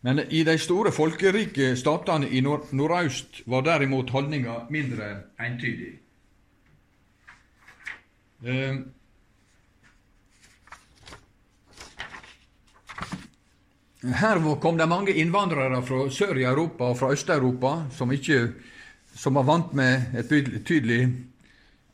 Men 0.00 0.20
i 0.30 0.42
de 0.46 0.58
store 0.58 0.90
folkerike 0.94 1.76
statene 1.78 2.28
i 2.30 2.42
nord 2.42 2.72
nordøst 2.74 3.42
var 3.46 3.62
derimot 3.66 4.10
holdninga 4.10 4.64
mindre 4.74 5.14
entydig. 5.38 5.92
Eh, 8.42 8.76
her 14.18 14.42
kom 14.62 14.78
det 14.78 14.86
mange 14.86 15.14
innvandrere 15.14 15.82
fra 15.82 16.04
sør 16.10 16.38
i 16.38 16.46
Europa 16.46 16.90
og 16.90 16.98
fra 16.98 17.14
Øst-Europa 17.14 17.72
som, 17.90 18.12
som 19.14 19.34
var 19.34 19.46
vant 19.46 19.74
med 19.74 20.14
et 20.18 20.30
betydelig 20.30 21.02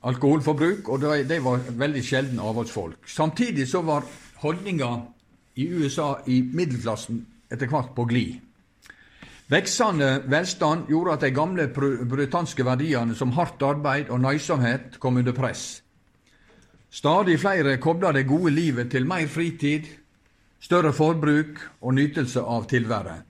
alkoholforbruk, 0.04 0.88
og 0.88 1.04
de 1.28 1.38
var 1.42 1.62
veldig 1.78 2.02
sjelden 2.04 2.40
avholdsfolk. 2.42 3.08
Samtidig 3.08 3.68
så 3.68 3.82
var 3.82 4.06
holdninga 4.42 4.90
i 5.56 5.68
USA 5.72 6.18
i 6.26 6.42
middelklassen 6.42 7.22
etter 7.52 7.70
hvert 7.70 7.94
på 7.96 8.06
glid. 8.10 8.40
Veksende 9.52 10.22
velstand 10.32 10.88
gjorde 10.88 11.18
at 11.18 11.24
de 11.26 11.30
gamle 11.36 11.66
brutanske 12.08 12.64
verdiene 12.64 13.14
som 13.16 13.34
hardt 13.36 13.62
arbeid 13.62 14.08
og 14.08 14.22
nøysomhet 14.24 14.96
kom 15.00 15.20
under 15.20 15.36
press. 15.36 15.82
Stadig 16.94 17.36
flere 17.42 17.76
kobla 17.82 18.12
det 18.14 18.24
gode 18.28 18.54
livet 18.54 18.90
til 18.90 19.06
mer 19.06 19.26
fritid, 19.28 19.84
større 20.60 20.94
forbruk 20.96 21.60
og 21.82 21.94
nytelse 21.94 22.40
av 22.40 22.64
tilværet. 22.70 23.24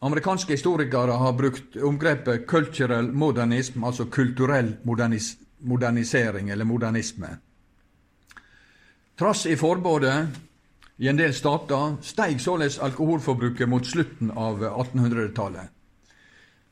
Amerikanske 0.00 0.52
historikere 0.52 1.12
har 1.12 1.32
brukt 1.32 1.76
omgrepet 1.76 2.46
'cultural 2.46 3.12
modernism', 3.12 3.84
altså 3.84 4.04
kulturell 4.04 4.76
modernis 4.84 5.36
modernisering 5.58 6.50
eller 6.50 6.64
modernisme. 6.64 7.28
Trass 9.18 9.46
i 9.46 9.56
forbudet 9.56 10.26
i 10.96 11.08
en 11.08 11.16
del 11.16 11.34
stater 11.34 11.96
steig 12.02 12.40
således 12.40 12.78
alkoholforbruket 12.78 13.68
mot 13.68 13.86
slutten 13.86 14.30
av 14.30 14.62
1800-tallet. 14.64 15.72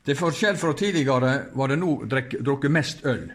Til 0.05 0.15
forskjell 0.15 0.57
fra 0.57 0.73
tidligere 0.77 1.33
var 1.57 1.67
det 1.67 1.79
nå 1.81 2.05
drukket 2.05 2.71
mest 2.71 3.05
øl. 3.05 3.31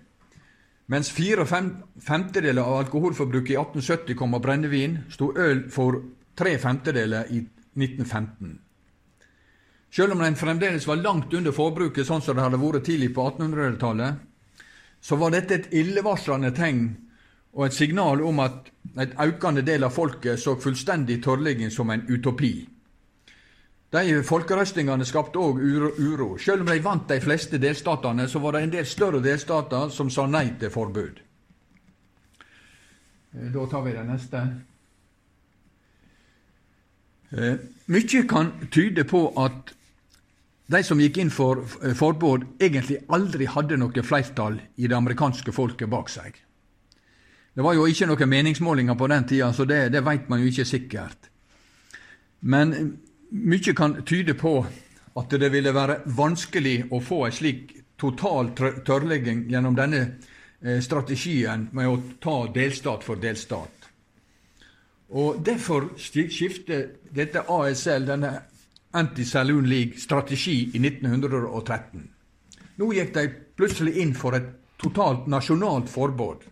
Mens 0.86 1.11
fire 1.11 1.47
femtedeler 1.47 2.62
av 2.62 2.84
alkoholforbruket 2.84 3.51
i 3.51 3.59
1870 3.59 4.14
kom 4.18 4.34
av 4.34 4.43
brennevin, 4.43 4.99
sto 5.11 5.32
øl 5.36 5.64
for 5.70 6.03
tre 6.38 6.57
femtedeler 6.59 7.30
i 7.30 7.43
1915. 7.74 8.59
Selv 9.91 10.14
om 10.14 10.22
den 10.22 10.36
fremdeles 10.38 10.86
var 10.86 11.01
langt 11.03 11.34
under 11.34 11.53
forbruket, 11.53 12.07
sånn 12.07 12.22
som 12.22 12.36
det 12.36 12.45
hadde 12.45 12.61
vært 12.62 12.84
tidlig 12.86 13.11
på 13.14 13.26
1800-tallet, 13.26 14.26
så 15.01 15.16
var 15.16 15.32
dette 15.34 15.57
et 15.57 15.72
illevarslende 15.74 16.53
tegn 16.55 16.84
og 17.57 17.64
et 17.66 17.74
signal 17.74 18.22
om 18.22 18.43
at 18.45 18.68
et 19.03 19.16
økende 19.18 19.64
del 19.66 19.84
av 19.84 19.95
folket 19.95 20.38
så 20.38 20.55
fullstendig 20.61 21.18
tørrligging 21.24 21.72
som 21.74 21.91
en 21.91 22.05
utopi. 22.07 22.53
De 23.91 24.20
folkerøstingene 24.22 25.07
skapte 25.09 25.41
òg 25.43 25.59
uro. 25.59 26.36
Selv 26.38 26.62
om 26.62 26.70
de 26.70 26.78
vant 26.84 27.09
de 27.11 27.18
fleste 27.20 27.59
delstatene, 27.59 28.28
så 28.30 28.38
var 28.38 28.55
det 28.55 28.62
en 28.62 28.74
del 28.76 28.86
større 28.86 29.18
delstater 29.24 29.91
som 29.91 30.12
sa 30.14 30.28
nei 30.30 30.53
til 30.61 30.70
forbud. 30.70 31.18
Eh, 33.34 33.51
da 33.51 33.66
tar 33.66 33.82
vi 33.82 33.97
det 33.97 34.07
neste. 34.07 34.45
Eh, 37.34 37.59
mye 37.91 38.22
kan 38.30 38.53
tyde 38.70 39.05
på 39.11 39.26
at 39.43 39.74
de 40.70 40.82
som 40.86 41.00
gikk 41.02 41.18
inn 41.18 41.32
for 41.34 41.64
eh, 41.82 41.94
forbud, 41.98 42.46
egentlig 42.62 43.00
aldri 43.10 43.48
hadde 43.50 43.78
noe 43.80 44.04
flertall 44.06 44.60
i 44.76 44.86
det 44.86 44.96
amerikanske 44.96 45.54
folket 45.54 45.90
bak 45.90 46.10
seg. 46.12 46.36
Det 47.50 47.64
var 47.66 47.74
jo 47.74 47.88
ikke 47.90 48.06
noen 48.06 48.30
meningsmålinger 48.30 48.94
på 48.94 49.08
den 49.10 49.26
tida, 49.26 49.50
så 49.52 49.66
det, 49.66 49.88
det 49.90 50.04
veit 50.06 50.28
man 50.30 50.42
jo 50.42 50.50
ikke 50.50 50.68
sikkert. 50.68 51.26
Men 52.46 52.74
mye 53.30 53.74
kan 53.76 53.98
tyde 54.06 54.36
på 54.38 54.54
at 55.18 55.34
det 55.42 55.50
ville 55.52 55.74
være 55.74 56.00
vanskelig 56.16 56.76
å 56.94 57.00
få 57.02 57.24
en 57.26 57.34
slik 57.34 57.74
total 58.00 58.54
tørrlegging 58.54 59.48
gjennom 59.50 59.74
denne 59.76 60.00
eh, 60.06 60.78
strategien 60.80 61.66
med 61.76 61.90
å 61.90 61.98
ta 62.22 62.36
delstat 62.54 63.04
for 63.04 63.20
delstat. 63.20 63.90
Og 65.10 65.42
Derfor 65.42 65.90
skifter 65.98 66.86
dette 67.10 67.42
ASL, 67.50 68.06
denne 68.06 68.30
Anti-Saloon 68.93 69.66
League, 69.70 69.99
strategi 69.99 70.70
i 70.74 70.80
1913. 70.82 72.09
Nå 72.80 72.88
gikk 72.97 73.12
de 73.14 73.26
plutselig 73.59 74.01
inn 74.03 74.14
for 74.18 74.34
et 74.34 74.49
totalt 74.80 75.28
nasjonalt 75.30 75.91
forbud. 75.93 76.47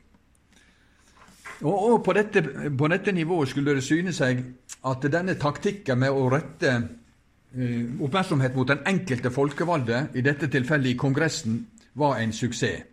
Og, 1.65 1.75
og 1.75 2.05
på, 2.05 2.15
dette, 2.15 2.43
på, 2.79 2.89
dette, 2.93 3.13
nivået 3.13 3.51
skulle 3.51 3.75
det 3.75 3.83
syne 3.83 4.13
seg 4.15 4.45
at 4.87 5.09
denne 5.11 5.35
taktikken 5.41 5.99
med 5.99 6.15
å 6.15 6.29
rette 6.31 6.75
eh, 6.75 7.89
oppmerksomhet 7.99 8.55
mot 8.55 8.69
den 8.71 8.85
enkelte 8.87 9.33
folkevalgte, 9.35 10.05
i 10.15 10.23
dette 10.23 10.47
tilfellet 10.53 10.93
i 10.93 10.99
Kongressen, 11.01 11.59
var 11.99 12.21
en 12.23 12.33
suksess. 12.33 12.87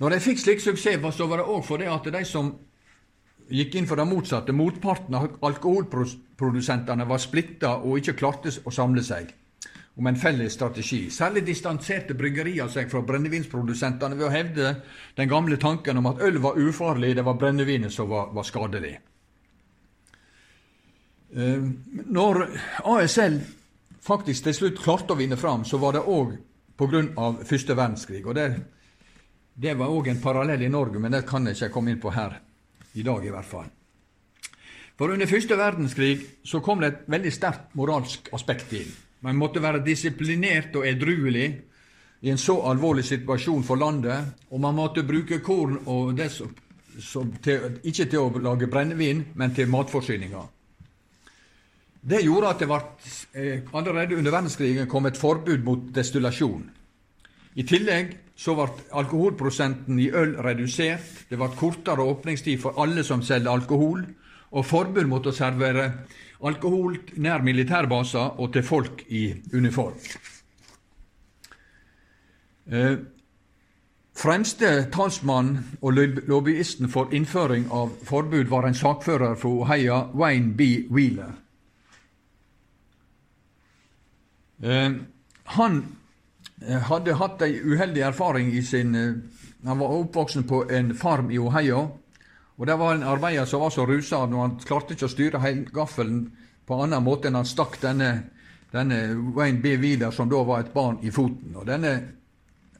Når 0.00 0.14
de 0.14 0.18
fikk 0.24 0.38
slik 0.40 0.62
suksess, 0.64 1.02
så 1.14 1.26
var 1.28 1.42
det 1.42 1.50
òg 1.52 1.62
fordi 1.66 1.86
at 1.92 2.06
de 2.08 2.24
som 2.24 2.54
gikk 3.50 3.76
inn 3.76 3.88
for 3.90 4.00
det 4.00 4.06
motsatte. 4.08 4.54
Motparten 4.56 5.16
av 5.18 5.28
alkoholprodusentene 5.46 7.06
var 7.08 7.22
splitta 7.22 7.76
og 7.80 8.00
ikke 8.00 8.16
klarte 8.18 8.52
å 8.64 8.72
samle 8.74 9.04
seg 9.04 9.34
om 10.00 10.06
en 10.06 10.16
felles 10.16 10.54
strategi. 10.54 11.02
Særlig 11.12 11.42
distanserte 11.48 12.14
bryggerier 12.16 12.70
seg 12.72 12.88
fra 12.92 13.02
brennevinsprodusentene 13.04 14.16
ved 14.16 14.26
å 14.28 14.32
hevde 14.32 14.74
den 15.18 15.28
gamle 15.28 15.58
tanken 15.60 16.00
om 16.00 16.08
at 16.12 16.22
øl 16.24 16.38
var 16.40 16.58
ufarlig, 16.58 17.14
det 17.18 17.26
var 17.26 17.38
brennevinet 17.40 17.92
som 17.92 18.08
var, 18.08 18.30
var 18.32 18.46
skadelig. 18.48 18.94
Eh, 21.36 21.66
når 22.06 22.46
ASL 22.88 23.40
faktisk 24.00 24.46
til 24.46 24.56
slutt 24.56 24.80
klarte 24.80 25.14
å 25.14 25.20
vinne 25.20 25.36
fram, 25.36 25.66
så 25.68 25.78
var 25.82 25.98
det 25.98 26.06
òg 26.06 26.38
pga. 26.80 27.02
første 27.44 27.76
verdenskrig. 27.76 28.26
og 28.26 28.34
det 28.34 28.54
det 29.60 29.74
var 29.76 29.92
òg 29.92 30.08
en 30.08 30.20
parallell 30.22 30.62
i 30.62 30.68
Norge, 30.72 30.98
men 30.98 31.12
det 31.12 31.26
kan 31.28 31.44
jeg 31.46 31.56
ikke 31.56 31.74
komme 31.74 31.90
inn 31.90 32.00
på 32.00 32.10
her 32.14 32.38
i 32.94 33.04
dag, 33.06 33.26
i 33.26 33.30
hvert 33.30 33.48
fall. 33.48 33.68
For 35.00 35.12
under 35.14 35.26
første 35.26 35.56
verdenskrig 35.56 36.16
så 36.44 36.60
kom 36.60 36.82
det 36.82 36.90
et 36.90 37.04
veldig 37.08 37.32
sterkt 37.32 37.76
moralsk 37.78 38.28
aspekt 38.36 38.72
inn. 38.76 38.90
Man 39.24 39.38
måtte 39.40 39.62
være 39.62 39.84
disiplinert 39.84 40.76
og 40.76 40.86
edruelig 40.88 41.46
i 42.20 42.32
en 42.32 42.40
så 42.40 42.58
alvorlig 42.68 43.06
situasjon 43.08 43.64
for 43.64 43.80
landet, 43.80 44.34
og 44.50 44.60
man 44.60 44.76
måtte 44.76 45.06
bruke 45.08 45.40
korn 45.44 45.78
og 45.86 46.12
det 46.16 46.28
som, 46.32 46.52
som 47.00 47.30
til, 47.40 47.78
ikke 47.80 48.08
til 48.12 48.20
å 48.20 48.42
lage 48.44 48.68
brennevin, 48.68 49.24
men 49.34 49.54
til 49.56 49.72
matforsyninga. 49.72 50.42
Det 52.00 52.20
gjorde 52.24 52.52
at 52.52 52.60
det 52.60 52.68
ble, 52.68 52.80
eh, 53.36 53.72
allerede 53.76 54.16
under 54.16 54.32
verdenskrigen 54.32 54.88
kom 54.88 55.06
et 55.06 55.20
forbud 55.20 55.64
mot 55.64 55.88
destillasjon. 55.94 56.62
I 57.56 57.64
tillegg 57.64 58.14
så 58.40 58.54
ble 58.56 58.86
alkoholprosenten 58.96 59.98
i 60.00 60.08
øl 60.16 60.32
redusert. 60.40 61.26
Det 61.28 61.36
ble 61.38 61.50
kortere 61.58 62.06
åpningstid 62.08 62.60
for 62.62 62.80
alle 62.80 63.04
som 63.04 63.22
selger 63.22 63.52
alkohol, 63.52 64.06
og 64.50 64.66
forbud 64.66 65.06
mot 65.10 65.26
å 65.28 65.34
servere 65.34 65.90
alkohol 66.48 66.96
nær 67.20 67.44
militærbaser 67.44 68.40
og 68.40 68.52
til 68.54 68.64
folk 68.64 69.04
i 69.12 69.26
uniform. 69.52 69.98
Eh, 72.70 72.96
fremste 74.16 74.72
talsmann 74.94 75.52
og 75.82 76.00
lobbyisten 76.30 76.88
for 76.88 77.12
innføring 77.12 77.68
av 77.70 77.92
forbud 78.08 78.48
var 78.48 78.66
en 78.66 78.78
sakfører 78.78 79.36
fra 79.36 79.52
Ohio, 79.66 80.02
Wayne 80.16 80.56
B. 80.56 80.72
Wheeler. 80.88 81.36
Eh, 84.64 84.92
han 85.44 85.82
hadde 86.60 87.16
hatt 87.16 87.42
ei 87.42 87.60
uheldig 87.64 88.02
erfaring 88.04 88.50
i 88.52 88.62
sin 88.62 88.94
eh, 88.94 89.14
Han 89.64 89.78
var 89.78 89.92
oppvoksen 89.92 90.44
på 90.48 90.64
en 90.72 90.94
farm 90.94 91.30
i 91.30 91.38
Ohio. 91.38 91.98
Og 92.56 92.66
Der 92.66 92.76
var 92.76 92.94
en 92.94 93.02
arbeider 93.02 93.44
som 93.44 93.60
var 93.60 93.70
så 93.70 93.86
rusa 93.86 94.24
at 94.24 94.30
han 94.30 94.58
klarte 94.64 94.94
ikke 94.94 95.04
å 95.04 95.08
styre 95.08 95.66
gaffelen 95.72 96.32
på 96.66 96.82
annen 96.82 97.04
måte 97.04 97.28
enn 97.28 97.34
han 97.34 97.48
stakk 97.48 97.80
denne, 97.82 98.22
denne 98.72 99.14
Wayne 99.36 99.60
B. 99.60 99.76
Wheeler, 99.76 100.10
som 100.10 100.30
da 100.30 100.42
var 100.44 100.60
et 100.60 100.72
barn, 100.72 100.98
i 101.02 101.10
foten. 101.10 101.56
Og 101.56 101.66
Denne 101.66 102.02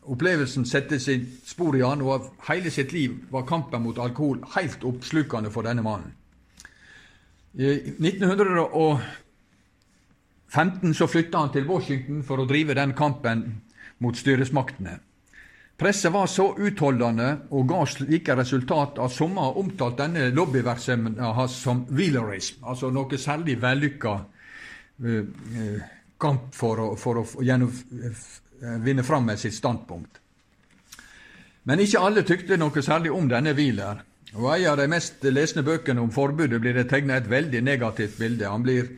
opplevelsen 0.02 0.64
satte 0.64 1.00
sitt 1.00 1.48
spor 1.48 1.76
i 1.76 1.82
han, 1.84 2.02
og 2.02 2.30
hele 2.48 2.70
sitt 2.70 2.92
liv 2.92 3.10
var 3.30 3.46
kampen 3.48 3.82
mot 3.82 3.98
alkohol 3.98 4.38
helt 4.54 4.84
oppslukende 4.84 5.50
for 5.50 5.62
denne 5.62 5.82
mannen. 5.82 6.12
I 7.54 7.66
1915 7.98 10.94
så 10.94 11.06
flytta 11.06 11.38
han 11.38 11.52
til 11.52 11.68
Washington 11.68 12.22
for 12.22 12.38
å 12.38 12.46
drive 12.46 12.74
den 12.78 12.92
kampen 12.94 13.62
mot 14.01 14.16
styresmaktene. 14.16 14.98
Presset 15.80 16.12
var 16.12 16.26
så 16.28 16.51
utholdende 16.61 17.30
og 17.57 17.68
ga 17.70 17.84
slike 17.88 18.34
resultat 18.36 18.98
at 19.01 19.14
somme 19.14 19.40
har 19.40 19.57
omtalt 19.57 19.96
denne 19.96 20.26
lobbyvirksomheten 20.36 21.24
hans 21.38 21.57
som 21.62 21.86
wheelerism, 21.88 22.61
altså 22.68 22.90
noe 22.92 23.20
særlig 23.20 23.57
vellykka 23.62 24.12
uh, 24.20 25.22
kamp 26.20 26.53
for 26.53 26.84
å, 26.84 26.88
for 27.01 27.22
å 27.22 27.24
uh, 27.24 28.26
vinne 28.84 29.07
fram 29.09 29.24
med 29.30 29.40
sitt 29.40 29.57
standpunkt. 29.57 30.20
Men 31.64 31.80
ikke 31.80 32.05
alle 32.05 32.24
tykte 32.28 32.61
noe 32.61 32.84
særlig 32.84 33.12
om 33.16 33.28
denne 33.28 33.57
Wheeler. 33.57 34.05
Og 34.36 34.46
ei 34.55 34.66
av 34.68 34.76
de 34.78 34.86
mest 34.90 35.24
lesne 35.26 35.64
bøkene 35.66 36.03
om 36.05 36.12
forbudet 36.14 36.61
blir 36.62 36.76
det 36.76 36.90
tegna 36.92 37.16
et 37.18 37.28
veldig 37.30 37.64
negativt 37.66 38.20
bilde. 38.20 38.46
Han 38.46 38.62
blir 38.62 38.92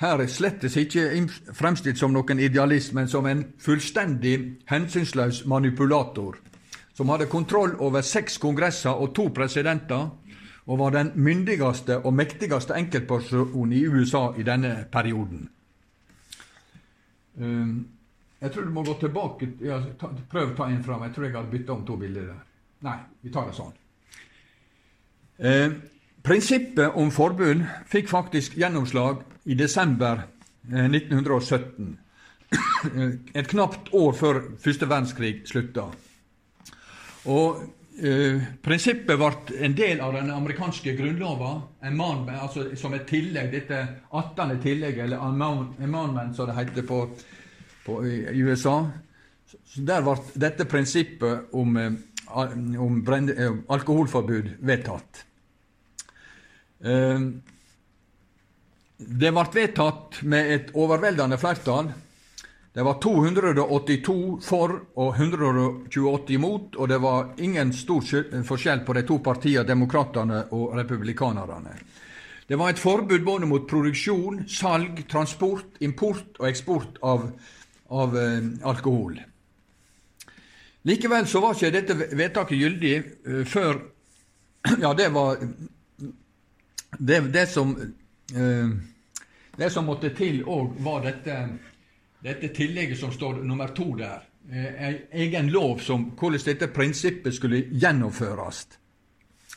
her 0.00 0.20
er 0.20 0.30
slettes 0.32 0.76
ikke 0.80 1.26
fremstilt 1.52 1.98
som 2.00 2.14
noen 2.14 2.40
idealist, 2.40 2.94
men 2.96 3.08
som 3.08 3.26
en 3.28 3.44
fullstendig 3.60 4.36
hensynsløs 4.70 5.44
manipulator, 5.46 6.38
som 6.96 7.12
hadde 7.12 7.28
kontroll 7.28 7.76
over 7.78 8.00
seks 8.00 8.38
kongresser 8.40 8.96
og 8.96 9.12
to 9.14 9.28
presidenter, 9.34 10.08
og 10.66 10.78
var 10.78 10.90
den 10.94 11.12
myndigste 11.14 11.98
og 11.98 12.14
mektigste 12.14 12.76
enkeltpersonen 12.78 13.72
i 13.76 13.86
USA 13.86 14.30
i 14.38 14.44
denne 14.46 14.84
perioden. 14.92 15.48
Ehm, 17.40 17.88
jeg 18.40 18.52
tror 18.52 18.64
du 18.64 18.70
må 18.70 18.84
gå 18.84 18.94
tilbake 19.00 19.48
ja, 19.60 19.80
Prøv 20.30 20.52
å 20.52 20.56
ta 20.56 20.68
en 20.68 20.84
fram. 20.84 21.02
Jeg 21.02 21.14
tror 21.14 21.26
jeg 21.26 21.34
har 21.36 21.48
bytta 21.50 21.72
om 21.72 21.82
to 21.86 21.96
bilder 22.00 22.30
der. 22.30 22.38
Nei, 22.86 22.96
vi 23.22 23.32
tar 23.32 23.48
det 23.48 23.56
sånn. 23.56 23.74
Eh, 25.40 25.74
prinsippet 26.24 26.96
om 26.96 27.10
forbund 27.12 27.66
fikk 27.88 28.08
faktisk 28.08 28.56
gjennomslag 28.60 29.24
i 29.44 29.54
desember 29.54 30.22
1917. 30.68 31.98
Eh, 32.94 33.10
Et 33.34 33.48
knapt 33.48 33.92
år 33.94 34.16
før 34.16 34.40
første 34.58 34.88
verdenskrig 34.88 35.34
slutta. 35.48 35.86
Og 37.30 37.60
eh, 38.00 38.40
Prinsippet 38.62 39.18
ble 39.20 39.60
en 39.66 39.76
del 39.76 40.00
av 40.00 40.14
den 40.16 40.30
amerikanske 40.34 40.94
grunnlova 40.98 41.52
altså 41.82 42.70
som 42.76 42.94
et 42.94 43.06
tillegg, 43.06 43.52
dette 43.52 43.80
18. 44.10 44.58
tillegget, 44.62 45.04
eller 45.04 45.18
amendment, 45.18 46.36
som 46.36 46.48
det 46.48 46.56
heter 46.56 46.86
på, 46.88 47.04
på, 47.84 48.00
i 48.06 48.42
USA. 48.42 48.82
Så 49.50 49.82
Der 49.86 50.02
ble 50.02 50.16
dette 50.34 50.64
prinsippet 50.64 51.52
om, 51.52 51.76
eh, 51.76 51.92
om 52.78 53.02
brenne, 53.04 53.32
eh, 53.32 53.56
alkoholforbud 53.68 54.56
vedtatt. 54.60 55.24
Eh, 56.80 57.20
det 59.00 59.32
ble 59.32 59.44
vedtatt 59.54 60.20
med 60.28 60.54
et 60.54 60.72
overveldende 60.76 61.38
flertall. 61.40 61.88
Det 62.70 62.84
var 62.86 62.98
282 63.02 64.16
for 64.44 64.74
og 65.00 65.16
128 65.16 66.34
imot, 66.36 66.76
og 66.76 66.88
det 66.88 67.00
var 67.02 67.32
ingen 67.42 67.72
stor 67.74 68.04
forskjell 68.46 68.84
på 68.86 68.94
de 68.94 69.02
to 69.08 69.16
partiene, 69.24 69.64
demokratene 69.66 70.44
og 70.54 70.76
republikanerne. 70.78 71.74
Det 72.46 72.58
var 72.58 72.70
et 72.70 72.82
forbud 72.82 73.24
både 73.24 73.46
mot 73.46 73.66
produksjon, 73.70 74.44
salg, 74.50 75.04
transport, 75.08 75.80
import 75.80 76.38
og 76.38 76.48
eksport 76.48 76.98
av, 77.06 77.28
av 77.94 78.16
eh, 78.18 78.48
alkohol. 78.66 79.20
Likevel 80.82 81.28
så 81.30 81.42
var 81.44 81.54
ikke 81.54 81.74
dette 81.74 81.96
vedtaket 82.16 82.58
gyldig 82.58 82.94
uh, 83.28 83.42
før 83.46 83.82
Ja, 84.84 84.94
det 84.96 85.10
var 85.12 85.38
det, 86.98 87.20
det 87.32 87.46
som 87.52 87.74
det 88.30 89.70
som 89.70 89.86
måtte 89.86 90.12
til 90.16 90.42
òg, 90.46 90.76
var 90.84 91.04
dette, 91.04 91.36
dette, 92.22 92.48
tillegget 92.54 92.98
som 92.98 93.12
står 93.12 93.42
nummer 93.44 93.74
to 93.76 93.92
der. 93.98 94.26
Eh, 94.50 94.94
egen 95.26 95.50
lov 95.52 95.78
som 95.84 96.10
hvordan 96.18 96.44
dette 96.46 96.70
prinsippet 96.72 97.34
skulle 97.36 97.64
gjennomføres. 97.70 98.66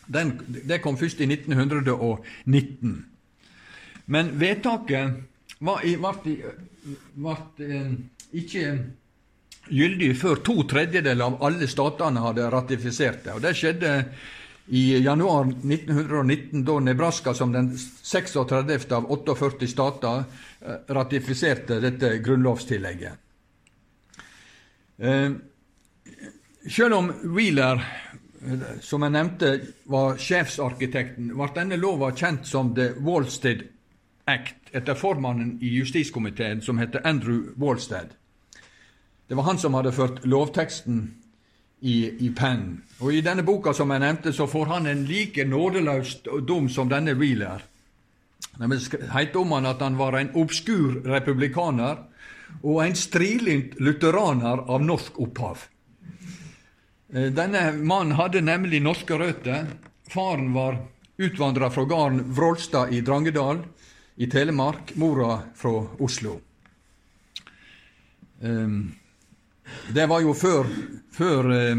Den, 0.05 0.35
det 0.67 0.81
kom 0.83 0.97
først 0.97 1.21
i 1.21 1.29
1919. 1.29 3.05
Men 4.05 4.33
vedtaket 4.39 5.23
ble, 5.63 5.95
ble 7.15 7.37
eh, 7.63 7.95
ikke 8.33 8.75
gyldig 9.71 10.11
før 10.19 10.41
to 10.43 10.55
tredjedeler 10.67 11.25
av 11.25 11.39
alle 11.47 11.67
statene 11.71 12.23
hadde 12.25 12.49
ratifisert 12.51 13.23
det. 13.23 13.37
Og 13.37 13.41
Det 13.45 13.53
skjedde 13.55 13.91
i 14.67 14.99
januar 15.03 15.45
1919, 15.45 16.65
da 16.65 16.79
Nebraska 16.79 17.33
som 17.33 17.51
den 17.51 17.77
36. 17.77 18.35
av 18.91 19.07
48 19.07 19.67
stater 19.67 20.23
eh, 20.61 20.75
ratifiserte 20.87 21.79
dette 21.79 22.17
grunnlovstillegget. 22.17 23.13
Eh, 24.97 25.31
selv 26.69 26.93
om 26.93 27.11
Wheeler, 27.23 27.83
eh, 28.45 28.79
som 28.81 29.03
jeg 29.03 29.11
nevnte, 29.11 29.53
var 29.83 30.17
sjefsarkitekten, 30.17 31.33
ble 31.35 31.49
denne 31.55 31.77
lova 31.77 32.13
kjent 32.15 32.47
som 32.47 32.71
The 32.75 32.93
Wallstead 33.03 33.67
Act 34.25 34.71
etter 34.71 34.95
formannen 34.95 35.57
i 35.61 35.73
justiskomiteen, 35.75 36.61
som 36.61 36.79
heter 36.79 37.03
Andrew 37.03 37.51
Wallstead. 37.59 38.15
Det 39.27 39.35
var 39.35 39.43
han 39.43 39.59
som 39.59 39.75
hadde 39.75 39.91
ført 39.91 40.23
lovteksten 40.25 41.22
i, 41.83 41.97
i 42.25 42.29
pennen. 42.31 42.77
Og 43.03 43.11
I 43.13 43.21
denne 43.25 43.43
boka 43.43 43.73
som 43.75 43.91
jeg 43.91 44.03
nevnte, 44.03 44.31
så 44.33 44.47
får 44.47 44.69
han 44.71 44.87
en 44.87 45.03
like 45.07 45.43
nådeløs 45.43 46.21
dom 46.47 46.69
som 46.71 46.89
denne 46.91 47.15
Wheeler. 47.19 47.65
Det 48.53 48.69
heter 49.11 49.41
om 49.41 49.51
han 49.51 49.67
at 49.67 49.81
han 49.81 49.97
var 49.99 50.15
en 50.15 50.31
obskur 50.39 51.01
republikaner 51.09 52.05
og 52.61 52.79
en 52.83 52.95
strilint 52.95 53.75
lutheraner 53.81 54.63
av 54.69 54.83
norsk 54.85 55.19
opphav. 55.25 55.65
Eh, 57.13 57.29
denne 57.33 57.71
mannen 57.75 58.15
hadde 58.19 58.45
nemlig 58.45 58.79
norske 58.83 59.17
røtter. 59.19 59.67
Faren 60.07 60.53
var 60.53 60.79
utvandra 61.17 61.71
fra 61.73 61.83
gården 61.89 62.23
Vrålstad 62.33 62.93
i 62.93 63.01
Drangedal 63.01 63.63
i 64.15 64.29
Telemark, 64.29 64.95
mora 64.95 65.39
fra 65.57 65.79
Oslo. 65.99 66.39
Um, 68.39 68.93
det 69.93 70.05
var 70.09 70.21
jo 70.21 70.33
før, 70.33 70.67
før 71.11 71.49
uh, 71.51 71.77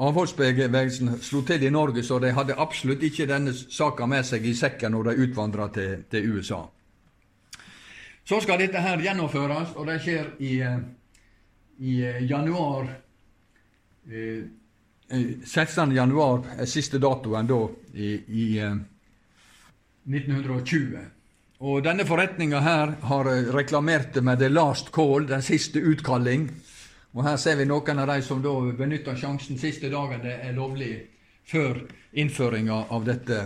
avholdsbevegelsen 0.00 1.18
slo 1.22 1.42
til 1.46 1.62
i 1.66 1.70
Norge, 1.70 2.02
så 2.02 2.18
de 2.18 2.32
hadde 2.36 2.58
absolutt 2.58 3.02
ikke 3.02 3.26
denne 3.28 3.54
saka 3.54 4.06
med 4.06 4.26
seg 4.26 4.46
i 4.46 4.54
sekken 4.54 4.92
når 4.96 5.10
de 5.10 5.26
utvandra 5.26 5.68
til, 5.74 6.04
til, 6.10 6.30
USA. 6.36 6.62
Så 8.24 8.40
skal 8.40 8.60
dette 8.60 8.80
her 8.80 9.00
gjennomføres, 9.02 9.74
og 9.76 9.86
det 9.90 10.00
skjer 10.04 10.26
i, 10.38 10.62
uh, 10.62 10.78
i 11.80 12.00
uh, 12.06 12.24
januar 12.30 12.96
16. 14.10 15.92
januar 15.94 16.40
er 16.58 16.66
siste 16.66 16.98
datoen 16.98 17.46
da 17.46 17.58
i, 17.94 18.14
i 18.26 18.46
1920. 20.08 20.98
Og 21.60 21.82
denne 21.84 22.06
forretninga 22.08 22.62
her 22.64 22.94
har 23.04 23.28
reklamert 23.52 24.16
med 24.24 24.38
'the 24.38 24.48
last 24.48 24.90
call', 24.90 25.26
den 25.28 25.42
siste 25.42 25.78
utkalling. 25.78 26.50
Og 27.10 27.24
her 27.26 27.38
ser 27.42 27.56
vi 27.58 27.66
noen 27.66 27.98
av 27.98 28.10
de 28.12 28.20
som 28.22 28.42
da 28.42 28.52
benytter 28.78 29.16
sjansen 29.18 29.58
siste 29.58 29.90
dagen 29.90 30.22
det 30.22 30.36
er 30.46 30.54
lovlig, 30.54 30.92
før 31.50 31.82
innføringa 32.14 32.84
av 32.94 33.06
dette, 33.06 33.40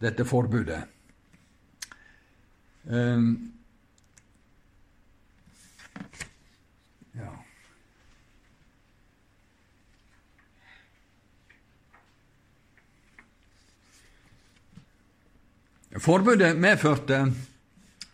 dette 0.00 0.24
forbudet. 0.24 0.80
Um. 2.84 3.50
Forbudet 16.04 16.56
medførte 16.58 17.20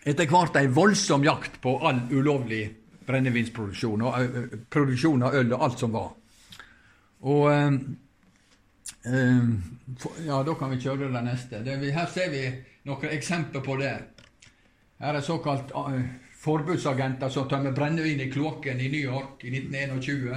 etter 0.05 0.29
hvert 0.29 0.59
ei 0.61 0.69
voldsom 0.69 1.25
jakt 1.25 1.57
på 1.63 1.79
all 1.89 2.03
ulovlig 2.13 2.67
brennevinsproduksjon 3.11 4.07
og 4.07 4.55
produksjon 4.71 5.27
av 5.27 5.37
øl 5.41 5.53
og 5.57 5.67
alt 5.67 5.83
som 5.85 5.99
var. 5.99 6.15
Og 7.21 7.51
Ja, 10.27 10.43
da 10.45 10.55
kan 10.55 10.71
vi 10.71 10.81
kjøre 10.81 11.09
det 11.13 11.23
neste. 11.25 11.61
Her 11.65 12.09
ser 12.13 12.31
vi 12.33 12.43
noen 12.85 13.13
eksempler 13.15 13.63
på 13.65 13.77
det. 13.81 13.95
Her 15.01 15.17
er 15.17 15.25
såkalt 15.25 15.73
forbudsagenter 16.41 17.33
som 17.33 17.49
tømmer 17.49 17.73
brennevin 17.77 18.21
i 18.21 18.31
kloakken 18.33 18.81
i 18.81 18.89
New 18.93 19.01
York 19.01 19.45
i 19.45 19.53
1921. 19.57 20.37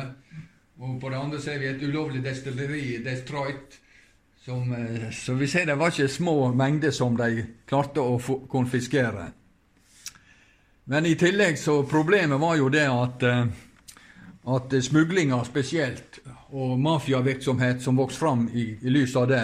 Og 0.80 1.00
på 1.02 1.10
det 1.10 1.20
andre 1.20 1.42
ser 1.42 1.60
vi 1.60 1.70
et 1.70 1.84
ulovlig 1.84 2.24
destilleri 2.24 2.82
i 2.96 3.02
Detroit 3.04 3.80
som, 4.44 4.76
så 5.12 5.34
vi 5.40 5.48
ser 5.48 5.66
det 5.66 5.78
var 5.80 5.94
ikke 5.94 6.10
små 6.12 6.52
mengder 6.52 6.92
som 6.92 7.16
de 7.16 7.46
klarte 7.70 8.04
å 8.04 8.18
konfiskere. 8.52 9.30
Men 10.86 11.06
i 11.06 11.16
tillegg 11.16 11.60
så 11.60 11.84
problemet 11.84 12.40
var 12.40 12.58
jo 12.60 12.70
det 12.70 12.88
at, 12.92 13.24
eh, 13.24 13.46
at 14.56 14.74
smuglinga 14.84 15.44
spesielt, 15.48 16.20
og 16.54 16.80
mafiavirksomhet 16.80 17.82
som 17.82 17.98
vokste 17.98 18.20
fram 18.20 18.50
i, 18.54 18.66
i 18.82 18.92
lys 18.92 19.16
av 19.16 19.30
det, 19.32 19.44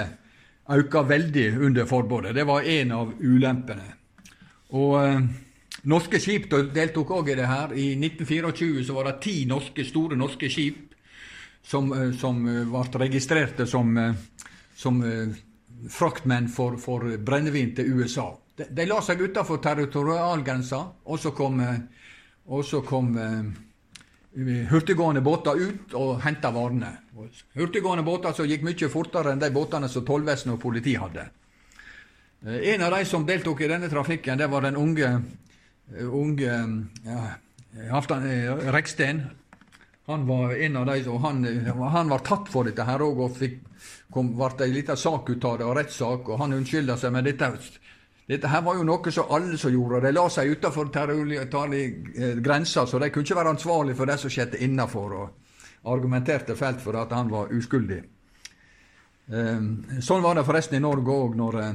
økte 0.69 1.01
veldig 1.09 1.47
under 1.65 1.87
forbudet. 1.89 2.35
Det 2.35 2.45
var 2.45 2.67
en 2.67 2.91
av 2.91 3.13
ulempene. 3.19 3.87
Og 4.75 4.97
eh, 5.03 5.21
Norske 5.89 6.19
skip 6.19 6.49
deltok 6.75 7.13
òg 7.15 7.29
i 7.31 7.37
det 7.39 7.47
her. 7.47 7.71
I 7.71 7.93
1924 7.95 8.83
så 8.83 8.97
var 8.97 9.07
det 9.07 9.21
ti 9.23 9.45
norske, 9.47 9.85
store 9.87 10.17
norske 10.19 10.49
skip 10.51 10.91
som, 11.63 11.87
eh, 11.95 12.11
som 12.19 12.43
ble 12.43 13.05
registrerte 13.05 13.67
som 13.67 13.95
som 14.79 15.01
fraktmenn 15.91 16.47
for, 16.47 16.77
for 16.79 17.03
brennevin 17.17 17.73
til 17.75 17.99
USA. 17.99 18.29
De, 18.60 18.68
de 18.76 18.86
la 18.89 18.99
seg 19.03 19.22
utafor 19.24 19.62
territorialgrensa, 19.64 20.82
og 21.07 21.20
så 21.22 21.32
kom, 21.36 21.62
eh, 21.64 21.78
og 22.51 22.66
så 22.68 22.82
kom 22.84 23.14
uh, 23.16 23.45
hurtiggående 24.72 25.24
båter 25.24 25.62
ut 25.62 25.95
og 25.95 26.18
henta 26.26 26.51
varene. 26.51 26.91
Hurtiggående 27.55 28.03
båter 28.03 28.36
som 28.36 28.49
gikk 28.49 28.66
mye 28.68 28.89
fortere 28.91 29.32
enn 29.32 29.39
de 29.39 29.51
båtene 29.55 29.88
som 29.91 30.03
tollvesenet 30.07 30.57
og 30.57 30.64
politiet 30.64 30.99
hadde. 31.05 31.30
Uh, 32.43 32.57
en 32.74 32.84
av 32.84 32.97
de 32.97 33.03
som 33.07 33.28
deltok 33.28 33.64
i 33.64 33.72
denne 33.72 33.91
trafikken, 33.91 34.41
det 34.41 34.49
var 34.51 34.68
den 34.68 34.80
unge, 34.80 35.14
unge 36.10 36.60
ja, 37.07 37.22
Halvdan 37.93 38.28
Reksten. 38.76 39.24
Han 40.10 40.28
var 40.28 40.51
en 40.57 40.78
av 40.82 40.89
de, 40.89 40.99
og 41.07 41.22
han, 41.22 41.45
han 41.95 42.12
var 42.12 42.26
tatt 42.26 42.49
for 42.51 42.68
dette 42.68 42.84
her 42.84 43.07
òg, 43.07 43.24
og 43.24 43.36
fikk 43.38 43.60
kom, 44.12 44.34
ble 44.36 44.66
ei 44.66 44.74
lita 44.74 44.95
sak 44.97 45.30
ut 45.30 45.45
av 45.45 45.60
det, 45.60 45.68
og 45.68 45.78
rettssak, 45.78 46.28
og 46.28 46.41
han 46.41 46.55
unnskylda 46.57 46.97
seg. 46.97 47.14
med 47.14 47.30
dette, 47.30 47.51
dette 48.30 48.47
her 48.47 48.61
var 48.61 48.77
jo 48.77 48.86
noe 48.86 49.11
som 49.11 49.32
alle 49.34 49.57
som 49.57 49.73
gjorde. 49.73 50.03
De 50.05 50.11
la 50.13 50.27
seg 50.30 50.51
utafor 50.53 50.91
eh, 50.93 52.38
grensa, 52.38 52.86
så 52.86 52.99
de 52.99 53.09
kunne 53.09 53.25
ikke 53.25 53.39
være 53.39 53.53
ansvarlig 53.55 53.95
for 53.97 54.05
det 54.05 54.19
som 54.21 54.30
skjedde 54.30 54.61
innafor, 54.61 55.15
og 55.17 55.89
argumenterte 55.89 56.55
fælt 56.55 56.82
for 56.82 56.93
at 57.01 57.11
han 57.11 57.30
var 57.32 57.49
uskyldig. 57.49 58.03
Ehm, 59.34 60.01
sånn 60.01 60.21
var 60.21 60.36
det 60.36 60.45
forresten 60.45 60.77
i 60.77 60.84
Norge 60.84 61.09
òg, 61.09 61.36
når, 61.36 61.59
eh, 61.63 61.73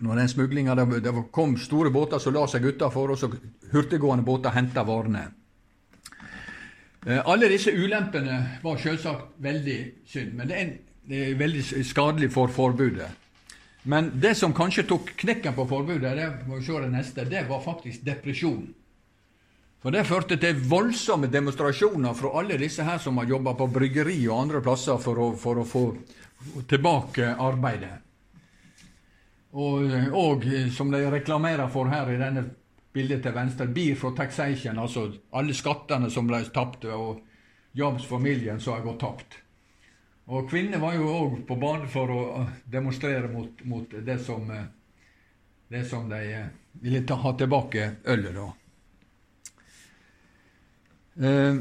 når 0.00 0.16
den 0.16 0.28
smuglinga 0.28 0.74
det 0.78 1.14
kom 1.32 1.56
store 1.56 1.90
båter 1.90 2.18
som 2.18 2.34
la 2.34 2.46
seg 2.46 2.64
utafor, 2.64 3.10
og 3.10 3.18
så 3.18 3.30
hurtiggående 3.72 4.24
båter 4.24 4.54
henta 4.54 4.84
varene. 4.84 5.26
Eh, 7.06 7.20
alle 7.24 7.48
disse 7.48 7.74
ulempene 7.74 8.60
var 8.62 8.78
selvsagt 8.78 9.42
veldig 9.42 9.78
synd, 10.06 10.34
men 10.34 10.48
det 10.48 10.56
er 10.56 10.66
en 10.68 10.78
det 11.04 11.18
er 11.30 11.34
veldig 11.36 11.84
skadelig 11.84 12.30
for 12.32 12.48
forbudet. 12.48 13.10
Men 13.86 14.10
det 14.20 14.34
som 14.34 14.54
kanskje 14.56 14.86
tok 14.88 15.10
knekken 15.20 15.54
på 15.54 15.66
forbudet, 15.68 16.14
det 16.16 16.28
må 16.48 16.56
vi 16.56 16.64
se 16.64 16.80
det 16.80 16.88
neste, 16.92 17.24
det 17.28 17.44
var 17.48 17.60
faktisk 17.60 18.04
depresjon. 18.04 18.64
For 19.84 19.92
Det 19.92 20.06
førte 20.08 20.38
til 20.40 20.56
voldsomme 20.64 21.28
demonstrasjoner 21.28 22.16
fra 22.16 22.30
alle 22.40 22.56
disse 22.56 22.86
her 22.86 22.96
som 22.98 23.20
har 23.20 23.28
jobba 23.28 23.52
på 23.58 23.66
bryggeri 23.68 24.16
og 24.30 24.46
andre 24.46 24.62
plasser 24.64 24.96
for 24.96 25.20
å, 25.20 25.26
for 25.36 25.60
å 25.60 25.66
få 25.68 25.84
tilbake 26.70 27.34
arbeidet. 27.36 27.98
Og, 29.52 29.92
og, 30.16 30.48
som 30.72 30.88
de 30.90 31.04
reklamerer 31.12 31.68
for 31.68 31.92
her 31.92 32.08
i 32.10 32.16
denne 32.18 32.46
bildet 32.96 33.20
til 33.22 33.36
venstre, 33.36 33.68
beer 33.68 34.00
for 34.00 34.16
taxation, 34.16 34.80
altså 34.80 35.10
alle 35.36 35.54
skattene 35.54 36.08
som 36.10 36.26
ble 36.26 36.40
tapt, 36.54 36.88
og 36.88 37.20
Jobs 37.74 38.04
familien 38.06 38.60
som 38.60 38.76
har 38.76 38.84
gått 38.86 39.00
tapt. 39.02 39.40
Og 40.24 40.48
kvinner 40.48 40.80
var 40.80 40.94
jo 40.96 41.04
òg 41.04 41.40
på 41.44 41.56
banen 41.60 41.88
for 41.92 42.08
å 42.10 42.20
demonstrere 42.70 43.28
mot, 43.28 43.64
mot 43.68 43.90
det, 44.06 44.18
som, 44.24 44.50
eh, 44.50 44.64
det 45.68 45.84
som 45.88 46.08
de 46.08 46.20
eh, 46.32 46.46
ville 46.80 47.02
ta, 47.04 47.18
ha 47.20 47.32
tilbake 47.36 47.90
ølet, 48.08 48.34
da. 48.38 48.46
Eh, 51.28 51.58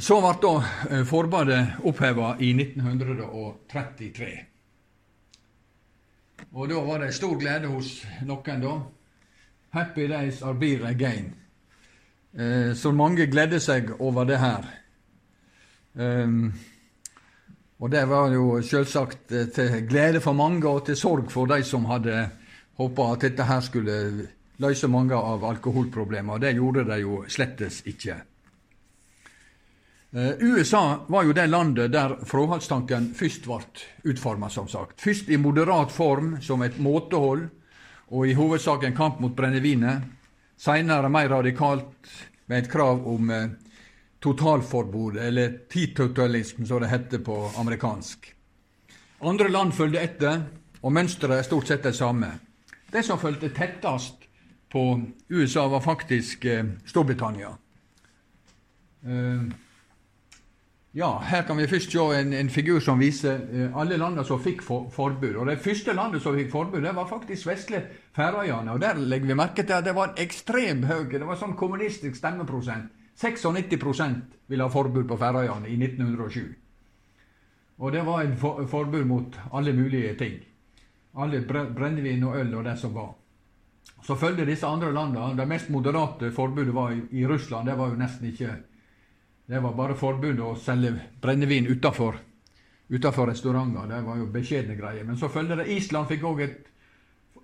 så 0.00 0.20
ble 0.22 0.32
da 0.40 1.04
forbudet 1.04 1.60
oppheva 1.84 2.36
i 2.40 2.54
1933. 2.54 4.32
Og 6.54 6.68
da 6.70 6.80
var 6.86 7.02
det 7.02 7.12
stor 7.12 7.36
glede 7.36 7.68
hos 7.68 7.98
noen, 8.24 8.62
da. 8.64 8.74
Happy 9.76 10.06
days 10.08 10.40
are 10.42 10.54
beer 10.54 10.86
again. 10.86 11.34
Så 12.74 12.92
mange 12.94 13.26
gledde 13.26 13.58
seg 13.60 13.90
over 13.98 14.24
det 14.24 14.38
her. 14.38 14.64
Um, 15.94 16.52
og 17.80 17.90
det 17.90 18.04
var 18.06 18.32
jo 18.34 18.60
selvsagt 18.62 19.32
eh, 19.32 19.46
til 19.54 19.86
glede 19.88 20.20
for 20.20 20.36
mange 20.36 20.68
og 20.68 20.84
til 20.86 20.98
sorg 21.00 21.30
for 21.32 21.48
de 21.48 21.62
som 21.64 21.88
hadde 21.88 22.26
håpa 22.80 23.06
at 23.14 23.24
dette 23.24 23.46
her 23.48 23.62
skulle 23.64 23.94
løse 24.60 24.88
mange 24.92 25.16
av 25.16 25.44
alkoholproblemene. 25.48 26.36
Og 26.36 26.42
det 26.44 26.56
gjorde 26.58 26.84
de 26.88 26.98
jo 27.00 27.22
slettes 27.28 27.80
ikke. 27.88 28.20
Uh, 30.10 30.34
USA 30.42 30.82
var 31.06 31.24
jo 31.24 31.32
det 31.32 31.46
landet 31.46 31.92
der 31.94 32.16
fraholdstanken 32.26 33.12
først 33.14 33.46
ble 33.46 33.60
utforma, 34.10 34.50
som 34.50 34.68
sagt. 34.68 34.98
Først 35.00 35.30
i 35.30 35.38
moderat 35.38 35.92
form, 35.94 36.34
som 36.42 36.62
et 36.66 36.80
måtehold, 36.82 37.46
og 38.10 38.26
i 38.26 38.34
hovedsak 38.34 38.84
en 38.84 38.96
kamp 38.96 39.20
mot 39.22 39.36
brennevinet. 39.36 40.02
Seinere 40.58 41.08
mer 41.08 41.30
radikalt, 41.30 42.10
med 42.50 42.64
et 42.64 42.70
krav 42.72 43.06
om 43.06 43.30
uh, 43.30 43.69
totalforbud, 44.20 45.16
eller 45.16 45.58
teetotalism 45.72 46.64
som 46.64 46.80
det 46.80 46.88
heter 46.88 47.18
på 47.24 47.50
amerikansk. 47.56 48.34
Andre 49.20 49.48
land 49.48 49.74
fulgte 49.74 50.00
etter, 50.00 50.42
og 50.80 50.92
mønsteret 50.92 51.40
er 51.40 51.48
stort 51.48 51.68
sett 51.68 51.84
det 51.84 51.94
samme. 51.96 52.30
Det 52.90 53.02
som 53.06 53.20
fulgte 53.20 53.52
tettest 53.54 54.26
på 54.72 54.84
USA, 55.28 55.66
var 55.68 55.80
faktisk 55.80 56.44
eh, 56.44 56.64
Storbritannia. 56.86 57.50
Uh, 59.06 59.48
ja, 60.92 61.22
Her 61.24 61.42
kan 61.42 61.56
vi 61.56 61.66
først 61.66 61.92
se 61.92 61.98
en, 61.98 62.32
en 62.32 62.50
figur 62.50 62.80
som 62.80 63.00
viser 63.00 63.40
uh, 63.40 63.80
alle 63.80 63.96
landene 63.96 64.24
som 64.24 64.40
fikk 64.42 64.62
for, 64.62 64.90
forbud. 64.92 65.34
Og 65.34 65.46
Det 65.46 65.58
første 65.58 65.92
landet 65.92 66.22
som 66.22 66.36
fikk 66.36 66.52
forbud, 66.52 66.82
det 66.84 66.94
var 66.96 67.08
faktisk 67.08 67.46
vesle 67.46 67.82
Færøyene. 68.16 68.72
Og 68.72 68.80
Der 68.80 68.94
legger 68.94 69.26
vi 69.26 69.34
merke 69.34 69.62
til 69.62 69.72
at 69.72 69.84
det 69.84 69.94
var 69.94 70.12
en 70.12 70.22
ekstremt 70.22 70.86
høy 70.86 71.04
Det 71.10 71.26
var 71.26 71.38
sånn 71.40 71.56
kommunistisk 71.56 72.16
stemmeprosent. 72.16 72.90
96% 73.20 74.20
ville 74.46 74.64
ha 74.64 74.72
forbud 74.72 75.08
på 75.08 75.16
Færøyene 75.16 75.68
i 75.68 75.76
1907. 75.76 76.54
Og 77.80 77.92
det 77.92 78.04
var 78.06 78.22
et 78.22 78.36
for, 78.38 78.64
forbud 78.68 79.04
mot 79.04 79.36
alle 79.52 79.72
mulige 79.72 80.14
ting. 80.14 80.38
Alle 81.16 81.42
brennevin 81.48 82.24
og 82.24 82.38
øl 82.40 82.54
og 82.54 82.64
det 82.64 82.78
som 82.78 82.94
var. 82.94 83.12
Så 84.02 84.16
følger 84.16 84.44
disse 84.44 84.66
andre 84.66 84.92
landene. 84.92 85.36
Det 85.36 85.48
mest 85.48 85.70
moderate 85.70 86.32
forbudet 86.32 86.74
var 86.74 86.92
i, 86.92 87.00
i 87.10 87.26
Russland. 87.26 87.68
Det 87.68 87.78
var 87.78 87.88
jo 87.88 88.00
nesten 88.00 88.26
ikke 88.32 88.56
Det 89.50 89.62
var 89.62 89.72
bare 89.74 89.94
forbud 89.98 90.40
å 90.40 90.54
selge 90.54 90.92
brennevin 91.20 91.66
utafor 91.66 93.26
restauranter. 93.26 93.88
Det 93.88 94.02
var 94.06 94.16
jo 94.16 94.26
beskjedne 94.26 94.76
greier. 94.78 95.04
Men 95.04 95.16
så 95.16 95.28
følger 95.28 95.56
det 95.56 95.72
Island 95.74 96.06
fikk 96.06 96.22
òg 96.22 96.40
et 96.40 96.68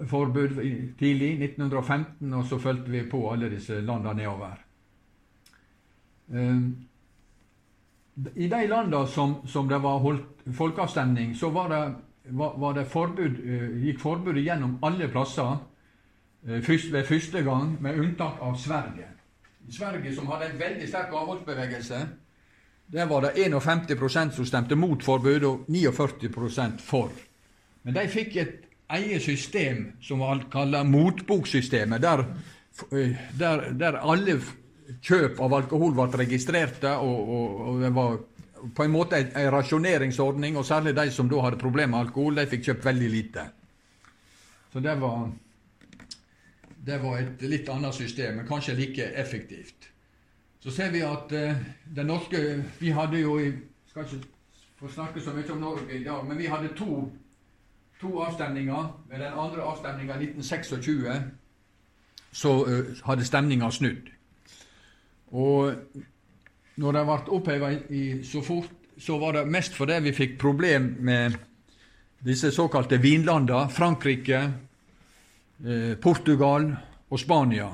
forbud 0.06 0.54
tidlig, 0.98 1.32
1915, 1.42 2.34
og 2.34 2.46
så 2.46 2.58
fulgte 2.58 2.90
vi 2.90 3.02
på 3.10 3.24
alle 3.32 3.50
disse 3.50 3.80
landene 3.80 4.14
nedover. 4.14 4.65
Ehm, 6.32 6.86
I 8.34 8.48
de 8.48 8.66
landene 8.66 9.06
som, 9.06 9.36
som, 9.46 9.68
det 9.68 9.78
var 9.82 9.98
holdt 9.98 10.46
folkeavstemning, 10.56 11.34
så 11.36 11.50
var 11.50 11.68
det, 11.68 11.82
var, 12.30 12.58
var 12.58 12.72
det 12.74 12.86
forbud, 12.86 13.40
eh, 13.44 13.66
gikk 13.84 14.00
forbudet 14.00 14.44
gjennom 14.44 14.78
alle 14.82 15.08
plasser 15.08 15.56
eh, 16.48 16.62
først, 16.62 16.92
ved 16.92 17.04
første 17.04 17.42
gang, 17.42 17.76
med 17.82 18.00
unntak 18.00 18.40
av 18.40 18.56
Sverige. 18.56 19.10
Sverige, 19.70 20.14
som 20.14 20.26
hadde 20.30 20.52
en 20.52 20.60
veldig 20.60 20.88
sterk 20.88 21.12
avholdsbevegelse, 21.12 22.06
der 22.92 23.06
var 23.10 23.20
det 23.20 23.30
51% 23.34 24.30
som 24.30 24.46
stemte 24.46 24.76
mot 24.78 25.02
forbud, 25.02 25.44
og 25.44 25.66
49% 25.68 26.80
for. 26.80 27.10
Men 27.82 27.94
de 27.94 28.08
fikk 28.08 28.36
et 28.36 28.66
eget 28.90 29.22
system 29.22 29.92
som 30.02 30.22
var 30.22 30.44
kalt 30.52 30.86
motboksystemet, 30.86 32.02
der, 32.02 32.24
eh, 32.92 33.16
der, 33.38 33.72
der, 33.78 33.98
alle 33.98 34.40
kjøp 35.02 35.40
av 35.42 35.54
alkohol 35.54 35.94
ble 35.96 36.06
registrerte, 36.22 36.92
og, 37.02 37.30
og, 37.36 37.60
og 37.68 37.80
det 37.82 37.92
var 37.94 38.18
på 38.74 38.84
en 38.84 38.90
måte 38.90 39.18
en 39.20 39.50
rasjoneringsordning, 39.52 40.56
og 40.56 40.66
særlig 40.66 40.96
de 40.96 41.10
som 41.10 41.28
da 41.30 41.40
hadde 41.44 41.60
problemer 41.60 41.96
med 41.96 42.06
alkohol, 42.06 42.38
de 42.38 42.46
fikk 42.50 42.70
kjøpt 42.70 42.84
veldig 42.84 43.10
lite. 43.10 43.48
Så 44.72 44.80
det 44.80 44.96
var, 45.00 45.28
det 46.86 47.02
var 47.02 47.18
et 47.20 47.44
litt 47.48 47.68
annet 47.72 47.94
system, 47.94 48.40
men 48.40 48.48
kanskje 48.48 48.74
like 48.78 49.10
effektivt. 49.14 49.90
Så 50.60 50.70
ser 50.70 50.90
vi 50.90 51.02
at 51.06 51.32
uh, 51.32 51.58
den 51.94 52.08
norske 52.10 52.38
Vi 52.80 52.90
hadde 52.90 53.20
jo 53.20 53.36
i 53.38 53.52
Skal 53.86 54.02
ikke 54.02 54.26
få 54.80 54.88
snakke 54.90 55.20
så 55.20 55.30
mye 55.32 55.52
om 55.52 55.60
Norge 55.62 55.94
i 55.94 56.04
dag, 56.04 56.24
men 56.26 56.38
vi 56.38 56.46
hadde 56.50 56.74
to 56.76 57.12
to 58.00 58.18
avstemninger. 58.20 59.04
Ved 59.08 59.18
den 59.18 59.32
andre 59.32 59.62
avstemninga 59.62 60.18
i 60.18 60.26
1926 60.26 61.22
så 62.32 62.52
uh, 62.64 62.96
hadde 63.06 63.24
stemninga 63.24 63.70
snudd. 63.70 64.10
Og 65.32 65.74
når 66.76 66.92
det 66.92 67.04
ble 67.08 67.36
oppheva 67.38 67.72
så 68.24 68.42
fort, 68.44 68.70
så 68.98 69.18
var 69.20 69.36
det 69.36 69.48
mest 69.52 69.74
fordi 69.76 69.98
vi 70.06 70.14
fikk 70.16 70.38
problem 70.40 70.94
med 71.04 71.36
disse 72.26 72.50
såkalte 72.54 72.98
vinlandene, 73.00 73.68
Frankrike, 73.70 74.40
eh, 75.64 75.94
Portugal 76.00 76.70
og 77.10 77.20
Spania. 77.20 77.68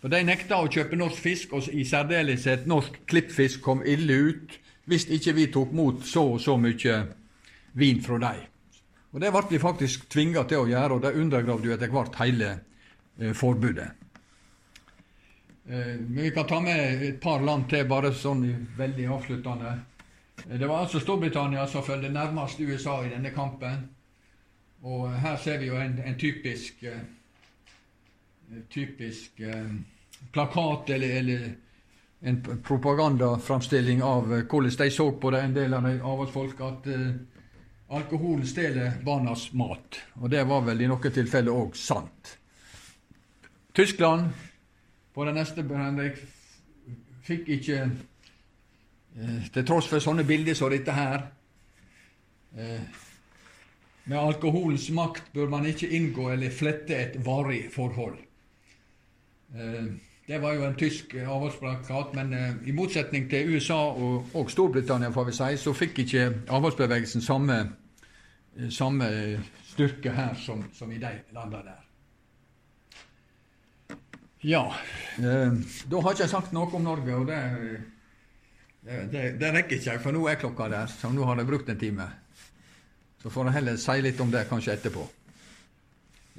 For 0.00 0.08
De 0.08 0.22
nekta 0.24 0.56
å 0.56 0.68
kjøpe 0.68 0.96
norsk 0.96 1.20
fisk, 1.20 1.52
og 1.52 1.68
i 1.68 1.84
særdeleshet 1.84 2.66
norsk 2.66 3.02
klippfisk 3.06 3.60
kom 3.60 3.82
ille 3.84 4.14
ut 4.30 4.58
hvis 4.90 5.06
ikke 5.12 5.34
vi 5.36 5.46
tok 5.52 5.72
mot 5.76 6.00
så 6.06 6.24
og 6.34 6.40
så 6.42 6.56
mye 6.58 6.96
vin 7.78 8.00
fra 8.02 8.18
dem. 8.18 8.46
Og 9.12 9.20
Det 9.20 9.30
ble 9.30 9.42
vi 9.50 9.58
faktisk 9.58 10.08
tvinga 10.08 10.44
til 10.48 10.64
å 10.64 10.68
gjøre, 10.70 10.94
og 10.94 11.02
det 11.02 11.18
undergravde 11.18 11.68
jo 11.68 11.74
etter 11.74 11.92
hvert 11.92 12.18
hele 12.22 12.50
eh, 13.20 13.32
forbudet. 13.34 13.99
Eh, 15.68 15.76
men 15.76 16.22
vi 16.22 16.30
kan 16.30 16.46
ta 16.46 16.60
med 16.60 17.02
et 17.02 17.20
par 17.20 17.40
land 17.40 17.68
til, 17.70 17.86
bare 17.88 18.12
sånn 18.16 18.44
veldig 18.78 19.06
avsluttende. 19.12 19.76
Eh, 20.48 20.58
det 20.58 20.66
var 20.66 20.84
altså 20.84 21.00
Storbritannia 21.00 21.66
som 21.68 21.84
fulgte 21.84 22.12
nærmest 22.12 22.60
USA 22.60 23.00
i 23.04 23.12
denne 23.12 23.32
kampen. 23.34 23.88
Og 24.82 25.10
her 25.12 25.36
ser 25.36 25.60
vi 25.60 25.68
jo 25.68 25.76
en, 25.76 25.98
en 26.04 26.16
typisk, 26.18 26.82
eh, 26.88 27.02
typisk 28.72 29.42
plakat 30.32 30.90
eller, 30.90 31.16
eller 31.20 31.50
en 32.20 32.40
propagandaframstilling 32.64 34.02
av 34.02 34.26
hvordan 34.26 34.72
de 34.78 34.90
så 34.90 35.10
på 35.12 35.30
det, 35.30 35.42
en 35.44 35.54
del 35.54 35.74
av 35.74 36.20
oss 36.20 36.32
folk, 36.32 36.60
at 36.60 36.88
Alkoholen 37.90 38.44
stjeler 38.46 38.98
barnas 39.04 39.48
mat, 39.52 40.00
og 40.20 40.30
det 40.30 40.42
var 40.46 40.60
vel 40.66 40.82
i 40.84 40.88
noen 40.90 41.14
tilfeller 41.14 41.54
òg 41.54 41.78
sant. 41.78 42.34
Tyskland 43.74 44.34
på 45.14 45.24
den 45.24 45.34
neste 45.34 45.62
Henrik 45.62 46.18
fikk 47.26 47.48
ikke 47.48 47.78
eh, 47.84 49.46
Til 49.52 49.66
tross 49.66 49.88
for 49.90 50.02
sånne 50.02 50.24
bilder 50.24 50.54
som 50.54 50.70
dette 50.72 50.94
her 50.94 51.26
eh, 52.56 52.84
Med 54.04 54.18
alkoholens 54.18 54.90
makt 54.94 55.32
bør 55.34 55.50
man 55.50 55.66
ikke 55.66 55.90
inngå 55.90 56.30
eller 56.32 56.50
flette 56.50 56.96
et 56.96 57.18
varig 57.26 57.66
forhold. 57.72 58.18
Eh, 59.54 59.90
det 60.30 60.38
var 60.42 60.54
jo 60.54 60.64
en 60.64 60.76
tysk 60.78 61.14
avholdsplakat, 61.18 62.14
men 62.14 62.34
i 62.66 62.72
motsetning 62.72 63.24
til 63.30 63.50
USA 63.50 63.78
og, 63.90 64.28
og 64.34 64.50
Storbritannia, 64.50 65.10
får 65.10 65.24
vi 65.26 65.32
si, 65.34 65.56
så 65.58 65.72
fikk 65.74 65.98
ikke 66.04 66.26
avholdsbevegelsen 66.46 67.22
samme 67.22 67.56
samme 68.70 69.08
styrke 69.64 70.10
her 70.14 70.34
som, 70.34 70.64
som 70.72 70.92
i 70.92 70.98
de 70.98 71.10
landene 71.34 71.62
der. 71.64 71.89
Ja, 74.40 74.74
eh, 75.18 75.52
da 75.86 76.00
har 76.00 76.14
ikke 76.14 76.24
jeg 76.24 76.32
sagt 76.32 76.52
noe 76.56 76.70
om 76.72 76.84
Norge, 76.86 77.12
og 77.12 77.26
det, 77.28 77.40
det, 79.12 79.24
det 79.36 79.50
rekker 79.52 79.76
ikke 79.76 79.90
jeg, 79.90 80.00
for 80.00 80.16
nå 80.16 80.22
er 80.30 80.38
klokka 80.40 80.68
der, 80.72 80.88
så 80.88 81.10
nå 81.12 81.26
har 81.28 81.36
jeg 81.42 81.48
brukt 81.50 81.68
en 81.68 81.80
time. 81.80 82.06
Så 83.20 83.28
får 83.28 83.50
jeg 83.50 83.56
heller 83.58 83.80
si 83.80 83.96
litt 84.00 84.20
om 84.24 84.30
det 84.32 84.46
kanskje 84.48 84.78
etterpå. 84.78 85.04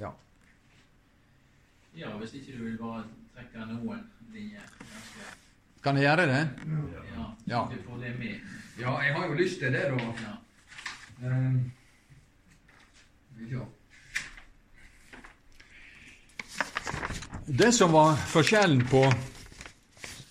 Ja. 0.02 0.10
Ja, 1.94 2.10
hvis 2.18 2.34
ikke 2.40 2.56
du 2.56 2.64
vil 2.64 2.80
bare 2.80 3.04
trekke 3.36 3.68
noen 3.70 4.02
linjer. 4.34 4.66
Kan 5.82 5.98
jeg 5.98 6.08
gjøre 6.08 6.26
det? 6.26 6.40
Ja. 7.12 7.28
ja. 7.52 7.62
Du 7.70 7.78
får 7.86 8.02
det 8.02 8.16
med. 8.18 8.50
Ja, 8.80 8.96
jeg 9.06 9.14
har 9.14 9.30
jo 9.30 9.38
lyst 9.38 9.62
til 9.62 9.78
det, 9.78 9.84
da. 9.94 10.10
Ja. 10.26 11.30
Um, 11.30 11.70
det 17.46 17.72
som 17.72 17.92
var 17.92 18.16
forskjellen 18.16 18.84
på 18.90 19.12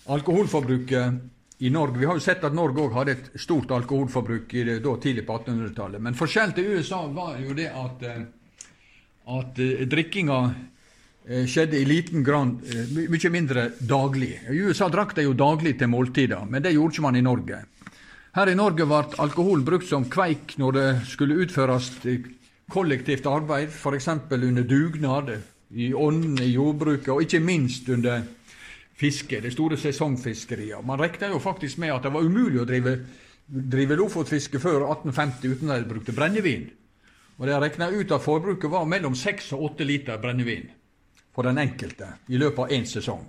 alkoholforbruket 0.06 1.14
i 1.58 1.70
Norge 1.70 2.00
Vi 2.00 2.06
har 2.06 2.18
jo 2.18 2.24
sett 2.24 2.44
at 2.44 2.56
Norge 2.56 2.82
òg 2.82 2.94
hadde 2.96 3.14
et 3.14 3.26
stort 3.42 3.72
alkoholforbruk 3.76 4.48
det, 4.50 4.80
da, 4.82 4.94
tidlig 4.98 5.28
på 5.28 5.36
1800-tallet. 5.38 6.02
Men 6.02 6.18
forskjellen 6.18 6.56
til 6.58 6.72
USA 6.74 7.04
var 7.14 7.36
jo 7.38 7.54
det 7.54 7.68
at, 7.70 8.06
eh, 8.08 8.24
at 9.36 9.62
uh, 9.62 9.84
drikkinga 9.92 10.40
uh, 10.42 11.44
skjedde 11.46 11.78
i 11.78 11.86
liten 11.86 12.26
grad 12.26 12.64
mye 12.96 13.34
mindre 13.36 13.68
daglig. 13.78 14.32
I 14.50 14.64
USA 14.66 14.90
drakk 14.90 15.14
de 15.20 15.28
jo 15.28 15.38
daglig 15.38 15.76
til 15.78 15.92
måltider, 15.92 16.48
men 16.50 16.66
det 16.66 16.74
gjorde 16.74 16.98
ikke 16.98 17.06
man 17.06 17.20
i 17.20 17.26
Norge. 17.28 17.62
Her 18.34 18.50
i 18.50 18.58
Norge 18.58 18.88
ble 18.88 19.04
alkohol 19.22 19.62
brukt 19.68 19.90
som 19.92 20.10
kveik 20.10 20.58
når 20.58 20.80
det 20.80 20.90
skulle 21.12 21.44
utføres 21.44 21.92
kollektivt 22.72 23.28
arbeid, 23.28 23.70
f.eks. 23.70 24.08
under 24.32 24.64
dugnad, 24.64 25.36
i 25.74 25.94
ånden 25.94 26.40
i 26.44 26.52
jordbruket, 26.52 27.10
og 27.14 27.22
ikke 27.24 27.40
minst 27.40 27.90
under 27.90 28.24
fiske, 29.02 29.42
det 29.42 29.54
store 29.54 29.78
sesongfiskeriet. 29.80 30.86
Man 30.86 31.00
regna 31.00 31.32
jo 31.32 31.40
faktisk 31.40 31.80
med 31.82 31.94
at 31.96 32.06
det 32.06 32.14
var 32.14 32.26
umulig 32.26 32.62
å 32.62 32.68
drive, 32.68 32.98
drive 33.48 33.98
lofotfiske 33.98 34.60
før 34.62 34.86
1850 34.92 35.56
uten 35.56 35.74
at 35.74 35.84
de 35.84 35.90
brukte 35.90 36.16
brennevin. 36.16 36.68
Og 37.40 37.48
det 37.48 37.56
er 37.56 37.64
regna 37.64 37.90
ut 37.90 38.12
at 38.12 38.22
forbruket 38.22 38.70
var 38.70 38.86
mellom 38.86 39.16
seks 39.18 39.52
og 39.56 39.72
åtte 39.72 39.88
liter 39.88 40.20
brennevin 40.22 40.68
for 41.32 41.48
den 41.48 41.58
enkelte 41.58 42.12
i 42.30 42.38
løpet 42.38 42.66
av 42.66 42.76
én 42.76 42.86
sesong. 42.86 43.24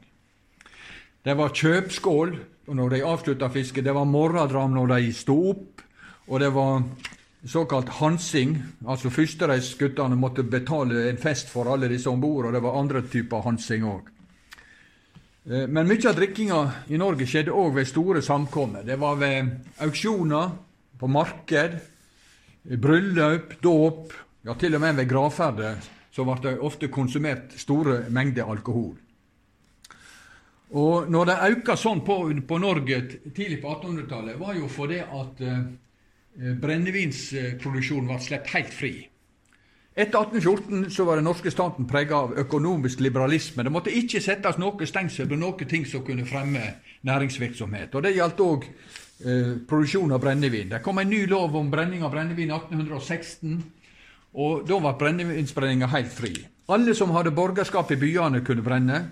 Det 1.23 1.37
var 1.39 1.55
kjøpskål 1.55 2.35
når 2.75 2.97
de 2.97 3.05
avslutta 3.07 3.49
fisket, 3.55 3.85
det 3.85 3.95
var 3.95 4.09
morgendram 4.09 4.75
når 4.75 4.97
de 4.97 5.13
sto 5.15 5.37
opp, 5.53 5.83
og 6.27 6.41
det 6.43 6.51
var 6.55 6.83
såkalt 7.49 7.89
hansing. 8.01 8.57
Altså 8.87 9.11
førstereisguttene 9.11 10.17
måtte 10.19 10.45
betale 10.47 11.09
en 11.11 11.21
fest 11.21 11.51
for 11.51 11.71
alle 11.73 11.91
disse 11.91 12.11
om 12.11 12.21
bord, 12.21 12.47
og 12.47 12.57
det 12.57 12.63
var 12.63 12.79
andre 12.81 13.03
typer 13.11 13.47
hansing 13.47 13.87
òg. 13.89 14.11
Eh, 15.51 15.67
men 15.67 15.89
mye 15.89 16.09
av 16.09 16.19
drikkinga 16.19 16.61
i 16.89 17.01
Norge 17.01 17.27
skjedde 17.27 17.55
òg 17.55 17.75
ved 17.79 17.91
store 17.91 18.23
samkommer. 18.23 18.87
Det 18.87 18.99
var 19.01 19.19
ved 19.21 19.57
auksjoner, 19.83 20.53
på 21.03 21.09
marked, 21.11 21.81
bryllup, 22.63 23.57
dåp, 23.63 24.13
ja 24.47 24.55
til 24.55 24.77
og 24.77 24.83
med 24.85 25.01
ved 25.01 25.09
gravferder 25.11 25.81
så 26.13 26.25
ble 26.29 26.37
det 26.45 26.59
ofte 26.61 26.91
konsumert 26.93 27.55
store 27.59 28.05
mengder 28.13 28.51
alkohol. 28.53 28.93
Og 30.73 31.09
Når 31.11 31.27
det 31.29 31.37
auka 31.47 31.77
sånn 31.77 32.01
på, 32.05 32.17
på 32.49 32.59
Norge 32.61 33.01
tidlig 33.35 33.61
på 33.61 33.73
1800-tallet, 33.75 34.39
var 34.41 34.55
jo 34.57 34.69
fordi 34.73 35.01
at 35.03 35.43
eh, 35.45 35.65
brennevinsproduksjonen 36.37 38.09
ble 38.09 38.21
sluppet 38.21 38.55
helt 38.57 38.77
fri. 38.77 38.93
Etter 39.93 40.19
1814 40.19 40.91
så 40.91 41.05
var 41.05 41.19
den 41.21 41.27
norske 41.29 41.51
staten 41.53 41.85
prega 41.85 42.17
av 42.25 42.31
økonomisk 42.41 43.03
liberalisme. 43.05 43.61
Det 43.63 43.73
måtte 43.73 43.93
ikke 43.93 44.23
settes 44.25 44.57
noe 44.57 44.87
stengsel 44.89 45.29
på 45.29 45.37
noe 45.37 45.69
ting 45.69 45.85
som 45.85 46.05
kunne 46.07 46.25
fremme 46.25 46.63
næringsvirksomhet. 47.05 47.93
Og 47.95 48.03
Det 48.07 48.15
gjaldt 48.17 48.41
òg 48.41 48.65
eh, 48.65 49.51
produksjon 49.69 50.15
av 50.17 50.23
brennevin. 50.23 50.71
Det 50.73 50.81
kom 50.83 50.99
en 50.99 51.13
ny 51.13 51.27
lov 51.29 51.59
om 51.61 51.69
brenning 51.71 52.07
av 52.07 52.15
brennevin 52.15 52.49
i 52.49 52.57
1816, 52.57 53.59
og 54.33 54.65
da 54.65 54.79
var 54.81 54.97
brennevinsbrenninga 54.97 55.91
helt 55.93 56.13
fri. 56.13 56.33
Alle 56.73 56.95
som 56.97 57.13
hadde 57.13 57.35
borgerskap 57.37 57.93
i 57.93 58.01
byene, 58.01 58.41
kunne 58.41 58.65
brenne. 58.65 59.03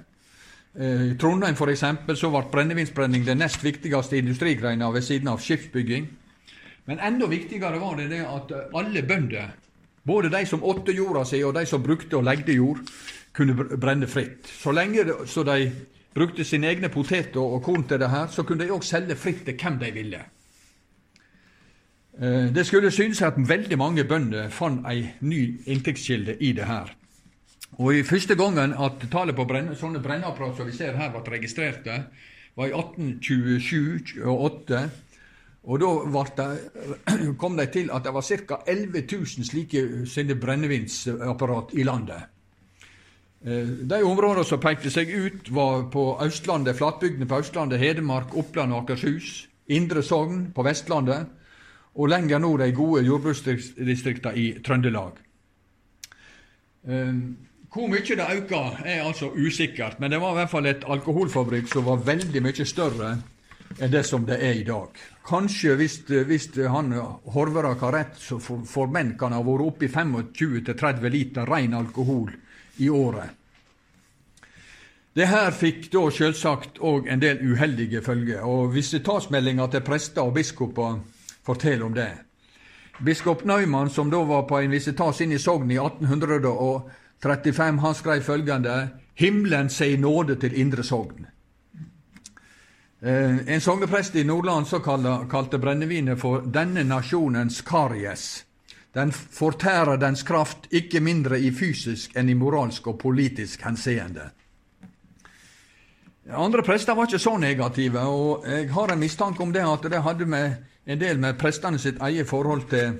Eh, 0.72 1.12
Trondheim 1.20 1.60
for 1.60 1.68
eksempel, 1.68 2.16
så 2.16 2.32
ble 2.32 2.46
brennevinsbrenning 2.48 3.28
den 3.28 3.44
nest 3.44 3.60
viktigste 3.60 4.16
industrigreina 4.16 4.88
ved 4.94 5.04
siden 5.04 5.28
av 5.28 5.44
skipsbygging. 5.44 6.08
Men 6.90 6.98
enda 7.06 7.28
viktigere 7.30 7.78
var 7.78 7.94
det, 8.00 8.08
det 8.10 8.24
at 8.26 8.50
alle 8.74 9.02
bønder, 9.06 9.52
både 10.02 10.30
de 10.32 10.40
som 10.46 10.64
åtte 10.66 10.90
jorda 10.90 11.22
si 11.28 11.38
og 11.46 11.54
de 11.54 11.62
som 11.70 11.82
brukte 11.82 12.16
og 12.18 12.24
legde 12.26 12.56
jord, 12.56 12.80
kunne 13.30 13.54
brenne 13.78 14.08
fritt. 14.10 14.48
Så 14.50 14.72
lenge 14.74 15.04
så 15.30 15.44
de 15.46 15.70
brukte 16.10 16.42
sine 16.44 16.66
egne 16.66 16.88
poteter 16.90 17.38
og 17.38 17.62
korn 17.62 17.84
til 17.86 18.00
det 18.02 18.10
her, 18.10 18.26
så 18.26 18.42
kunne 18.42 18.64
de 18.64 18.74
òg 18.74 18.82
selge 18.82 19.14
fritt 19.14 19.44
til 19.46 19.54
hvem 19.54 19.78
de 19.78 19.90
ville. 19.94 20.22
Eh, 22.18 22.48
det 22.54 22.66
skulle 22.66 22.90
synes 22.90 23.22
at 23.22 23.38
veldig 23.38 23.78
mange 23.78 24.04
bønder 24.04 24.48
fant 24.50 24.82
ei 24.90 25.12
ny 25.20 25.60
inntektskilde 25.70 26.40
i 26.42 26.50
det 26.58 26.66
her. 26.66 26.90
Og 27.78 27.94
i 27.94 28.02
Første 28.02 28.34
gangen 28.34 28.74
at 28.74 29.06
tallet 29.12 29.36
på 29.38 29.46
brenne, 29.46 29.76
sånne 29.78 30.02
brenneapparat 30.02 30.58
som 30.58 30.66
vi 30.66 30.74
ser 30.74 30.98
her, 30.98 31.14
ble 31.14 31.22
registrert, 31.36 31.86
var 32.56 32.66
i 32.66 32.74
1827 32.74 34.26
og 34.26 34.42
1828. 34.50 34.82
Og 35.62 35.80
da 35.80 36.24
det, 36.36 36.48
kom 37.40 37.56
de 37.56 37.66
til 37.72 37.90
at 37.92 38.04
det 38.04 38.14
var 38.14 38.24
ca. 38.24 38.60
11 38.66 39.02
000 39.12 39.48
slike 39.48 40.34
brennevinsapparat 40.40 41.74
i 41.76 41.84
landet. 41.84 42.30
Eh, 43.44 43.68
de 43.88 44.02
områdene 44.04 44.44
som 44.44 44.60
pekte 44.60 44.90
seg 44.92 45.10
ut, 45.12 45.50
var 45.52 45.90
på 45.92 46.04
Østlandet, 46.24 46.76
flatbygdene 46.76 47.28
på 47.28 47.40
Østlandet, 47.40 47.80
Hedmark, 47.80 48.36
Oppland 48.36 48.72
og 48.72 48.84
Akershus, 48.84 49.48
Indre 49.68 50.02
Sogn 50.02 50.50
på 50.54 50.64
Vestlandet, 50.64 51.28
og 51.94 52.08
lenger 52.08 52.38
nord 52.38 52.60
de 52.60 52.72
gode 52.72 53.04
jordbruksdistriktene 53.04 54.36
i 54.36 54.46
Trøndelag. 54.64 55.20
Eh, 56.88 57.14
hvor 57.70 57.86
mye 57.86 58.16
det 58.16 58.26
økte, 58.34 58.60
er 58.84 59.04
altså 59.04 59.28
usikkert, 59.30 60.00
men 60.00 60.10
det 60.10 60.20
var 60.20 60.32
i 60.32 60.40
hvert 60.40 60.50
fall 60.50 60.66
et 60.66 60.84
alkoholfabrikk 60.88 61.68
som 61.70 61.84
var 61.86 62.00
veldig 62.06 62.42
mye 62.42 62.66
større 62.66 63.12
enn 63.78 63.90
det 63.90 64.04
som 64.04 64.26
det 64.26 64.38
er 64.42 64.54
i 64.60 64.64
dag. 64.66 64.88
Kanskje, 65.26 65.74
hvis, 65.78 66.00
hvis 66.26 66.48
han 66.68 66.92
Horverak 67.34 67.80
har 67.86 67.92
rett, 67.92 68.16
så 68.18 68.38
for, 68.42 68.64
for 68.66 68.90
menn 68.90 69.14
kan 69.18 69.32
ha 69.36 69.42
vært 69.46 69.66
oppe 69.66 69.86
i 69.86 69.92
25-30 69.92 71.08
liter 71.12 71.46
ren 71.46 71.74
alkohol 71.78 72.32
i 72.82 72.88
året. 72.90 73.36
Det 75.14 75.26
her 75.26 75.50
fikk 75.50 75.88
da 75.92 76.10
selvsagt 76.14 76.78
òg 76.86 77.08
en 77.10 77.20
del 77.22 77.38
uheldige 77.42 78.02
følger, 78.02 78.42
og 78.46 78.74
visitasmeldinger 78.74 79.66
til 79.72 79.82
prester 79.86 80.22
og 80.22 80.34
biskoper 80.38 81.00
forteller 81.46 81.86
om 81.86 81.94
det. 81.94 82.12
Biskop 83.04 83.44
Neumann, 83.44 83.90
som 83.90 84.10
da 84.10 84.22
var 84.28 84.42
på 84.46 84.58
en 84.60 84.70
visitas 84.70 85.20
inn 85.24 85.32
i 85.32 85.38
Sogn 85.40 85.70
i 85.72 85.78
1835, 85.80 87.78
han 87.80 87.94
skrev 87.94 88.22
følgende 88.22 88.88
Himmelen 89.20 89.68
sier 89.72 89.98
nåde 89.98 90.34
til 90.40 90.54
Indre 90.60 90.82
Sogn. 90.86 91.26
Eh, 93.02 93.48
en 93.48 93.60
sogneprest 93.60 94.14
i 94.14 94.24
Nordland 94.24 94.66
så 94.66 94.78
kalte 95.30 95.58
brennevinet 95.58 96.20
for 96.20 96.40
'denne 96.40 96.84
nasjonens 96.84 97.62
karies'. 97.62 98.44
Den 98.92 99.12
fortærer 99.12 99.96
dens 99.96 100.22
kraft 100.22 100.66
ikke 100.70 101.00
mindre 101.00 101.40
i 101.40 101.50
fysisk 101.50 102.16
enn 102.16 102.28
i 102.28 102.34
moralsk 102.34 102.86
og 102.86 102.98
politisk 102.98 103.62
henseende. 103.62 104.30
Andre 106.30 106.62
prester 106.62 106.94
var 106.94 107.06
ikke 107.06 107.18
så 107.18 107.36
negative, 107.36 108.00
og 108.00 108.44
jeg 108.46 108.72
har 108.72 108.92
en 108.92 108.98
mistanke 108.98 109.42
om 109.42 109.52
det 109.52 109.62
at 109.62 109.90
det 109.90 110.02
hadde 110.02 110.26
med 110.26 110.52
en 110.86 111.00
del 111.00 111.18
med 111.18 111.38
prestene 111.38 111.78
sitt 111.78 112.00
eget 112.00 112.28
forhold 112.28 112.68
til, 112.70 112.98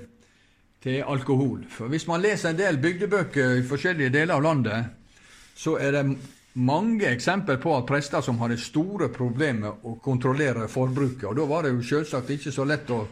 til 0.83 1.03
alkohol. 1.07 1.65
For 1.69 1.87
Hvis 1.87 2.07
man 2.07 2.21
leser 2.21 2.49
en 2.49 2.57
del 2.57 2.77
bygdebøker 2.77 3.59
i 3.59 3.67
forskjellige 3.67 4.09
deler 4.09 4.33
av 4.33 4.43
landet, 4.43 4.85
så 5.55 5.77
er 5.77 5.91
det 5.91 6.17
mange 6.53 7.07
eksempler 7.07 7.57
på 7.57 7.73
at 7.77 7.87
prester 7.87 8.21
som 8.21 8.39
hadde 8.41 8.59
store 8.59 9.07
problemer 9.13 9.71
med 9.71 9.87
å 9.87 9.95
kontrollere 10.03 10.67
forbruket. 10.71 11.29
Og 11.29 11.35
da 11.39 11.47
var 11.47 11.63
det 11.63 11.73
jo 11.75 11.83
selvsagt 11.85 12.31
ikke 12.35 12.51
så 12.51 12.65
lett 12.67 12.89
å, 12.91 13.05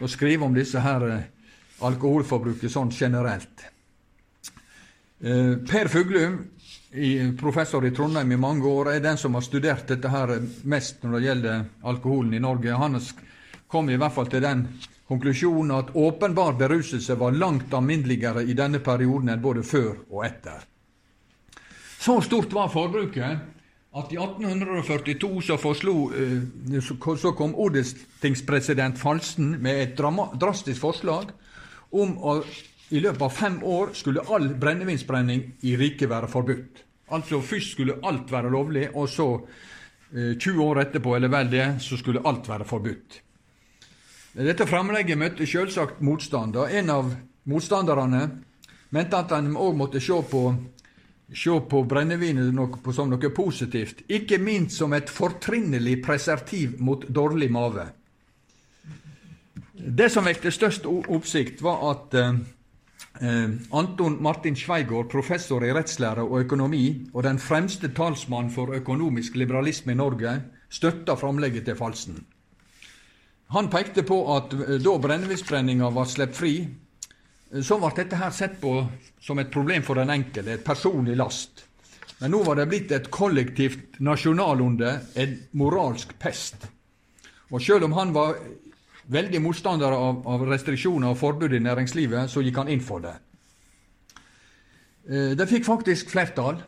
å 0.00 0.08
skrive 0.08 0.46
om 0.46 0.54
disse 0.56 0.80
her 0.80 1.08
eh, 1.10 1.24
alkoholforbruket 1.84 2.72
sånn 2.72 2.92
generelt. 2.94 3.66
Eh, 5.20 5.56
per 5.68 5.92
Fuglum, 5.92 6.38
professor 7.36 7.84
i 7.84 7.92
Trondheim 7.92 8.32
i 8.32 8.40
mange 8.40 8.68
år, 8.68 8.94
er 8.94 9.04
den 9.04 9.18
som 9.20 9.34
har 9.36 9.44
studert 9.44 9.88
dette 9.88 10.08
her 10.08 10.32
mest 10.64 11.02
når 11.04 11.16
det 11.16 11.24
gjelder 11.26 11.64
alkoholen 11.84 12.36
i 12.36 12.40
Norge. 12.40 12.78
Han 12.80 12.96
kom 13.68 13.90
i 13.90 13.98
hvert 14.00 14.14
fall 14.14 14.30
til 14.32 14.44
den 14.44 14.64
konklusjonen 15.06 15.74
at 15.76 15.92
åpenbar 15.94 16.56
beruselse 16.56 17.18
var 17.20 17.36
langt 17.36 17.74
alminneligere 17.74 18.46
i 18.48 18.56
denne 18.56 18.80
perioden 18.80 19.34
enn 19.34 19.44
både 19.44 19.66
før 19.66 19.92
og 20.08 20.24
etter. 20.24 20.64
Så 22.06 22.20
stort 22.22 22.52
var 22.52 22.68
forbruket 22.70 23.38
at 23.96 24.12
i 24.12 24.18
1842 24.20 25.40
så, 25.42 25.56
forslo, 25.58 25.94
eh, 26.14 26.82
så 27.18 27.32
kom 27.34 27.54
odelstingspresident 27.58 28.98
Falsen 29.00 29.56
med 29.62 29.80
et 29.82 29.96
drastisk 30.38 30.84
forslag 30.84 31.32
om 31.90 32.12
at 32.30 32.60
i 32.94 33.00
løpet 33.02 33.24
av 33.26 33.34
fem 33.34 33.56
år 33.64 33.90
skulle 33.98 34.22
all 34.30 34.52
brennevinsbrenning 34.54 35.42
i 35.66 35.74
riket 35.80 36.06
være 36.12 36.30
forbudt. 36.30 36.84
Altså 37.10 37.40
først 37.42 37.74
skulle 37.74 37.98
alt 38.06 38.30
være 38.30 38.54
lovlig, 38.54 38.86
og 38.94 39.08
så, 39.08 39.28
20 40.14 40.52
eh, 40.52 40.62
år 40.62 40.82
etterpå, 40.84 41.16
eller 41.16 41.34
vel 41.34 41.50
det, 41.50 41.66
så 41.82 41.98
skulle 41.98 42.22
alt 42.22 42.46
være 42.48 42.68
forbudt. 42.70 43.20
Dette 44.46 44.70
fremlegget 44.70 45.18
møtte 45.18 45.46
selvsagt 45.46 45.98
motstand. 46.06 46.54
og 46.56 46.70
En 46.70 46.90
av 46.90 47.12
motstanderne 47.50 48.28
mente 48.94 49.18
at 49.18 49.32
en 49.34 49.56
òg 49.56 49.74
måtte 49.74 50.00
se 50.00 50.22
på, 50.30 50.46
se 51.34 51.60
på 51.70 51.82
brennevinet 51.84 52.54
som 52.94 53.10
noe 53.10 53.30
positivt, 53.34 54.04
ikke 54.08 54.38
minst 54.38 54.78
som 54.78 54.92
et 54.94 55.10
fortrinnelig 55.10 55.98
presertiv 56.04 56.76
mot 56.78 57.06
dårlig 57.08 57.50
mage. 57.50 57.86
Det 59.76 60.08
som 60.10 60.24
vekte 60.24 60.52
størst 60.54 60.86
oppsikt, 60.86 61.60
var 61.62 61.82
at 61.90 62.14
eh, 62.16 62.38
eh, 63.20 63.50
Anton 63.76 64.16
Martin 64.22 64.56
Sveigård, 64.56 65.10
professor 65.12 65.64
i 65.66 65.72
rettslære 65.74 66.24
og 66.24 66.46
økonomi 66.46 67.10
og 67.12 67.26
den 67.26 67.38
fremste 67.42 67.90
talsmann 67.94 68.48
for 68.54 68.72
økonomisk 68.74 69.36
liberalisme 69.36 69.92
i 69.92 69.98
Norge, 69.98 70.38
støtta 70.70 71.18
framlegget 71.18 71.68
til 71.68 71.76
Falsen. 71.76 72.24
Han 73.54 73.68
pekte 73.70 74.02
på 74.06 74.22
at 74.36 74.54
eh, 74.56 74.78
da 74.82 74.96
brennevinsbrenninga 75.02 75.90
var 75.94 76.08
sluppet 76.08 76.38
fri, 76.38 76.54
så 77.62 77.78
ble 77.78 77.92
dette 77.94 78.18
her 78.18 78.32
sett 78.34 78.58
på 78.60 78.72
som 79.22 79.38
et 79.38 79.50
problem 79.52 79.84
for 79.86 79.98
den 79.98 80.10
enkelte, 80.10 80.58
et 80.58 80.66
personlig 80.66 81.16
last. 81.18 81.64
Men 82.18 82.32
nå 82.32 82.42
var 82.46 82.56
det 82.58 82.68
blitt 82.70 82.92
et 82.96 83.10
kollektivt 83.12 83.98
nasjonalonde, 84.04 84.92
en 85.20 85.36
moralsk 85.60 86.14
pest. 86.18 86.66
Og 87.52 87.60
selv 87.62 87.86
om 87.86 87.94
han 87.98 88.14
var 88.16 88.38
veldig 89.12 89.40
motstander 89.44 89.94
av, 89.94 90.24
av 90.26 90.46
restriksjoner 90.48 91.12
og 91.12 91.20
forbud 91.20 91.54
i 91.54 91.62
næringslivet, 91.62 92.30
så 92.30 92.42
gikk 92.42 92.62
han 92.62 92.72
inn 92.72 92.82
for 92.82 93.04
det. 93.04 93.14
Eh, 95.06 95.36
det 95.38 95.46
fikk 95.50 95.68
faktisk 95.68 96.10
flertall, 96.10 96.58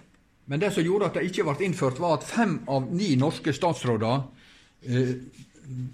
men 0.48 0.62
det 0.62 0.70
som 0.74 0.84
gjorde 0.84 1.10
at 1.10 1.18
det 1.18 1.26
ikke 1.28 1.48
ble 1.48 1.66
innført, 1.66 1.98
var 2.00 2.18
at 2.18 2.28
fem 2.28 2.60
av 2.70 2.86
ni 2.94 3.14
norske 3.18 3.52
statsråder 3.56 4.20
eh, 4.86 5.16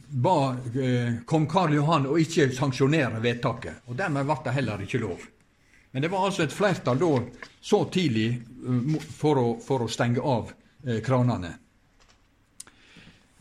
ba 0.09 0.57
eh, 0.75 1.15
kong 1.27 1.47
Karl 1.51 1.75
Johan 1.75 2.07
å 2.07 2.19
ikke 2.21 2.51
sanksjonere 2.55 3.19
vedtaket. 3.23 3.83
og 3.91 3.99
Dermed 3.99 4.27
ble 4.29 4.37
det 4.45 4.55
heller 4.55 4.85
ikke 4.85 5.03
lov. 5.03 5.25
Men 5.91 6.03
det 6.03 6.11
var 6.11 6.27
altså 6.27 6.45
et 6.45 6.55
flertall 6.55 6.99
da 6.99 7.11
så 7.61 7.85
tidlig 7.91 8.29
eh, 8.31 8.97
for 9.19 9.41
å, 9.41 9.47
for 9.63 9.85
å 9.85 9.91
stenge 9.91 10.23
av 10.23 10.53
eh, 10.87 11.01
kranene. 11.05 11.53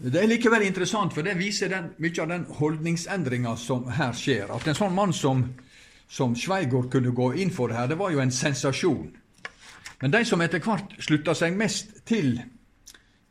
Det 0.04 0.20
er 0.20 0.28
likevel 0.28 0.66
interessant, 0.66 1.14
for 1.14 1.24
det 1.24 1.38
viser 1.38 1.70
den, 1.70 1.92
mye 2.02 2.22
av 2.24 2.32
den 2.32 2.48
holdningsendringa 2.58 3.54
som 3.62 3.86
her 3.94 4.16
skjer. 4.18 4.50
At 4.52 4.66
en 4.68 4.76
sånn 4.76 4.96
mann 4.96 5.14
som, 5.14 5.46
som 6.10 6.34
Sveigård 6.36 6.90
kunne 6.92 7.14
gå 7.16 7.30
inn 7.40 7.54
for 7.54 7.70
det 7.70 7.78
her, 7.78 7.92
det 7.94 8.00
var 8.02 8.12
jo 8.12 8.24
en 8.24 8.34
sensasjon. 8.34 9.14
Men 10.02 10.12
de 10.12 10.26
som 10.28 10.42
etter 10.44 10.60
hvert 10.66 10.98
slutta 11.00 11.38
seg 11.38 11.56
mest 11.56 11.94
til, 12.10 12.36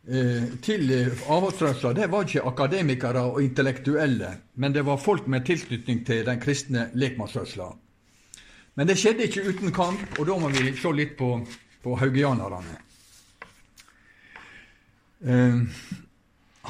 til 0.03 0.89
avholdsrørsla, 1.31 1.93
det 1.95 2.09
var 2.11 2.27
ikke 2.27 2.43
akademikere 2.49 3.21
og 3.23 3.43
intellektuelle, 3.43 4.33
men 4.59 4.75
det 4.75 4.83
var 4.83 4.99
folk 4.99 5.29
med 5.31 5.45
tilknytning 5.47 6.01
til 6.07 6.25
den 6.27 6.41
kristne 6.43 6.89
lekmannsrørsla. 6.99 7.69
Men 8.75 8.89
det 8.89 8.97
skjedde 8.99 9.29
ikke 9.29 9.45
uten 9.49 9.73
kamp, 9.75 10.01
og 10.19 10.27
da 10.27 10.39
må 10.41 10.49
vi 10.51 10.73
se 10.75 10.93
litt 10.97 11.15
på, 11.19 11.35
på 11.85 11.97
haugianerne. 12.01 12.79
Eh, 15.23 15.61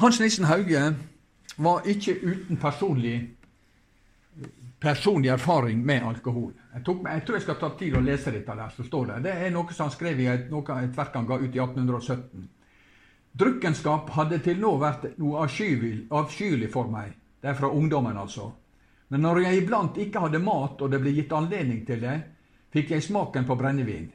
hans 0.01 0.19
Nissen 0.19 0.45
Hauge 0.45 0.83
var 1.57 1.87
ikke 1.89 2.17
uten 2.21 2.59
personlig, 2.59 3.15
personlig 4.81 5.31
erfaring 5.33 5.85
med 5.85 6.03
alkohol. 6.05 6.51
Jeg, 6.73 6.83
tok, 6.85 7.07
jeg, 7.07 7.23
tror 7.25 7.37
jeg 7.37 7.45
skal 7.45 7.59
ta 7.61 7.69
tid 7.79 7.95
å 7.95 8.03
lese 8.03 8.33
dette 8.35 8.57
der 8.57 8.75
så 8.75 8.83
står 8.83 9.13
det. 9.13 9.21
Det 9.29 9.37
er 9.45 9.53
noe 9.53 9.73
som 9.73 9.87
han 9.87 9.95
skrev 9.95 10.19
i 10.19 10.27
et, 10.27 10.49
noe, 10.51 10.79
et 10.83 10.97
verk 10.97 11.15
han 11.15 11.29
ga 11.29 11.39
ut 11.39 11.49
i 11.49 11.61
1817. 11.61 12.49
Drukkenskap 13.33 14.11
hadde 14.13 14.37
til 14.45 14.59
nå 14.61 14.75
vært 14.77 15.15
noe 15.17 15.45
avskyelig, 15.47 16.67
for 16.69 16.89
meg. 16.91 17.15
Det 17.41 17.49
er 17.49 17.55
fra 17.57 17.71
ungdommen, 17.73 18.17
altså. 18.17 18.51
Men 19.09 19.25
når 19.25 19.39
jeg 19.41 19.63
iblant 19.63 19.97
ikke 19.97 20.21
hadde 20.21 20.41
mat, 20.41 20.81
og 20.81 20.91
det 20.91 20.99
ble 21.01 21.15
gitt 21.15 21.33
anledning 21.33 21.79
til 21.85 22.03
det, 22.03 22.17
fikk 22.73 22.93
jeg 22.93 23.05
smaken 23.05 23.47
på 23.49 23.57
brennevin. 23.57 24.11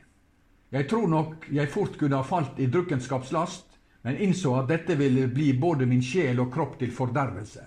Jeg 0.71 0.87
tror 0.87 1.09
nok 1.11 1.49
jeg 1.51 1.71
fort 1.73 1.99
kunne 1.99 2.21
ha 2.21 2.23
falt 2.23 2.61
i 2.63 2.71
drukkenskapslast, 2.71 3.67
men 4.07 4.23
innså 4.23 4.55
at 4.61 4.71
dette 4.71 4.95
ville 4.95 5.27
bli 5.35 5.51
både 5.59 5.87
min 5.87 6.03
sjel 6.03 6.39
og 6.39 6.53
kropp 6.55 6.79
til 6.79 6.95
fordervelse. 6.95 7.67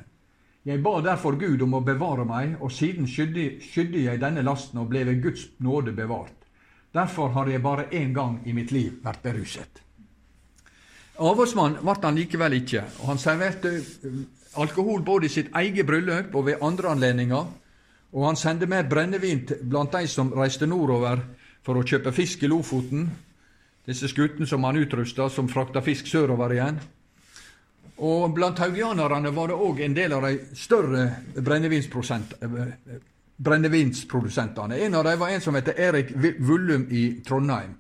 Jeg 0.63 0.79
ba 0.85 0.99
derfor 1.03 1.35
Gud 1.35 1.61
om 1.65 1.79
å 1.79 1.83
bevare 1.83 2.23
meg, 2.23 2.55
og 2.61 2.71
siden 2.71 3.07
skydde 3.09 4.05
jeg 4.05 4.23
denne 4.23 4.43
lasten 4.45 4.79
og 4.79 4.91
ble 4.93 5.03
ved 5.09 5.23
Guds 5.23 5.49
nåde 5.59 5.91
bevart. 5.97 6.45
Derfor 6.93 7.35
har 7.35 7.49
jeg 7.51 7.63
bare 7.63 7.89
én 7.91 8.13
gang 8.15 8.39
i 8.45 8.53
mitt 8.53 8.71
liv 8.71 9.01
vært 9.03 9.23
beruset. 9.23 9.81
Avholdsmann 11.21 11.77
ble 11.83 11.93
han 12.01 12.17
likevel 12.17 12.55
ikke, 12.57 12.83
han 13.05 13.19
serverte 13.21 13.75
eh, 13.77 14.21
alkohol 14.61 15.03
både 15.05 15.27
i 15.27 15.33
sitt 15.33 15.51
eget 15.55 15.85
bryllup 15.87 16.35
og 16.35 16.47
ved 16.47 16.63
andre 16.65 16.95
anledninger, 16.95 17.51
og 18.11 18.25
han 18.25 18.39
sendte 18.39 18.67
med 18.67 18.89
brennevin 18.89 19.45
blant 19.61 19.93
de 19.93 20.07
som 20.09 20.33
reiste 20.35 20.67
nordover 20.67 21.21
for 21.63 21.77
å 21.77 21.85
kjøpe 21.85 22.11
fisk 22.15 22.43
i 22.43 22.49
Lofoten, 22.51 23.05
disse 23.87 24.07
skutene 24.09 24.47
som 24.49 24.63
han 24.65 24.77
utrusta, 24.81 25.29
som 25.29 25.49
frakta 25.49 25.81
fisk 25.85 26.07
sørover 26.09 26.53
igjen. 26.57 26.79
Og 28.01 28.33
blant 28.33 28.59
haugianerne 28.59 29.31
var 29.35 29.47
det 29.51 29.61
òg 29.61 29.79
en 29.85 29.93
del 29.93 30.13
av 30.17 30.21
de 30.25 30.33
større 30.57 31.03
eh, 31.05 31.13
brennevinsprodusentene. 33.37 34.75
En 34.85 34.95
av 34.97 35.03
dem 35.05 35.19
var 35.21 35.29
en 35.29 35.41
som 35.41 35.55
heter 35.57 35.77
Erik 35.77 36.09
Vullum 36.41 36.87
i 36.89 37.21
Trondheim. 37.25 37.77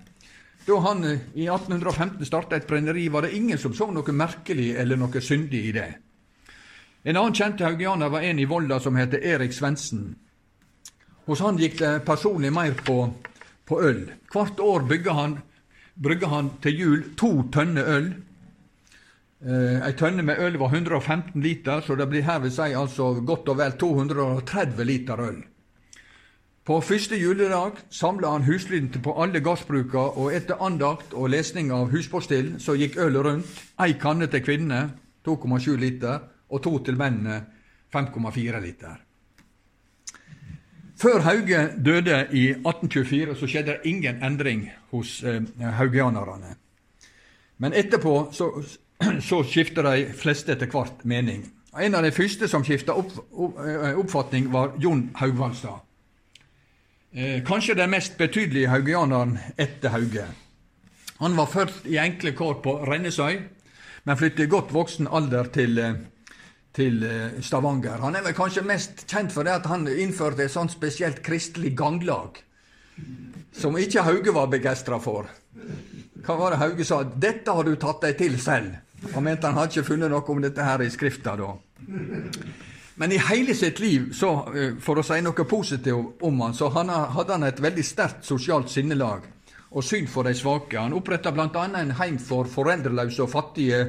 Da 0.65 0.79
han 0.79 1.03
eh, 1.03 1.19
i 1.33 1.47
1815 1.47 2.25
starta 2.25 2.55
et 2.55 2.67
brenneri, 2.67 3.09
var 3.09 3.25
det 3.25 3.35
ingen 3.35 3.57
som 3.57 3.73
så 3.73 3.89
noe 3.91 4.13
merkelig 4.13 4.71
eller 4.77 4.99
noe 4.99 5.21
syndig 5.21 5.65
i 5.69 5.75
det. 5.75 5.89
En 7.03 7.17
annen 7.17 7.33
kjent 7.33 7.63
haugianer 7.65 8.11
var 8.13 8.21
en 8.21 8.39
i 8.39 8.45
Volda 8.45 8.79
som 8.79 8.95
heter 8.99 9.23
Erik 9.25 9.53
Svendsen. 9.57 10.11
Hos 11.25 11.41
han 11.41 11.57
gikk 11.57 11.79
det 11.79 11.93
personlig 12.05 12.51
mer 12.53 12.75
på, 12.85 12.97
på 13.65 13.79
øl. 13.81 14.03
Hvert 14.33 14.59
år 14.61 14.85
bygga 14.89 15.15
han, 15.17 15.39
brygga 15.95 16.29
han 16.29 16.51
til 16.61 16.77
jul 16.77 17.07
to 17.17 17.31
tønner 17.53 17.89
øl. 17.97 18.11
Eh, 19.41 19.79
ei 19.81 19.95
tønne 19.97 20.21
med 20.25 20.37
øl 20.45 20.59
var 20.61 20.75
115 20.75 21.41
liter, 21.41 21.81
så 21.81 21.97
det 21.97 22.05
blir 22.09 22.27
her 22.27 22.43
vil 22.43 22.53
si 22.53 22.69
altså 22.77 23.15
godt 23.25 23.49
og 23.49 23.57
vel 23.57 23.73
230 23.81 24.85
liter 24.85 25.25
øl. 25.25 25.41
På 26.65 26.77
første 26.81 27.17
juledag 27.17 27.79
samla 27.89 28.35
han 28.35 28.43
huslynte 28.45 28.99
på 29.01 29.15
alle 29.23 29.39
gardsbruka, 29.41 29.97
og 29.97 30.33
etter 30.35 30.61
andakt 30.61 31.15
og 31.17 31.31
lesning 31.33 31.71
av 31.73 31.89
huspostill 31.89 32.59
så 32.61 32.75
gikk 32.77 32.99
ølet 33.01 33.25
rundt. 33.25 33.63
Ei 33.81 33.95
kanne 33.97 34.27
til 34.29 34.43
kvinnene, 34.45 34.91
2,7 35.25 35.73
liter, 35.81 36.19
og 36.49 36.61
to 36.61 36.77
til 36.85 37.01
mennene, 37.01 37.41
5,4 37.95 38.61
liter. 38.61 39.01
Før 41.01 41.19
Hauge 41.25 41.65
døde 41.85 42.27
i 42.31 42.47
1824, 42.51 43.35
så 43.35 43.47
skjedde 43.49 43.71
det 43.71 43.89
ingen 43.89 44.21
endring 44.23 44.67
hos 44.91 45.23
eh, 45.23 45.41
haugianerne. 45.79 46.55
Men 47.57 47.73
etterpå 47.73 48.29
så, 48.37 48.51
så 49.29 49.41
skifta 49.43 49.81
de 49.81 50.11
fleste 50.13 50.53
etter 50.53 50.69
hvert 50.69 51.01
mening. 51.05 51.47
En 51.73 51.95
av 51.97 52.05
de 52.05 52.11
første 52.13 52.47
som 52.47 52.61
skifta 52.61 52.93
opp, 52.93 53.15
opp, 53.31 53.57
eh, 53.65 53.97
oppfatning, 53.97 54.53
var 54.53 54.75
Jon 54.77 55.09
Haugvaldstad. 55.17 55.81
Eh, 57.13 57.43
kanskje 57.43 57.73
den 57.75 57.89
mest 57.91 58.13
betydelige 58.17 58.69
haugianeren 58.71 59.33
etter 59.59 59.91
Hauge. 59.91 60.23
Han 61.19 61.35
var 61.35 61.49
født 61.51 61.83
i 61.91 61.97
enkle 61.99 62.31
kår 62.31 62.61
på 62.63 62.75
Rennesøy, 62.87 63.41
men 64.07 64.17
flyttet 64.17 64.45
i 64.45 64.51
godt 64.51 64.71
voksen 64.71 65.09
alder 65.11 65.49
til, 65.51 65.75
eh, 65.77 65.99
til 66.71 67.03
eh, 67.03 67.41
Stavanger. 67.43 67.99
Han 67.99 68.15
er 68.15 68.23
vel 68.23 68.37
kanskje 68.37 68.63
mest 68.63 69.03
kjent 69.11 69.35
for 69.35 69.43
det 69.43 69.57
at 69.57 69.67
han 69.67 69.83
innførte 69.91 70.45
et 70.45 70.55
sånt 70.55 70.71
spesielt 70.71 71.19
kristelig 71.21 71.75
ganglag, 71.75 72.39
som 73.51 73.75
ikke 73.75 74.07
Hauge 74.07 74.31
var 74.31 74.47
begeistra 74.47 74.99
for. 74.99 75.27
Hva 76.23 76.39
var 76.39 76.51
det 76.51 76.63
Hauge 76.63 76.85
sa? 76.87 77.03
'Dette 77.03 77.51
har 77.51 77.63
du 77.63 77.75
tatt 77.75 78.01
deg 78.07 78.17
til 78.17 78.39
selv'. 78.39 78.79
Han 79.13 79.23
mente 79.23 79.47
han 79.47 79.57
hadde 79.57 79.75
ikke 79.75 79.89
funnet 79.89 80.11
noe 80.11 80.23
om 80.23 80.41
dette 80.41 80.63
her 80.63 80.79
i 80.79 80.89
Skrifta 80.89 81.35
da. 81.35 81.55
Men 83.01 83.11
i 83.11 83.17
hele 83.17 83.55
sitt 83.57 83.79
liv, 83.79 84.11
så, 84.13 84.29
eh, 84.53 84.75
for 84.77 85.01
å 85.01 85.03
si 85.03 85.15
noe 85.25 85.45
positivt 85.49 86.21
om 86.21 86.41
han, 86.45 86.53
så 86.53 86.67
hadde 86.69 87.33
han 87.33 87.43
et 87.47 87.61
veldig 87.63 87.85
sterkt 87.85 88.27
sosialt 88.27 88.69
sinnelag 88.69 89.23
og 89.71 89.83
syn 89.83 90.05
for 90.05 90.29
de 90.29 90.35
svake. 90.37 90.77
Han 90.77 90.93
oppretta 90.93 91.31
bl.a. 91.33 91.63
en 91.79 91.95
heim 91.97 92.19
for 92.21 92.45
foreldreløse 92.45 93.23
og 93.25 93.31
fattige 93.31 93.79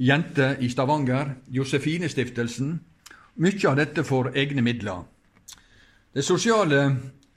jenter 0.00 0.56
i 0.64 0.70
Stavanger, 0.72 1.34
Josefinestiftelsen. 1.52 2.72
Mye 3.44 3.68
av 3.68 3.76
dette 3.76 4.06
for 4.08 4.32
egne 4.32 4.64
midler. 4.64 5.04
Det 6.16 6.24
sosiale 6.24 6.80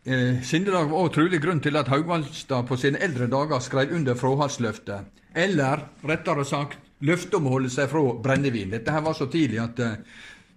eh, 0.06 0.40
sinnelaget 0.40 0.94
var 0.94 1.04
også 1.04 1.18
trolig 1.20 1.44
grunn 1.44 1.60
til 1.60 1.76
at 1.76 1.92
Haugvaldstad 1.92 2.64
på 2.72 2.80
sine 2.80 3.04
eldre 3.04 3.28
dager 3.28 3.60
skrev 3.60 3.92
under 3.92 4.16
fråhalsløftet, 4.16 5.12
eller 5.36 5.84
rettere 6.08 6.48
sagt 6.48 6.80
løftet 7.04 7.36
om 7.36 7.52
å 7.52 7.58
holde 7.58 7.76
seg 7.76 7.92
fra 7.92 8.08
brennevin. 8.24 8.72
Dette 8.72 8.96
her 8.96 9.04
var 9.04 9.20
så 9.20 9.28
tidlig 9.28 9.60
at 9.68 9.84
eh, 9.84 9.98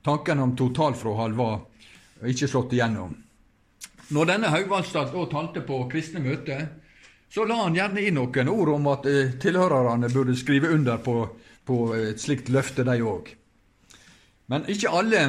Tanken 0.03 0.41
om 0.43 0.57
totalfråhold 0.57 1.35
var 1.39 1.61
ikke 2.27 2.49
slått 2.51 2.73
igjennom. 2.75 3.15
Når 4.13 4.29
denne 4.29 4.51
Haugvaldstad 4.53 5.13
da 5.15 5.27
talte 5.31 5.63
på 5.65 5.79
kristne 5.91 6.21
møter, 6.21 6.67
så 7.33 7.47
la 7.49 7.63
han 7.63 7.77
gjerne 7.77 8.03
inn 8.05 8.19
noen 8.19 8.51
ord 8.53 8.75
om 8.75 8.91
at 8.93 9.07
eh, 9.09 9.31
tilhørerne 9.41 10.11
burde 10.13 10.35
skrive 10.37 10.75
under 10.75 10.99
på, 11.01 11.15
på 11.65 11.79
et 11.97 12.21
slikt 12.21 12.51
løfte, 12.53 12.85
de 12.85 12.99
òg. 13.01 13.31
Men 14.53 14.67
ikke 14.69 14.93
alle 14.93 15.23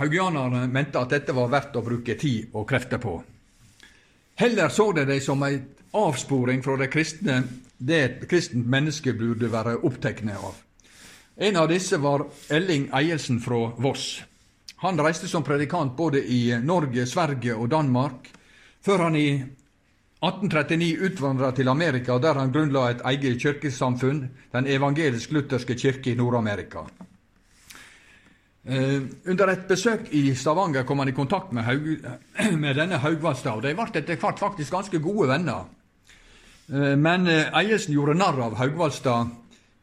haugianerne 0.00 0.64
mente 0.66 0.98
at 0.98 1.12
dette 1.14 1.36
var 1.36 1.52
verdt 1.52 1.78
å 1.78 1.84
bruke 1.86 2.16
tid 2.18 2.56
og 2.56 2.66
krefter 2.66 2.98
på. 2.98 3.20
Heller 4.40 4.72
så 4.74 4.88
de 4.92 5.04
det 5.06 5.20
som 5.22 5.42
en 5.46 5.60
avsporing 5.94 6.64
fra 6.64 6.74
det 6.80 6.90
kristne, 6.90 7.44
det 7.78 8.00
et 8.02 8.26
kristent 8.30 8.66
menneske 8.66 9.14
burde 9.14 9.52
være 9.52 9.76
opptatt 9.86 10.24
av. 10.34 10.56
En 11.36 11.56
av 11.56 11.68
disse 11.68 11.98
var 11.98 12.26
Elling 12.48 12.88
Eielsen 12.94 13.40
fra 13.42 13.72
Voss. 13.82 14.22
Han 14.76 15.00
reiste 15.00 15.26
som 15.26 15.42
predikant 15.42 15.96
både 15.96 16.20
i 16.22 16.54
Norge, 16.62 17.06
Sverige 17.10 17.56
og 17.58 17.72
Danmark, 17.72 18.28
før 18.84 19.08
han 19.08 19.16
i 19.18 19.28
1839 19.42 21.08
utvandra 21.08 21.50
til 21.52 21.68
Amerika, 21.68 22.20
der 22.22 22.38
han 22.38 22.52
grunnla 22.54 22.84
et 22.90 23.02
eget 23.04 23.42
kirkesamfunn, 23.42 24.28
Den 24.52 24.66
evangelisk-lutherske 24.66 25.74
kirke 25.74 26.12
i 26.12 26.14
Nord-Amerika. 26.14 26.86
Eh, 28.64 29.02
under 29.26 29.48
et 29.48 29.66
besøk 29.68 30.06
i 30.12 30.34
Stavanger 30.34 30.84
kom 30.84 30.98
han 30.98 31.08
i 31.08 31.12
kontakt 31.12 31.52
med, 31.52 31.64
Haug, 31.64 31.98
med 32.62 32.76
denne 32.76 32.98
Haugvaldstad, 32.98 33.60
de 33.62 33.74
ble 33.74 33.90
etter 33.90 34.16
hvert 34.16 34.38
faktisk 34.38 34.70
ganske 34.70 34.98
gode 34.98 35.28
venner. 35.28 35.66
Eh, 36.70 36.94
men 36.96 37.26
eh, 37.26 37.50
Eielsen 37.58 37.92
gjorde 37.92 38.14
narr 38.14 38.40
av 38.40 38.54
Haugvaldstad 38.54 39.34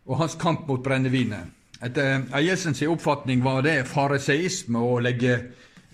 og 0.07 0.17
hans 0.17 0.35
kamp 0.39 0.67
mot 0.67 0.83
brennevinet. 0.83 1.51
Etter 1.81 2.27
Eiesens 2.37 2.81
oppfatning 2.85 3.41
var 3.41 3.63
det 3.65 3.87
fariseisme 3.89 4.79
å 4.79 4.99
legge 5.01 5.37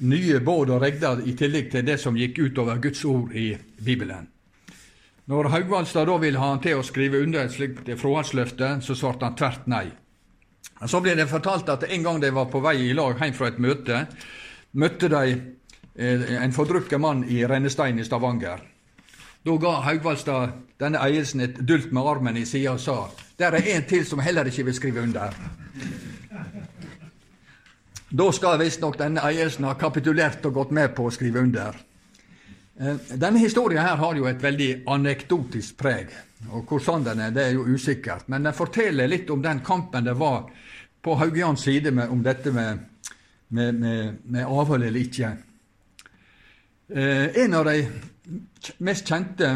nye 0.03 0.39
båd 0.43 0.74
og 0.76 0.82
regder 0.84 1.24
i 1.26 1.36
tillegg 1.38 1.72
til 1.72 1.86
det 1.88 1.95
som 2.01 2.18
gikk 2.18 2.41
utover 2.49 2.82
Guds 2.84 3.05
ord 3.08 3.32
i 3.36 3.53
Bibelen. 3.80 4.28
Når 5.28 5.49
Haugvaldstad 5.51 6.08
da 6.08 6.18
ville 6.22 6.39
ha 6.39 6.51
han 6.53 6.62
til 6.64 6.80
å 6.80 6.86
skrive 6.88 7.20
under 7.24 7.43
et 7.43 7.55
slikt 7.55 7.89
fråhaldsløfte, 7.99 8.78
så 8.84 8.95
svarte 8.95 9.28
han 9.28 9.36
tvert 9.36 9.66
nei. 9.68 9.88
Så 10.86 11.01
ble 11.01 11.16
det 11.18 11.28
fortalt 11.32 11.70
at 11.74 11.88
en 11.89 12.03
gang 12.05 12.22
de 12.22 12.30
var 12.32 12.47
på 12.51 12.62
vei 12.64 12.78
i 12.86 12.93
lag 12.95 13.18
hjem 13.20 13.36
fra 13.36 13.49
et 13.49 13.60
møte, 13.60 14.05
møtte 14.78 15.10
de 15.12 15.24
eh, 15.34 16.26
en 16.38 16.55
fordrukket 16.55 17.01
mann 17.01 17.26
i 17.28 17.41
Rennestein 17.49 17.99
i 17.99 18.05
Stavanger. 18.05 18.62
Da 19.47 19.53
ga 19.55 19.69
Haugvaldstad 19.79 20.49
denne 20.75 20.99
eielsen 20.99 21.39
et 21.45 21.59
dult 21.63 21.93
med 21.95 22.03
armen 22.03 22.35
i 22.35 22.41
sida 22.45 22.73
og 22.73 22.81
sa 22.83 22.95
der 23.39 23.55
er 23.55 23.67
en 23.77 23.85
til 23.87 24.01
som 24.03 24.19
heller 24.19 24.49
ikke 24.49 24.65
vil 24.67 24.75
skrive 24.75 25.03
under. 25.05 25.35
Da 28.09 28.25
skal 28.35 28.59
visstnok 28.59 28.97
denne 28.99 29.23
eielsen 29.23 29.69
ha 29.69 29.75
kapitulert 29.79 30.43
og 30.49 30.57
gått 30.57 30.73
med 30.75 30.91
på 30.97 31.05
å 31.07 31.13
skrive 31.15 31.39
under. 31.45 31.77
Eh, 32.75 32.99
denne 33.13 33.39
historien 33.39 33.85
her 33.85 33.95
har 34.01 34.19
jo 34.19 34.27
et 34.27 34.43
veldig 34.43 34.67
anekdotisk 34.97 35.79
preg. 35.79 36.11
Og 36.49 36.67
hvor 36.67 36.83
sann 36.83 37.07
den 37.07 37.23
er, 37.23 37.31
det 37.31 37.45
er 37.45 37.55
jo 37.55 37.69
usikkert. 37.71 38.27
Men 38.27 38.49
den 38.49 38.57
forteller 38.57 39.07
litt 39.07 39.31
om 39.31 39.45
den 39.45 39.63
kampen 39.63 40.09
det 40.09 40.17
var 40.19 40.49
på 41.01 41.15
Haugians 41.15 41.63
side 41.63 41.95
med, 41.95 42.11
om 42.11 42.19
dette 42.25 42.51
med, 42.51 42.83
med, 43.47 43.79
med, 43.79 44.19
med 44.25 44.43
avhold 44.43 44.83
eller 44.83 45.07
ikke. 45.07 45.33
Eh, 46.91 47.43
en 47.45 47.59
av 47.61 47.71
de 47.71 47.79
mest 48.78 49.07
kjente 49.07 49.51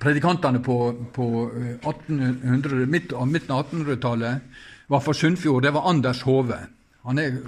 predikantene 0.00 0.62
på, 0.64 0.76
på 1.12 1.50
1800, 1.82 2.86
midt, 2.86 3.12
midten 3.26 3.54
av 3.54 3.66
1800-tallet 3.66 4.38
var 4.86 5.00
fra 5.00 5.14
Sunnfjord. 5.14 5.62
Det 5.62 5.70
var 5.70 5.88
Anders 5.90 6.22
Hove. 6.22 6.58
Han 7.02 7.18
er, 7.18 7.38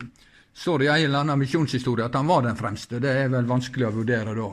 står 0.54 0.82
i 0.82 0.90
en 0.90 1.04
eller 1.04 1.24
annen 1.24 1.38
misjonshistorie 1.38 2.06
at 2.06 2.14
han 2.14 2.28
var 2.28 2.44
den 2.46 2.58
fremste. 2.58 3.00
Det 3.02 3.10
er 3.10 3.32
vel 3.32 3.48
vanskelig 3.48 3.88
å 3.88 3.94
vurdere 4.00 4.36
da. 4.36 4.50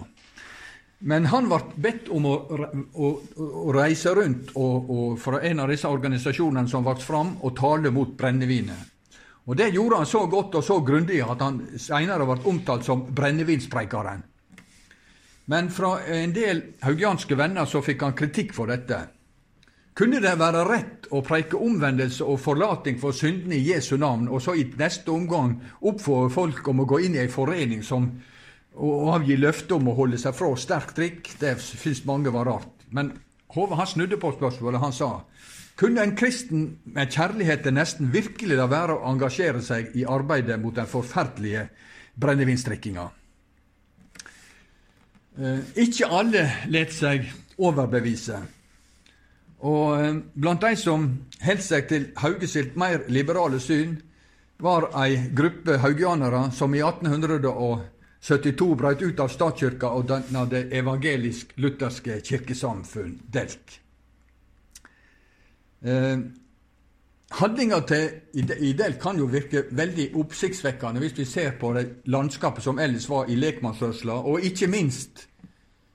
Men 1.01 1.25
han 1.31 1.47
ble 1.49 1.59
bedt 1.81 2.11
om 2.13 2.27
å, 2.29 2.35
å, 2.93 3.07
å 3.41 3.71
reise 3.73 4.13
rundt 4.13 4.51
og, 4.53 4.89
og, 4.93 5.05
fra 5.21 5.39
en 5.49 5.63
av 5.63 5.71
disse 5.73 5.89
organisasjonene 5.89 6.69
som 6.69 6.85
vokste 6.85 7.09
fram, 7.09 7.35
og 7.41 7.55
tale 7.57 7.89
mot 7.93 8.13
brennevinet. 8.17 8.89
Og 9.49 9.57
Det 9.57 9.71
gjorde 9.73 9.97
han 9.97 10.05
så 10.05 10.27
godt 10.29 10.59
og 10.59 10.63
så 10.63 10.77
grundig 10.85 11.17
at 11.25 11.41
han 11.41 11.57
senere 11.81 12.27
ble 12.29 12.43
omtalt 12.51 12.85
som 12.85 13.01
brennevinspreikeren. 13.09 14.21
Men 15.51 15.71
fra 15.73 15.97
en 16.07 16.31
del 16.35 16.61
haugianske 16.85 17.35
venner 17.35 17.67
så 17.67 17.81
fikk 17.83 18.05
han 18.05 18.15
kritikk 18.15 18.53
for 18.55 18.71
dette. 18.71 19.01
Kunne 19.97 20.21
det 20.23 20.37
være 20.39 20.63
rett 20.69 21.09
å 21.11 21.19
preike 21.27 21.59
omvendelse 21.59 22.23
og 22.23 22.39
forlating 22.39 22.99
for 23.01 23.15
syndene 23.15 23.57
i 23.57 23.65
Jesu 23.73 23.97
navn, 23.99 24.29
og 24.31 24.39
så 24.43 24.55
i 24.55 24.63
neste 24.79 25.11
omgang 25.11 25.57
oppfordre 25.81 26.31
folk 26.31 26.69
om 26.71 26.83
å 26.83 26.87
gå 26.87 27.01
inn 27.03 27.17
i 27.17 27.23
ei 27.25 27.31
forening 27.31 27.83
som 27.83 28.07
å 28.79 28.93
avgi 29.11 29.35
løfte 29.35 29.75
om 29.75 29.91
å 29.91 29.97
holde 29.97 30.21
seg 30.21 30.37
fra 30.37 30.53
sterk 30.55 30.95
drikk? 30.95 31.33
Det 31.41 31.57
syns 31.59 32.05
mange 32.07 32.31
var 32.31 32.47
rart. 32.47 32.87
Men 32.95 33.11
Hove 33.51 33.75
han 33.75 33.87
snudde 33.87 34.15
på 34.15 34.31
spørsmålet. 34.31 34.79
Han 34.79 34.93
sa 34.95 35.09
kunne 35.75 36.03
en 36.05 36.15
kristen 36.15 36.77
med 36.93 37.11
kjærlighet 37.11 37.65
til 37.65 37.75
nesten 37.75 38.11
virkelig 38.13 38.55
la 38.59 38.67
være 38.71 38.95
å 38.95 39.09
engasjere 39.11 39.63
seg 39.65 39.95
i 39.97 40.05
arbeidet 40.07 40.59
mot 40.61 40.75
den 40.75 40.87
forferdelige 40.87 41.65
brennevinsdrikkinga? 42.21 43.09
Eh, 45.39 45.59
ikke 45.85 46.09
alle 46.11 46.43
lot 46.67 46.91
seg 46.91 47.29
overbevise. 47.61 48.41
Og 49.63 50.01
eh, 50.01 50.17
blant 50.33 50.63
de 50.65 50.75
som 50.79 51.05
holdt 51.45 51.63
seg 51.63 51.87
til 51.87 52.09
Hauge 52.19 52.49
sitt 52.51 52.75
mer 52.79 53.05
liberale 53.07 53.61
syn, 53.63 53.99
var 54.61 54.89
ei 55.01 55.15
gruppe 55.33 55.79
haugianere 55.81 56.51
som 56.53 56.75
i 56.75 56.83
1872 56.85 58.67
brøt 58.77 59.01
ut 59.01 59.23
av 59.23 59.31
statskirka 59.33 59.89
og 59.97 60.05
danna 60.11 60.43
det 60.45 60.67
evangelisk-lutherske 60.77 62.19
kirkesamfunn, 62.27 63.15
DELK. 63.33 63.79
Eh, 67.31 67.37
Handlinga 67.39 67.79
til 67.81 68.09
Idel 68.33 68.93
kan 68.99 69.17
jo 69.17 69.25
virke 69.25 69.65
veldig 69.71 70.11
oppsiktsvekkende 70.15 70.99
hvis 70.99 71.17
vi 71.17 71.25
ser 71.25 71.51
på 71.59 71.73
det 71.73 72.03
landskapet 72.05 72.63
som 72.63 72.79
ellers 72.79 73.09
var 73.09 73.29
i 73.29 73.35
lekmannsrørsla, 73.35 74.13
og 74.13 74.41
ikke 74.41 74.67
minst 74.67 75.27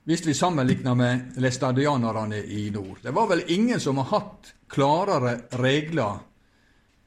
hvis 0.07 0.25
vi 0.25 0.33
sammenligner 0.33 0.93
med 0.95 1.19
læstadianerne 1.37 2.45
i 2.45 2.69
nord. 2.69 2.97
Det 3.03 3.13
var 3.13 3.27
vel 3.27 3.43
ingen 3.47 3.79
som 3.79 3.97
har 3.97 4.05
hatt 4.05 4.53
klarere 4.69 5.41
regler 5.59 6.23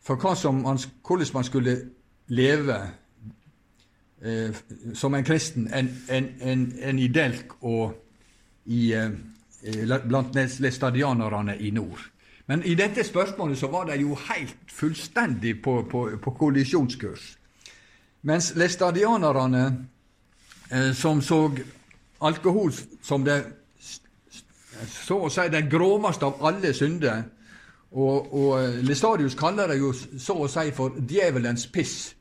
for 0.01 0.53
man, 0.53 0.79
hvordan 1.07 1.27
man 1.35 1.45
skulle 1.45 1.77
leve 2.29 2.77
eh, 4.23 4.55
som 4.95 5.15
en 5.15 5.25
kristen 5.25 5.69
enn 5.73 5.89
en, 6.09 6.29
en, 6.41 6.73
en 6.83 6.99
i 6.99 7.09
og 7.61 7.95
i, 8.67 8.93
eh, 8.93 9.11
blant 10.09 10.37
læstadianerne 10.61 11.57
i 11.59 11.71
nord. 11.71 12.11
Men 12.51 12.65
i 12.67 12.73
dette 12.75 13.05
spørsmålet 13.07 13.59
så 13.59 13.69
var 13.71 13.85
de 13.87 14.01
jo 14.01 14.17
helt 14.27 14.73
fullstendig 14.75 15.61
på, 15.63 15.85
på, 15.91 16.01
på 16.23 16.31
kollisjonskurs. 16.31 17.37
Mens 18.27 18.53
læstadianerne, 18.57 19.87
eh, 20.73 20.91
som 20.95 21.23
så 21.23 21.51
alkohol 22.21 22.73
som 23.03 23.25
det 23.25 23.45
så 24.91 25.21
å 25.29 25.31
si 25.31 25.47
den 25.53 25.71
groveste 25.71 26.27
av 26.27 26.43
alle 26.51 26.75
synder. 26.75 27.23
Og, 27.93 28.35
og 28.35 28.83
Lestadius 28.83 29.39
kaller 29.39 29.71
det 29.71 29.79
jo 29.79 29.93
så 29.95 30.41
å 30.43 30.51
si 30.51 30.75
for 30.75 30.99
djevelens 30.99 31.69
piss. 31.71 32.17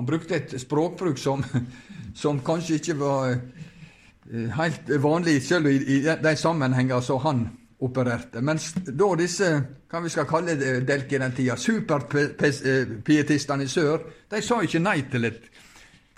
Han 0.00 0.08
brukte 0.08 0.40
et 0.40 0.60
språkbruk 0.60 1.20
som, 1.20 1.44
som 2.22 2.40
kanskje 2.40 2.80
ikke 2.80 3.00
var 3.04 3.36
eh, 3.36 4.48
helt 4.56 4.96
vanlig, 4.96 5.42
selv 5.44 5.68
i, 5.68 5.76
i 5.76 6.02
de 6.08 6.36
sammenhenger 6.36 7.04
som 7.04 7.20
han 7.28 7.48
opererte. 7.78 8.40
Mens 8.42 8.74
da 8.74 9.16
disse 9.18 9.62
hva 9.88 10.00
vi 10.02 10.10
skal 10.12 10.26
kalle 10.28 10.54
Delk 10.86 11.12
i 11.12 11.18
den 11.22 11.34
tida, 11.34 11.56
superpietistene 11.56 13.64
i 13.64 13.68
sør, 13.70 13.98
de 14.30 14.42
sa 14.42 14.62
ikke 14.62 14.80
nei 14.82 15.02
til 15.10 15.24
et, 15.30 15.42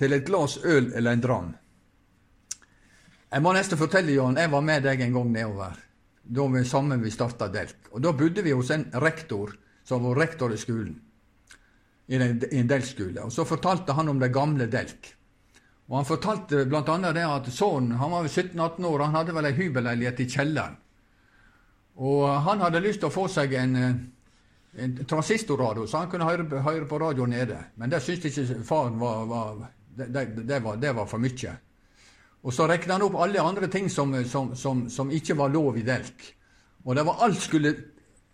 til 0.00 0.12
et 0.16 0.26
glass 0.26 0.58
øl 0.64 0.92
eller 0.94 1.12
en 1.12 1.24
dram. 1.24 1.56
Jeg 3.30 3.42
må 3.44 3.52
nesten 3.54 3.78
fortelle, 3.78 4.12
Jan, 4.16 4.40
jeg 4.40 4.50
var 4.50 4.62
med 4.66 4.82
deg 4.88 5.00
en 5.04 5.14
gang 5.14 5.30
nedover. 5.36 5.72
Da 6.30 6.46
vi 6.50 6.64
sammen 6.66 7.02
vi 7.02 7.10
starta 7.14 7.48
Delk. 7.52 7.76
Og 7.92 8.02
Da 8.02 8.12
bodde 8.12 8.42
vi 8.42 8.52
hos 8.54 8.70
en 8.74 8.84
rektor 9.02 9.48
som 9.86 10.04
var 10.04 10.18
rektor 10.18 10.52
i 10.52 10.58
skolen. 10.58 11.00
I 12.10 12.14
en, 12.16 12.42
i 12.50 12.58
en 12.58 12.70
Delk-skole. 12.70 13.20
Og 13.22 13.32
Så 13.32 13.44
fortalte 13.46 13.92
han 13.94 14.08
om 14.08 14.18
det 14.18 14.34
gamle 14.34 14.66
Delk. 14.66 15.14
Og 15.90 15.96
Han 15.96 16.06
fortalte 16.06 16.64
bl.a. 16.66 17.12
det 17.12 17.26
at 17.26 17.52
sønnen 17.52 17.98
han 17.98 18.10
var 18.10 18.24
17-18 18.26 18.84
år, 18.86 18.98
han 19.04 19.14
hadde 19.14 19.34
vel 19.34 19.50
ei 19.50 19.56
hybelleilighet 19.58 20.20
i 20.20 20.28
kjelleren. 20.30 20.76
Og 22.00 22.24
Han 22.46 22.62
hadde 22.64 22.80
lyst 22.80 23.02
til 23.02 23.10
å 23.10 23.12
få 23.12 23.26
seg 23.28 23.52
en, 23.60 23.76
en 23.76 24.94
transistorradio, 25.08 25.84
så 25.86 26.00
han 26.00 26.08
kunne 26.12 26.28
høre, 26.28 26.62
høre 26.64 26.86
på 26.88 27.00
radio 27.00 27.26
nede. 27.28 27.58
Men 27.76 27.92
det 27.92 28.00
syntes 28.04 28.38
ikke 28.40 28.62
faren 28.64 28.96
var, 29.00 29.26
var, 29.28 29.58
det, 29.98 30.24
det 30.48 30.62
var, 30.64 30.80
det 30.80 30.94
var 30.96 31.10
for 31.10 31.20
mye. 31.20 31.52
Og 32.40 32.54
så 32.56 32.64
rekna 32.70 32.96
han 32.96 33.04
opp 33.04 33.18
alle 33.20 33.42
andre 33.44 33.68
ting 33.68 33.90
som, 33.92 34.14
som, 34.24 34.54
som, 34.56 34.86
som, 34.88 35.10
ikke 35.12 35.36
var 35.36 35.52
lov 35.52 35.76
i 35.76 35.84
Delk. 35.84 36.30
Og 36.86 36.96
det 36.96 37.04
var 37.04 37.26
alt 37.26 37.40
skulle 37.40 37.74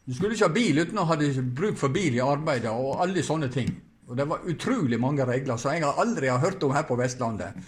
Du 0.06 0.14
skulle 0.14 0.36
ikke 0.36 0.46
ha 0.46 0.54
bil 0.54 0.78
uten 0.78 0.98
å 1.02 1.04
ha 1.08 1.16
bruk 1.18 1.78
for 1.80 1.90
bil 1.90 2.14
i 2.14 2.22
arbeidet, 2.22 2.70
og 2.70 3.00
alle 3.02 3.24
sånne 3.26 3.48
ting. 3.50 3.72
Og 4.06 4.14
det 4.14 4.28
var 4.30 4.44
utrolig 4.46 5.00
mange 5.02 5.26
regler 5.26 5.58
som 5.58 5.74
jeg 5.74 5.82
aldri 5.82 6.30
har 6.30 6.38
hørt 6.38 6.62
om 6.62 6.70
her 6.76 6.84
på 6.86 6.94
Vestlandet. 6.94 7.58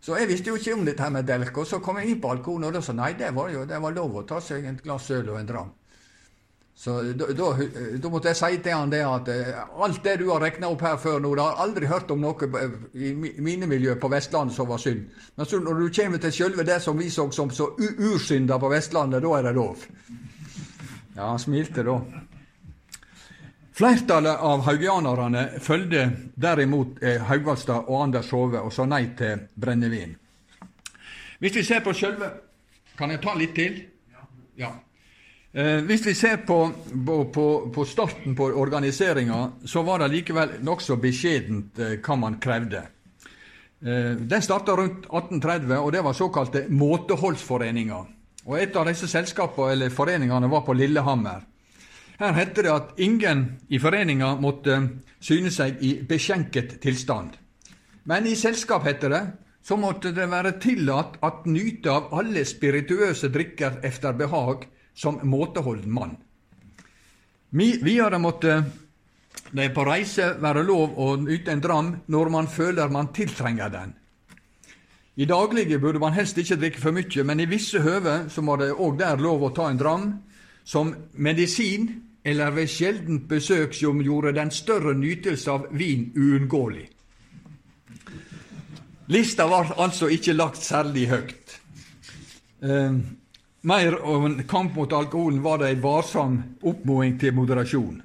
Så 0.00 0.16
jeg 0.16 0.30
visste 0.30 0.48
jo 0.48 0.56
ikke 0.56 0.78
om 0.78 0.86
dette 0.88 1.10
med 1.12 1.28
Delk. 1.28 1.58
Og 1.60 1.68
så 1.68 1.80
kom 1.84 2.00
jeg 2.00 2.14
inn 2.14 2.22
på 2.22 2.30
balkonen 2.30 2.70
og 2.70 2.78
da 2.78 2.80
sa 2.84 2.96
nei, 2.96 3.12
det 3.18 3.34
var 3.36 3.52
jo 3.52 3.66
det 3.68 3.80
var 3.82 3.96
lov 3.96 4.16
å 4.22 4.24
ta 4.28 4.40
seg 4.40 4.64
et 4.64 4.82
glass 4.84 5.10
øl 5.12 5.28
og 5.28 5.40
en 5.40 5.50
dram. 5.50 5.74
Så 6.80 6.94
da, 7.12 8.06
måtte 8.08 8.30
jeg 8.30 8.38
si 8.38 8.56
til 8.64 8.72
han 8.72 8.88
det 8.88 9.02
at 9.04 9.26
eh, 9.28 9.58
alt 9.84 9.98
det 10.00 10.14
du 10.22 10.30
har 10.30 10.40
regna 10.40 10.70
opp 10.72 10.80
her 10.86 10.96
før 10.96 11.18
nå, 11.20 11.34
det 11.36 11.44
har 11.44 11.60
aldri 11.60 11.90
hørt 11.90 12.08
om 12.14 12.22
noe 12.24 12.48
i 12.96 13.10
mine 13.12 13.68
miljø 13.68 13.98
på 14.00 14.08
Vestlandet 14.08 14.56
som 14.56 14.70
var 14.70 14.80
synd. 14.80 15.02
Men 15.36 15.50
så 15.50 15.60
når 15.60 15.82
du 15.82 15.90
kommer 16.00 16.22
til 16.22 16.32
sjølve 16.32 16.64
det 16.64 16.78
som 16.80 16.96
vi 16.96 17.10
så 17.12 17.26
som 17.36 17.52
så 17.52 17.68
ursynda 17.76 18.56
på 18.62 18.72
Vestlandet, 18.72 19.20
da 19.20 19.34
er 19.36 19.50
det 19.50 19.54
lov. 19.58 19.84
Ja, 21.18 21.26
han 21.26 21.42
smilte 21.42 21.84
da. 21.84 21.98
Flertallet 23.80 24.42
av 24.44 24.60
haugianerne 24.66 25.46
følgde 25.64 26.02
derimot 26.36 26.98
eh, 27.00 27.22
Haugvaldstad 27.24 27.86
og 27.88 28.02
Anders 28.02 28.28
Hove 28.34 28.60
og 28.60 28.74
sa 28.76 28.84
nei 28.84 29.06
til 29.16 29.46
brennevin. 29.56 30.12
Hvis 31.40 31.56
vi 31.56 31.62
ser 31.64 31.80
på 31.80 31.94
sjølve 31.96 32.28
Kan 32.98 33.14
jeg 33.14 33.22
ta 33.24 33.32
litt 33.32 33.54
til? 33.56 33.78
Ja. 34.60 34.74
Eh, 35.54 35.80
hvis 35.88 36.04
vi 36.04 36.12
ser 36.14 36.42
på, 36.44 36.58
på, 37.32 37.46
på 37.72 37.84
starten 37.88 38.36
på 38.36 38.50
organiseringa, 38.60 39.38
så 39.64 39.80
var 39.82 40.04
det 40.04 40.10
likevel 40.12 40.58
nokså 40.60 40.98
beskjedent 41.00 41.80
eh, 41.80 41.96
hva 42.04 42.18
man 42.20 42.36
krevde. 42.42 42.82
Eh, 43.80 44.12
den 44.20 44.44
starta 44.44 44.76
rundt 44.76 45.08
1830, 45.08 45.78
og 45.78 45.92
det 45.96 46.04
var 46.04 46.18
såkalte 46.18 46.66
måteholdsforeninger. 46.68 48.04
Og 48.44 48.60
Et 48.60 48.76
av 48.76 48.92
disse 48.92 49.08
selskapene, 49.08 49.72
eller 49.72 49.96
foreningene 49.96 50.52
var 50.52 50.68
på 50.68 50.76
Lillehammer. 50.76 51.48
Her 52.20 52.34
heter 52.36 52.66
det 52.66 52.72
at 52.72 52.98
ingen 53.00 53.46
i 53.72 53.78
foreninga 53.80 54.34
måtte 54.36 54.74
syne 55.24 55.48
seg 55.52 55.78
i 55.80 55.94
beskjenket 56.04 56.74
tilstand. 56.82 57.30
Men 58.04 58.26
i 58.28 58.34
selskap, 58.36 58.84
heter 58.84 59.12
det, 59.12 59.20
så 59.64 59.78
måtte 59.80 60.12
det 60.12 60.26
være 60.28 60.58
tillatt 60.60 61.16
at 61.24 61.46
nyte 61.48 61.88
av 61.92 62.10
alle 62.20 62.42
spirituøse 62.44 63.30
drikker 63.32 63.78
efter 63.88 64.18
behag, 64.18 64.66
som 64.92 65.16
måteholden 65.24 65.92
mann. 65.96 66.12
Videre 67.56 68.18
måtte 68.20 68.58
det 69.56 69.70
på 69.72 69.86
reise 69.88 70.34
være 70.42 70.66
lov 70.66 70.98
å 71.00 71.14
nyte 71.22 71.54
en 71.54 71.64
dram 71.64 71.90
når 72.12 72.32
man 72.36 72.50
føler 72.52 72.92
man 72.92 73.08
tiltrenger 73.16 73.72
den. 73.72 73.96
I 75.16 75.24
daglige 75.24 75.80
burde 75.80 76.04
man 76.04 76.12
helst 76.12 76.36
ikke 76.38 76.60
drikke 76.60 76.84
for 76.84 76.92
mye, 76.92 77.24
men 77.24 77.40
i 77.40 77.48
visse 77.48 77.80
høve 77.80 78.26
så 78.28 78.44
må 78.44 78.60
det 78.60 78.74
òg 78.76 79.00
der 79.00 79.24
lov 79.24 79.48
å 79.48 79.54
ta 79.56 79.70
en 79.70 79.80
dram 79.80 80.06
som 80.68 80.92
medisin 81.16 82.09
eller 82.24 82.50
ved 82.50 82.68
sjeldent 82.68 83.28
besøk 83.28 83.74
som 83.74 84.00
gjorde 84.04 84.34
den 84.36 84.50
større 84.50 84.94
nytelse 84.94 85.50
av 85.50 85.68
vin 85.72 86.10
uunngåelig. 86.16 86.88
Lista 89.10 89.46
var 89.50 89.72
altså 89.76 90.06
ikke 90.12 90.36
lagt 90.36 90.60
særlig 90.62 91.08
høyt. 91.10 91.56
Eh, 92.62 93.00
mer 93.62 93.96
av 93.98 94.26
en 94.26 94.36
kamp 94.48 94.76
mot 94.76 94.92
alkoholen 94.92 95.42
var 95.42 95.58
det 95.58 95.72
en 95.72 95.82
varsom 95.82 96.36
oppmoing 96.62 97.18
til 97.18 97.34
moderasjon. 97.34 98.02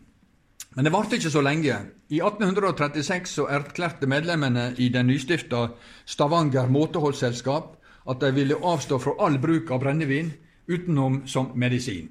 Men 0.76 0.88
det 0.88 0.92
varte 0.92 1.16
ikke 1.20 1.32
så 1.32 1.44
lenge. 1.46 1.78
I 2.10 2.20
1836 2.22 3.30
så 3.38 3.46
erklærte 3.48 4.08
medlemmene 4.08 4.74
i 4.78 4.90
den 4.90 5.08
nystifta 5.08 5.68
Stavanger 6.06 6.68
måteholdsselskap 6.68 7.72
at 8.10 8.22
de 8.22 8.34
ville 8.36 8.58
avstå 8.62 9.00
fra 9.02 9.16
all 9.26 9.40
bruk 9.42 9.72
av 9.72 9.82
brennevin 9.86 10.34
utenom 10.68 11.24
som 11.28 11.52
medisin. 11.56 12.10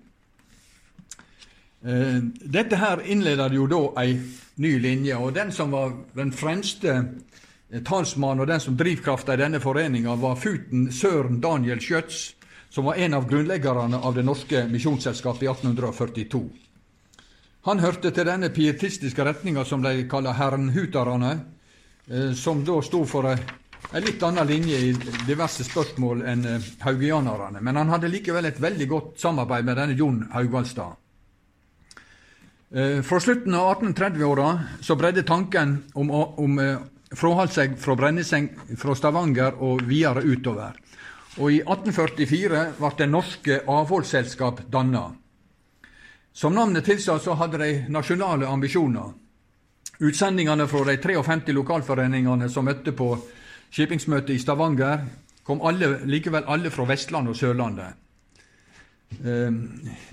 Eh, 1.84 2.18
dette 2.40 2.76
her 2.80 3.02
innleder 3.04 3.52
jo 3.52 3.66
da 3.68 3.82
ei 4.02 4.16
ny 4.56 4.78
linje, 4.80 5.16
og 5.16 5.34
den 5.34 5.52
som 5.52 5.70
var 5.74 5.92
den 6.16 6.32
fremste 6.32 6.96
talsmannen 7.84 8.44
og 8.44 8.48
den 8.48 8.60
som 8.60 8.76
drivkrafta 8.78 9.34
i 9.34 9.40
denne 9.40 9.60
foreninga, 9.60 10.14
var 10.16 10.38
Futen 10.40 10.90
Søren 10.92 11.40
Daniel 11.42 11.80
Schjøtz, 11.82 12.34
som 12.70 12.84
var 12.88 12.94
en 12.94 13.14
av 13.14 13.28
grunnleggerne 13.28 14.00
av 14.02 14.14
Det 14.14 14.22
Norske 14.22 14.64
Misjonsselskapet 14.70 15.42
i 15.42 15.50
1842. 15.50 16.42
Han 17.64 17.80
hørte 17.80 18.10
til 18.10 18.26
denne 18.28 18.50
pietistiske 18.52 19.24
retninga 19.24 19.64
som 19.64 19.82
de 19.82 20.06
kaller 20.08 20.36
herrenhuterne, 20.36 21.36
eh, 22.10 22.32
som 22.32 22.64
da 22.64 22.80
sto 22.82 23.04
for 23.04 23.30
ei, 23.30 23.38
litt 24.00 24.22
annen 24.22 24.46
linje 24.46 24.80
i 24.88 24.92
diverse 25.26 25.64
spørsmål 25.64 26.26
enn 26.28 26.44
eh, 26.48 26.68
haugianerne. 26.84 27.60
Men 27.60 27.76
han 27.76 27.94
hadde 27.94 28.12
likevel 28.12 28.50
et 28.50 28.60
veldig 28.60 28.88
godt 28.88 29.16
samarbeid 29.20 29.64
med 29.64 29.80
denne 29.80 29.96
Jon 29.96 30.20
Haugvaldstad. 30.32 31.03
Fra 32.74 33.20
slutten 33.22 33.54
av 33.54 33.68
1830-åra 33.76 34.48
så 34.82 34.96
bredde 34.98 35.22
tanken 35.22 35.76
om, 35.94 36.10
om 36.10 36.56
fraholdt 37.14 37.54
seg 37.54 37.76
fra 37.78 37.94
Brenneseng 37.98 38.48
fra 38.78 38.96
Stavanger 38.98 39.60
og 39.62 39.84
videre 39.86 40.24
utover. 40.26 40.74
Og 41.38 41.50
I 41.50 41.60
1844 41.62 42.64
ble 42.78 42.90
Det 42.98 43.06
norske 43.10 43.60
avholdsselskap 43.66 44.64
danna. 44.70 45.12
Som 46.32 46.54
navnet 46.54 46.84
tilsa, 46.84 47.18
så 47.18 47.34
hadde 47.38 47.58
de 47.58 47.84
nasjonale 47.88 48.46
ambisjoner. 48.46 49.12
Utsendingene 50.02 50.66
fra 50.66 50.84
de 50.84 50.96
53 50.98 51.54
lokalforeningene 51.54 52.48
som 52.50 52.66
møtte 52.66 52.92
på 52.92 53.12
skipingsmøtet 53.70 54.34
i 54.34 54.40
Stavanger, 54.42 55.06
kom 55.46 55.62
alle, 55.62 56.00
likevel 56.06 56.46
alle 56.50 56.70
fra 56.74 56.86
Vestlandet 56.90 57.36
og 57.36 57.38
Sørlandet. 57.38 58.03
Ehm, 59.24 59.58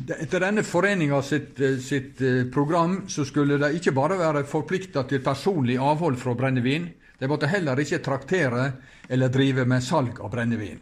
etter 0.07 0.43
denne 0.43 0.63
foreninga 0.63 1.21
sitt, 1.21 1.59
sitt, 1.81 2.21
eh, 2.21 2.45
program 2.53 3.03
så 3.07 3.25
skulle 3.25 3.57
de 3.57 3.73
ikke 3.77 3.91
bare 3.91 4.17
være 4.19 4.43
forplikta 4.43 5.03
til 5.07 5.23
personlig 5.23 5.77
avhold 5.77 6.17
fra 6.17 6.33
brennevin, 6.33 6.89
de 7.19 7.27
måtte 7.27 7.47
heller 7.47 7.77
ikke 7.79 8.01
traktere 8.01 8.73
eller 9.09 9.29
drive 9.29 9.65
med 9.65 9.83
salg 9.83 10.19
av 10.19 10.31
brennevin. 10.31 10.79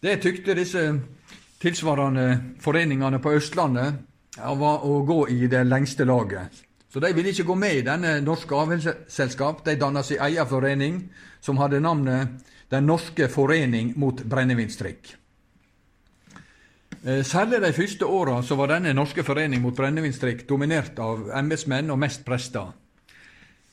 Det 0.00 0.20
tykte 0.22 0.54
disse 0.54 0.82
tilsvarende 1.60 2.56
foreningene 2.60 3.18
på 3.18 3.32
Østlandet 3.38 3.94
var 4.36 4.84
å 4.84 5.00
gå 5.06 5.28
i 5.28 5.46
det 5.50 5.64
lengste 5.66 6.04
laget. 6.04 6.64
Så 6.92 7.00
de 7.00 7.12
ville 7.12 7.32
ikke 7.32 7.48
gå 7.48 7.56
med 7.58 7.78
i 7.78 7.86
denne 7.86 8.20
norske 8.24 8.54
avholdsselskap. 8.54 9.64
De 9.64 9.76
danna 9.76 10.02
sin 10.02 10.20
egen 10.24 10.46
forening, 10.46 11.08
som 11.40 11.58
hadde 11.58 11.80
navnet 11.80 12.44
Den 12.68 12.84
norske 12.84 13.30
forening 13.32 13.94
mot 13.96 14.18
brennevinstrikk. 14.28 15.14
Eh, 17.06 17.22
særlig 17.22 17.60
de 17.62 17.72
første 17.72 18.06
åra 18.06 18.40
var 18.56 18.72
denne 18.72 18.92
norske 18.94 19.22
forening 19.22 19.62
mot 19.62 19.76
brennevinstrikk 19.76 20.48
dominert 20.48 20.98
av 20.98 21.28
embetsmenn 21.30 21.90
og 21.94 21.98
mest 21.98 22.24
prester. 22.26 22.72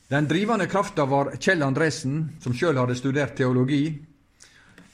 Den 0.06 0.28
drivende 0.30 0.68
krafta 0.70 1.04
var 1.10 1.32
Kjell 1.34 1.64
Andresen, 1.66 2.38
som 2.40 2.54
sjøl 2.54 2.78
hadde 2.78 2.94
studert 2.94 3.34
teologi. 3.34 3.98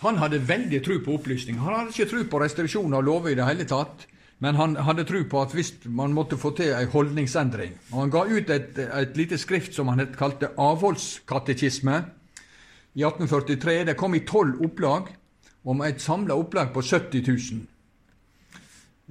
Han 0.01 0.17
hadde 0.17 0.41
veldig 0.49 0.81
tro 0.85 0.97
på 1.05 1.19
opplysning. 1.19 1.59
Han 1.61 1.77
hadde 1.77 1.93
ikke 1.93 2.09
tro 2.09 2.23
på 2.25 2.41
restriksjoner 2.41 3.03
og 3.03 3.05
lover 3.05 3.35
i 3.35 3.37
det 3.37 3.45
hele 3.45 3.67
tatt, 3.69 4.07
men 4.41 4.57
han 4.57 4.79
hadde 4.81 5.05
tro 5.05 5.21
på 5.29 5.43
at 5.43 5.53
hvis 5.53 5.75
man 5.85 6.17
måtte 6.17 6.41
få 6.41 6.55
til 6.57 6.73
ei 6.73 6.89
holdningsendring 6.91 7.77
og 7.93 7.99
Han 8.01 8.11
ga 8.11 8.25
ut 8.27 8.51
et, 8.51 8.79
et 8.79 9.17
lite 9.17 9.39
skrift 9.39 9.75
som 9.75 9.93
han 9.93 10.09
kalte 10.17 10.55
Avholdskatekisme 10.57 12.01
i 12.95 13.05
1843. 13.05 13.85
Det 13.93 13.97
kom 13.97 14.15
i 14.15 14.25
tolv 14.25 14.65
opplag, 14.65 15.13
om 15.65 15.85
et 15.85 16.01
samla 16.01 16.35
opplag 16.35 16.73
på 16.73 16.83
70 16.83 17.29
000. 17.29 17.61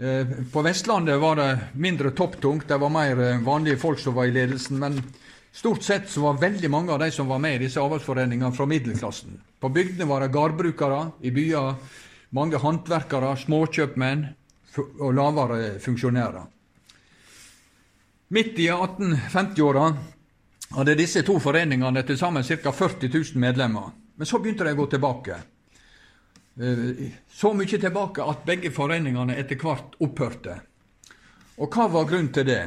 Eh, 0.01 0.27
på 0.51 0.61
Vestlandet 0.61 1.19
var 1.19 1.35
det 1.35 1.59
mindre 1.73 2.11
topptungt, 2.11 2.67
det 2.67 2.77
var 2.77 2.89
mer 2.89 3.19
eh, 3.21 3.41
vanlige 3.41 3.77
folk 3.77 3.99
som 3.99 4.13
var 4.13 4.25
i 4.25 4.31
ledelsen. 4.31 4.79
Men 4.79 5.03
stort 5.51 5.83
sett 5.83 6.09
så 6.09 6.21
var 6.21 6.39
veldig 6.41 6.69
mange 6.73 6.91
av 6.91 6.99
de 6.99 7.11
som 7.11 7.27
var 7.27 7.39
med 7.39 7.55
i 7.55 7.67
disse 7.67 7.79
avholdsforeningene, 7.79 8.49
fra 8.51 8.65
middelklassen. 8.65 9.37
På 9.59 9.69
bygdene 9.69 10.09
var 10.09 10.25
det 10.25 10.31
gårdbrukere, 10.33 11.03
i 11.21 11.31
byer 11.31 11.75
mange 12.33 12.57
håndverkere, 12.57 13.35
småkjøpmenn 13.43 14.25
og 15.03 15.13
lavere 15.13 15.77
funksjonærer. 15.83 16.49
Midt 18.33 18.57
i 18.57 18.71
1850-åra 18.71 19.85
hadde 20.79 20.97
disse 20.97 21.21
to 21.27 21.37
foreningene 21.43 22.01
til 22.07 22.17
sammen 22.17 22.47
ca. 22.47 22.71
40 22.71 23.11
000 23.13 23.37
medlemmer. 23.43 23.91
Men 24.15 24.25
så 24.25 24.39
begynte 24.41 24.65
de 24.65 24.73
å 24.73 24.81
gå 24.81 24.89
tilbake. 24.95 25.37
Eh, 26.59 27.11
så 27.31 27.53
mye 27.53 27.79
tilbake 27.79 28.25
at 28.27 28.45
begge 28.45 28.71
foreningene 28.75 29.37
etter 29.39 29.59
hvert 29.61 29.95
opphørte. 30.03 30.59
Og 31.61 31.71
hva 31.71 31.87
var 31.91 32.09
grunnen 32.09 32.31
til 32.33 32.47
det? 32.47 32.61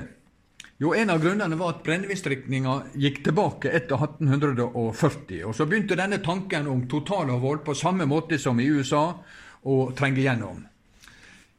Jo, 0.78 0.93
En 0.94 1.11
av 1.11 1.20
grunnene 1.23 1.56
var 1.56 1.77
at 1.77 1.82
brennevinsdrikninga 1.86 2.74
gikk 2.98 3.23
tilbake 3.24 3.70
etter 3.70 3.94
1840. 3.94 5.44
Og 5.47 5.55
Så 5.55 5.66
begynte 5.66 5.97
denne 5.97 6.19
tanken 6.19 6.66
om 6.66 6.89
totalavhold 6.89 7.65
på 7.65 7.74
samme 7.74 8.06
måte 8.06 8.39
som 8.39 8.61
i 8.61 8.66
USA 8.66 9.15
å 9.62 9.93
trenge 9.97 10.20
gjennom. 10.20 10.65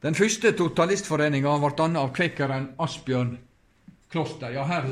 Den 0.01 0.13
første 0.13 0.51
totalistforeninga 0.51 1.57
ble 1.59 1.71
dannet 1.77 2.01
av 2.01 2.13
kvekeren 2.13 2.73
Asbjørn 2.77 3.37
Kloster. 4.11 4.51
Ja, 4.51 4.63
her, 4.63 4.83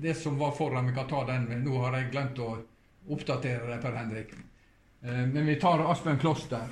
Det 0.00 0.14
som 0.14 0.38
var 0.38 0.52
foran, 0.52 0.86
vi 0.86 0.94
kan 0.94 1.08
ta 1.08 1.24
den, 1.24 1.64
nå 1.64 1.78
har 1.84 1.96
jeg 1.96 2.10
glemt 2.10 2.38
å 2.38 2.58
oppdatere 3.08 3.70
det, 3.70 3.82
Per 3.82 3.92
Henrik. 3.92 4.34
Eh, 5.02 5.26
men 5.26 5.46
vi 5.46 5.56
tar 5.60 5.92
Asbjørn 5.92 6.18
Kloster. 6.18 6.66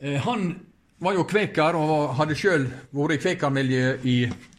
Eh, 0.00 0.20
han 0.22 0.60
var 0.98 1.14
jo 1.14 1.24
kveker 1.26 1.74
og 1.78 2.14
hadde 2.18 2.36
sjøl 2.38 2.68
vært 2.94 3.16
i 3.16 3.22
kvekermiljøet 3.24 4.06
i 4.06 4.18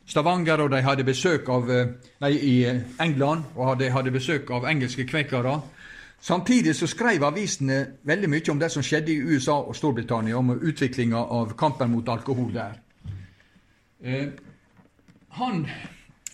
Stavanger, 0.10 0.66
og 0.66 0.72
de 0.74 0.82
hadde 0.84 1.06
besøk 1.08 1.50
av, 1.50 1.70
eh, 1.72 1.94
nei, 2.20 2.32
i 2.32 2.56
England, 3.00 3.44
og 3.56 3.78
de 3.80 3.90
hadde 3.90 4.12
besøk 4.12 4.52
av 4.52 4.66
engelske 4.66 5.06
kvekere. 5.06 5.62
Samtidig 6.22 6.76
så 6.76 6.88
skrev 6.88 7.24
avisene 7.24 7.88
veldig 8.04 8.30
mye 8.30 8.52
om 8.52 8.60
det 8.60 8.72
som 8.72 8.84
skjedde 8.84 9.14
i 9.14 9.22
USA 9.22 9.62
og 9.62 9.76
Storbritannia, 9.76 10.38
om 10.38 10.50
utviklinga 10.50 11.18
av 11.18 11.56
kampen 11.56 11.92
mot 11.92 12.10
alkohol 12.10 12.54
der. 12.54 12.80
han 15.30 15.68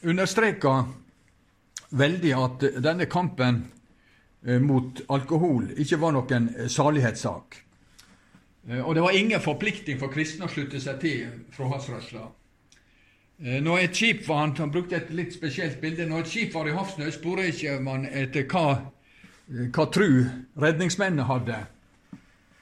understreka 0.03 0.85
veldig 1.91 2.33
at 2.43 2.83
denne 2.83 3.05
kampen 3.05 3.71
mot 4.61 5.01
alkohol 5.09 5.71
ikke 5.81 5.99
var 6.01 6.15
noen 6.15 6.49
eh, 6.53 6.67
salighetssak. 6.71 7.59
Eh, 8.69 8.81
og 8.81 8.95
det 8.95 9.03
var 9.05 9.17
ingen 9.17 9.41
forplikting 9.41 9.99
for 10.01 10.13
kristne 10.13 10.45
å 10.45 10.51
slutte 10.51 10.81
seg 10.81 10.99
til 11.01 11.29
fråhaldsrørsla. 11.55 12.25
Når 13.35 13.81
et 13.83 13.97
skip 13.97 14.21
var, 14.29 14.45
han, 14.45 14.53
han 14.55 14.71
brukte 14.71 14.95
et 14.95 15.09
litt 15.11 15.33
spesielt 15.35 15.81
bilde. 15.81 16.05
Når 16.07 16.21
et 16.23 16.29
skip 16.31 16.53
var 16.55 16.69
i 16.69 16.75
havsnød, 16.75 17.09
sporer 17.11 17.49
ikke 17.51 17.73
man 17.83 18.05
etter 18.07 18.45
hva, 18.47 18.77
hva 19.75 19.85
tru 19.91 20.21
redningsmennene 20.63 21.25
hadde. 21.27 21.57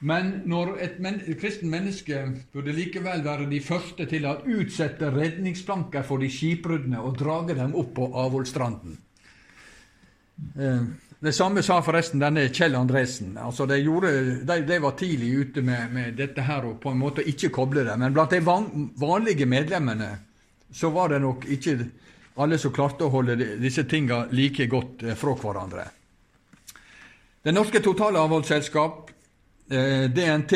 Men 0.04 0.42
når 0.50 0.74
et 0.84 0.98
men, 1.00 1.20
kristen 1.40 1.70
menneske 1.72 2.18
burde 2.52 2.74
likevel 2.76 3.22
være 3.24 3.46
de 3.48 3.60
første 3.64 4.04
til 4.10 4.26
å 4.28 4.34
utsette 4.42 5.12
redningsplanker 5.14 6.04
for 6.04 6.20
de 6.20 6.28
skipbruddene 6.28 7.00
og 7.00 7.16
drage 7.22 7.56
dem 7.56 7.72
opp 7.78 7.94
på 7.96 8.10
avholdsstranden. 8.24 8.98
Det 11.24 11.32
samme 11.32 11.62
sa 11.62 11.78
forresten 11.80 12.20
denne 12.20 12.50
Kjell 12.52 12.74
Andresen. 12.76 13.38
Altså 13.40 13.64
de, 13.66 13.78
gjorde, 13.80 14.10
de, 14.44 14.58
de, 14.68 14.76
var 14.78 14.92
tidlig 14.98 15.30
ute 15.32 15.62
med, 15.64 15.92
med, 15.92 16.18
dette 16.18 16.44
her 16.44 16.66
og 16.68 16.74
på 16.82 16.90
en 16.92 17.00
måte 17.00 17.24
ikke 17.24 17.48
koble 17.48 17.80
det. 17.86 17.94
Men 17.96 18.12
blant 18.12 18.34
de 18.34 18.42
van, 18.44 18.66
vanlige 19.00 19.46
medlemmene 19.48 20.10
så 20.68 20.90
var 20.92 21.14
det 21.14 21.22
nok 21.24 21.46
ikke 21.48 21.78
alle 22.44 22.58
som 22.60 22.74
klarte 22.76 23.06
å 23.06 23.14
holde 23.14 23.38
disse 23.56 23.86
tinga 23.88 24.26
like 24.36 24.66
godt 24.68 25.06
eh, 25.06 25.16
fra 25.16 25.32
hverandre. 25.40 25.86
Det 27.40 27.56
norske 27.56 27.80
totalavholdsselskap, 27.80 29.10
eh, 29.70 30.04
DNT, 30.12 30.54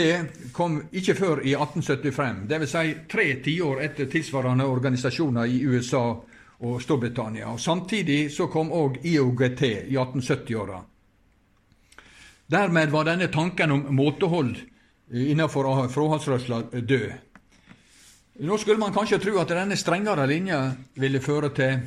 kom 0.52 0.82
ikke 0.92 1.16
før 1.16 1.46
i 1.48 1.56
1875. 1.56 2.44
Dvs. 2.50 2.76
Si 2.76 2.96
tre 3.08 3.30
tiår 3.40 3.86
etter 3.88 4.12
tilsvarende 4.12 4.68
organisasjoner 4.68 5.48
i 5.48 5.62
USA 5.64 6.10
og 6.60 6.82
Storbritannia. 6.82 7.52
Og 7.52 7.60
Samtidig 7.60 8.32
så 8.34 8.48
kom 8.50 8.72
òg 8.72 8.98
IOGT 9.06 9.62
i 9.62 9.96
1870-åra. 9.96 10.80
Dermed 12.48 12.90
var 12.90 13.04
denne 13.04 13.28
tanken 13.28 13.70
om 13.70 13.86
måtehold 13.94 14.56
innenfor 15.12 15.88
fråhaldsrørsla 15.88 16.62
død. 16.72 17.12
Nå 18.38 18.58
skulle 18.58 18.78
man 18.78 18.94
kanskje 18.94 19.18
tro 19.18 19.38
at 19.40 19.50
denne 19.50 19.76
strengere 19.76 20.26
linja 20.26 20.60
ville 20.94 21.20
føre 21.20 21.50
til, 21.54 21.80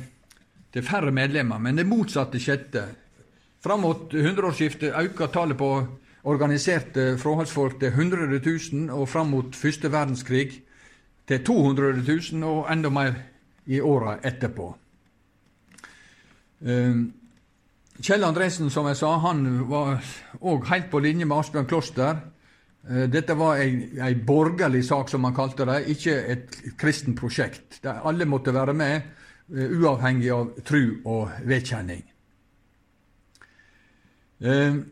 til 0.72 0.84
færre 0.84 1.10
medlemmer, 1.10 1.58
men 1.58 1.76
det 1.76 1.86
motsatte 1.88 2.40
skjedde. 2.40 2.84
Fram 3.62 3.80
mot 3.80 4.12
hundreårsskiftet 4.12 4.92
økte 5.00 5.30
tallet 5.32 5.56
på 5.58 5.70
organiserte 6.22 7.16
fråhaldsfolk 7.18 7.80
til 7.80 7.88
100 7.88 8.40
000, 8.72 8.90
og 8.90 9.08
fram 9.08 9.32
mot 9.32 9.56
første 9.56 9.92
verdenskrig 9.92 10.62
til 11.28 11.44
200 11.44 12.04
000, 12.32 12.44
og 12.44 12.72
enda 12.72 12.90
mer 12.90 13.14
i 13.64 13.80
åra 13.80 14.18
etterpå. 14.22 14.74
Ehm, 16.66 17.12
Kjell 18.02 18.24
Andresen, 18.24 18.70
som 18.70 18.86
jeg 18.88 18.98
sa, 18.98 19.16
han 19.22 19.44
var 19.70 20.00
òg 20.40 20.66
helt 20.70 20.88
på 20.90 21.00
linje 21.02 21.26
med 21.28 21.38
Asbjørn 21.38 21.68
Kloster. 21.70 22.22
Eh, 22.88 23.04
dette 23.10 23.36
var 23.38 23.60
ei, 23.62 23.98
ei, 24.00 24.14
borgerlig 24.14 24.84
sak, 24.86 25.10
som 25.10 25.24
han 25.24 25.36
kalte 25.36 25.66
det, 25.68 25.82
ikke 25.92 26.16
et 26.34 26.56
kristent 26.78 27.18
prosjekt. 27.20 27.78
Der 27.84 28.02
alle 28.08 28.26
måtte 28.26 28.54
være 28.54 28.74
med, 28.74 29.12
eh, 29.54 29.76
uavhengig 29.78 30.32
av 30.34 30.50
tru 30.64 30.98
og 31.04 31.30
vedkjenning. 31.46 32.02
Ehm, 34.42 34.82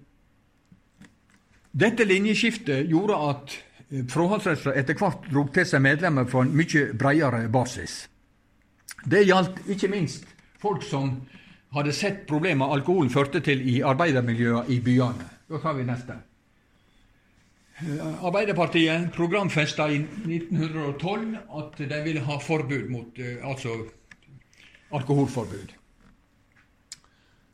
dette 1.72 2.05
linjeskiftet 2.05 2.86
gjorde 2.86 3.18
at 3.30 3.59
eh, 3.90 4.05
Fråhaldsrørsla 4.06 4.76
etter 4.78 4.94
hvert 4.94 5.26
dro 5.32 5.48
til 5.51 5.66
seg 5.66 5.82
medlemmer 5.82 6.30
på 6.30 6.44
en 6.44 6.55
mye 6.55 6.92
bredere 6.94 7.48
basis. 7.51 8.05
Det 9.05 9.24
gjaldt 9.24 9.62
ikke 9.68 9.89
minst 9.89 10.27
folk 10.60 10.82
som 10.85 11.14
hadde 11.74 11.93
sett 11.94 12.27
problemer 12.28 12.72
alkoholen 12.74 13.10
førte 13.12 13.40
til 13.44 13.62
i 13.68 13.81
arbeidermiljøene 13.86 14.66
i 14.68 14.81
byene. 14.85 15.28
Da 15.51 15.60
tar 15.62 15.78
vi 15.78 15.86
neste. 15.86 16.18
Eh, 17.81 18.24
Arbeiderpartiet 18.24 19.12
programfesta 19.14 19.89
i 19.89 19.98
1912 19.98 21.36
at 21.59 21.78
de 21.78 22.01
ville 22.05 22.24
ha 22.27 22.39
forbud 22.39 22.90
mot 22.90 23.18
eh, 23.18 23.39
altså 23.43 23.77
alkoholforbud. 24.93 25.72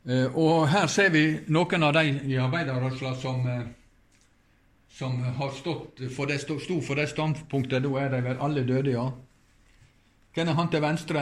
Eh, 0.09 0.35
og 0.35 0.67
her 0.73 0.87
ser 0.91 1.13
vi 1.15 1.23
noen 1.47 1.83
av 1.83 1.93
de 1.95 2.05
i 2.27 2.35
arbeiderrørsla 2.41 3.13
som, 3.21 3.47
som 4.89 5.15
har 5.39 5.55
stått 5.55 6.03
for 6.15 6.27
det, 6.27 6.41
sto 6.43 6.81
for 6.81 6.99
det 6.99 7.07
standpunktet. 7.13 7.85
Da 7.85 8.03
er 8.03 8.11
de 8.17 8.21
vel 8.27 8.43
alle 8.43 8.65
døde, 8.67 8.97
ja. 8.97 9.07
Hvem 10.37 10.51
er 10.51 10.53
han 10.53 10.67
til 10.69 10.81
venstre? 10.83 11.21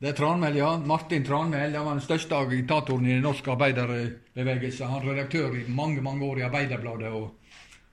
Det 0.00 0.08
er 0.08 0.14
Tranmæl, 0.14 0.54
ja. 0.54 0.68
Martin 0.78 1.24
Tranmæl 1.26 1.72
var 1.74 1.96
den 1.96 2.02
største 2.04 2.36
agitatoren 2.38 3.08
i 3.08 3.16
den 3.16 3.24
norske 3.26 3.50
arbeiderbevegelse. 3.50 4.86
Han 4.86 5.02
var 5.02 5.12
redaktør 5.12 5.56
i 5.58 5.64
mange 5.66 6.00
mange 6.00 6.24
år 6.24 6.38
i 6.38 6.44
Arbeiderbladet, 6.46 7.08
og 7.08 7.34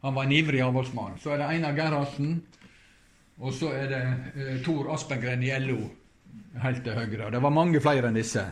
han 0.05 0.15
var 0.15 0.23
en 0.23 0.31
ivrig 0.31 0.61
avholdsmann. 0.61 1.17
Så 1.17 1.33
er 1.33 1.41
det 1.41 1.47
Einar 1.55 1.73
Gerhardsen, 1.73 2.43
og 3.39 3.53
så 3.53 3.71
er 3.73 3.89
det 3.89 4.03
eh, 4.35 4.61
Tor 4.65 4.93
Aspengren 4.93 5.43
i 5.43 5.49
LO 5.57 5.79
helt 6.61 6.83
til 6.83 6.93
høyre. 6.93 7.31
Det 7.31 7.41
var 7.41 7.49
mange 7.57 7.81
flere 7.81 8.11
enn 8.11 8.21
disse. 8.21 8.45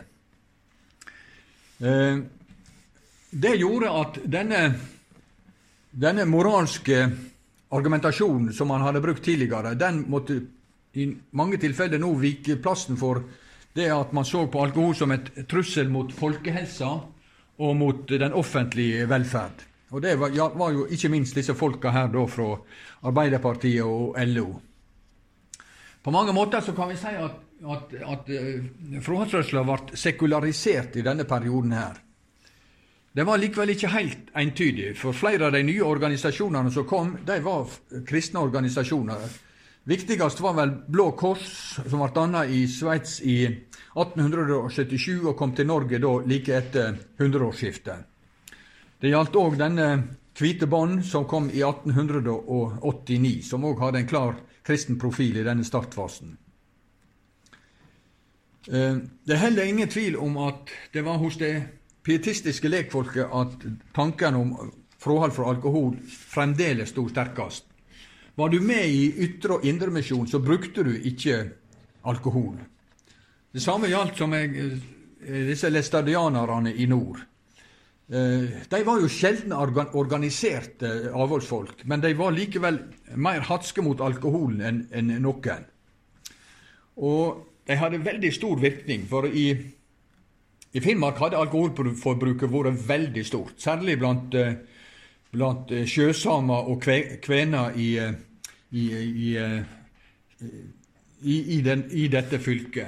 Eh, 1.78 2.18
det 3.30 3.56
gjorde 3.62 3.94
at 4.02 4.20
denne, 4.26 4.66
denne 5.94 6.26
moralske 6.26 7.04
argumentasjonen 7.74 8.52
som 8.54 8.70
han 8.70 8.84
hadde 8.84 9.00
brukt 9.00 9.24
tidligere, 9.24 9.74
den 9.74 10.04
måtte 10.10 10.40
i 10.96 11.10
mange 11.36 11.58
tilfeller 11.60 12.00
nå 12.00 12.12
vike 12.20 12.56
plassen 12.62 12.96
for 12.96 13.22
det 13.76 13.90
at 13.92 14.12
man 14.16 14.24
så 14.24 14.46
på 14.48 14.62
alkohol 14.64 14.94
som 14.96 15.12
et 15.12 15.32
trussel 15.48 15.90
mot 15.92 16.12
folkehelsa 16.12 16.92
og 17.56 17.76
mot 17.76 18.06
den 18.08 18.32
offentlige 18.32 19.04
velferd. 19.08 19.64
Og 19.90 20.02
det 20.02 20.16
var, 20.18 20.32
ja, 20.34 20.48
var 20.48 20.72
jo 20.72 20.86
ikke 20.90 21.10
minst 21.12 21.36
disse 21.36 21.54
folka 21.54 21.92
her 21.94 22.08
da 22.12 22.24
fra 22.28 22.54
Arbeiderpartiet 23.06 23.84
og 23.84 24.16
LO. 24.32 24.48
På 26.02 26.14
mange 26.14 26.32
måter 26.32 26.64
så 26.64 26.72
kan 26.72 26.88
vi 26.90 26.96
si 26.98 27.12
at, 27.12 27.36
at, 27.66 27.94
at 28.14 28.32
uh, 28.32 29.04
ble 29.06 29.96
sekularisert 29.98 30.96
i 30.96 31.04
denne 31.06 31.26
perioden 31.28 31.76
her. 31.76 32.00
Det 33.16 33.24
var 33.24 33.40
likevel 33.40 33.72
ikke 33.72 33.88
helt 33.94 34.30
entydig, 34.36 34.90
for 35.00 35.16
flere 35.16 35.48
av 35.48 35.54
de 35.56 35.62
nye 35.64 35.84
organisasjonene 35.84 36.72
som 36.72 36.84
kom, 36.84 37.14
de 37.24 37.40
var 37.44 37.70
kristne 38.04 38.42
organisasjoner 38.44 39.24
Viktigst 39.86 40.40
var 40.42 40.56
vel 40.56 40.72
Blå 40.90 41.12
Kors, 41.14 41.78
som 41.86 42.00
ble 42.02 42.08
danna 42.10 42.40
i 42.50 42.64
Sveits 42.66 43.20
i 43.22 43.36
1877 43.46 45.28
og 45.30 45.36
kom 45.38 45.52
til 45.54 45.68
Norge 45.70 46.00
da 46.02 46.10
like 46.26 46.56
etter 46.56 46.96
hundreårsskiftet. 47.20 48.02
Det 48.98 49.12
gjaldt 49.12 49.38
òg 49.38 49.54
denne 49.60 49.86
Hvite 50.36 50.66
bånd, 50.66 51.04
som 51.06 51.24
kom 51.30 51.46
i 51.54 51.62
1889, 51.62 53.46
som 53.46 53.62
òg 53.64 53.78
hadde 53.84 54.02
en 54.02 54.10
klar 54.10 54.34
kristen 54.66 54.98
profil 54.98 55.38
i 55.38 55.46
denne 55.46 55.64
startfasen. 55.64 56.34
Eh, 58.66 58.98
det 59.22 59.38
er 59.38 59.44
heller 59.46 59.70
ingen 59.70 59.88
tvil 59.88 60.18
om 60.18 60.34
at 60.50 60.74
det 60.92 61.06
var 61.06 61.22
hos 61.22 61.38
det 61.38 61.54
pietistiske 62.06 62.70
lekfolket 62.70 63.32
at 63.34 63.64
tanken 63.94 64.38
om 64.38 64.52
fråhold 65.02 65.34
fra 65.34 65.50
alkohol 65.50 65.96
fremdeles 66.06 66.94
sto 66.94 67.08
sterkest. 67.10 67.66
Var 68.36 68.48
du 68.52 68.60
med 68.60 68.88
i 68.88 69.12
ytre- 69.26 69.58
og 69.58 69.64
indremisjon, 69.64 70.26
så 70.28 70.38
brukte 70.38 70.84
du 70.84 70.92
ikke 70.94 71.38
alkohol. 72.04 72.58
Det 73.52 73.62
samme 73.64 73.88
gjaldt 73.88 74.18
som 74.18 74.32
jeg, 74.32 74.50
eh, 75.24 75.46
disse 75.48 75.70
læstadianerne 75.70 76.74
i 76.74 76.86
nord. 76.86 77.18
Eh, 78.08 78.44
de 78.70 78.84
var 78.84 79.00
jo 79.00 79.08
sjelden 79.08 79.52
organiserte 79.52 81.10
avholdsfolk, 81.10 81.84
men 81.84 82.00
de 82.00 82.14
var 82.14 82.30
likevel 82.30 82.78
mer 83.16 83.40
hatske 83.40 83.82
mot 83.82 84.00
alkoholen 84.00 84.86
enn 84.92 85.22
noen. 85.22 85.64
Og 86.96 87.46
de 87.66 87.74
hadde 87.74 88.04
veldig 88.04 88.32
stor 88.34 88.60
virkning, 88.60 89.08
for 89.08 89.26
i, 89.26 89.56
i 90.76 90.80
Finnmark 90.84 91.16
hadde 91.22 91.40
alkoholforbruket 91.40 92.52
vært 92.52 92.82
veldig 92.84 93.24
stort, 93.24 93.56
særlig 93.62 93.96
blant, 94.00 94.34
eh, 94.36 94.58
blant 95.32 95.72
sjøsamer 95.88 96.68
og 96.68 96.84
kvener 97.24 97.72
i, 97.80 97.96
i, 98.76 98.84
i, 98.92 99.36
eh, 99.40 99.62
i, 101.22 101.60
den, 101.64 101.86
i 101.90 102.08
dette 102.12 102.38
fylket. 102.38 102.86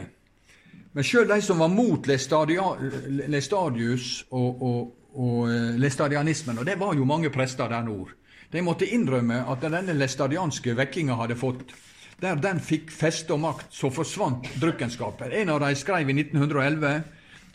Men 0.92 1.06
sjøl 1.06 1.28
de 1.30 1.40
som 1.44 1.60
var 1.62 1.70
mot 1.72 2.06
Lestadius 2.08 4.06
og, 4.34 4.62
og, 4.62 4.94
og 5.14 5.48
eh, 5.48 5.76
lestadianismen, 5.80 6.58
og 6.58 6.66
det 6.68 6.78
var 6.80 6.94
jo 6.96 7.08
mange 7.08 7.30
prester 7.32 7.68
der 7.70 7.82
nord, 7.86 8.12
de 8.52 8.62
måtte 8.64 8.88
innrømme 8.88 9.44
at 9.48 9.62
denne 9.64 9.92
lestadianske 9.96 10.76
vekkinga 10.76 11.14
hadde 11.20 11.36
fått 11.36 11.74
Der 12.18 12.34
den 12.34 12.58
fikk 12.58 12.90
feste 12.90 13.30
og 13.36 13.40
makt, 13.44 13.66
så 13.70 13.92
forsvant 13.94 14.48
drukkenskapet. 14.58 15.30
En 15.38 15.52
av 15.54 15.60
dem 15.62 15.76
skrev 15.78 16.08
i 16.10 16.16
1911 16.18 17.04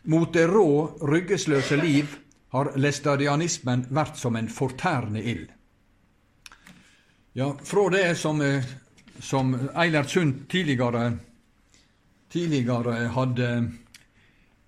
mot 0.04 0.34
det 0.34 0.48
rå, 0.48 0.98
ryggesløse 1.02 1.78
liv 1.80 2.18
har 2.54 2.72
lestadianismen 2.78 3.88
vært 3.90 4.20
som 4.20 4.36
en 4.38 4.50
fortærende 4.52 5.24
ild. 5.24 5.48
Ja, 7.34 7.50
fra 7.66 7.88
det 7.90 8.18
som, 8.18 8.42
eh, 8.42 8.66
som 9.20 9.56
Eilert 9.76 10.10
Sund 10.10 10.50
tidligere, 10.50 11.18
tidligere 12.30 13.08
hadde 13.08 13.72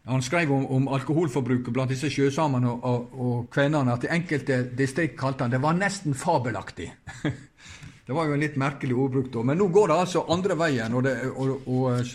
Han 0.06 0.22
skrev 0.22 0.52
om, 0.54 0.66
om 0.66 0.88
alkoholforbruket 0.88 1.74
blant 1.74 1.90
disse 1.90 2.12
sjøsamene 2.14 2.70
og, 2.70 2.84
og, 2.84 3.14
og 3.26 3.48
kvenene 3.50 3.94
at 3.94 4.04
i 4.06 4.12
enkelte 4.14 4.60
distrikt 4.78 5.18
kalte 5.18 5.42
han 5.44 5.52
det 5.56 5.62
var 5.64 5.74
nesten 5.74 6.14
fabelaktig. 6.14 6.92
det 8.06 8.14
var 8.14 8.28
jo 8.28 8.36
en 8.36 8.44
litt 8.44 8.54
merkelig 8.56 8.94
ordbruk 8.94 9.32
da. 9.34 9.42
Men 9.42 9.58
nå 9.58 9.66
går 9.74 9.88
det 9.90 9.98
altså 10.04 10.28
andre 10.30 10.58
veien. 10.60 10.94
og, 10.94 11.04
det, 11.08 11.16
og, 11.34 11.66
og 11.66 12.06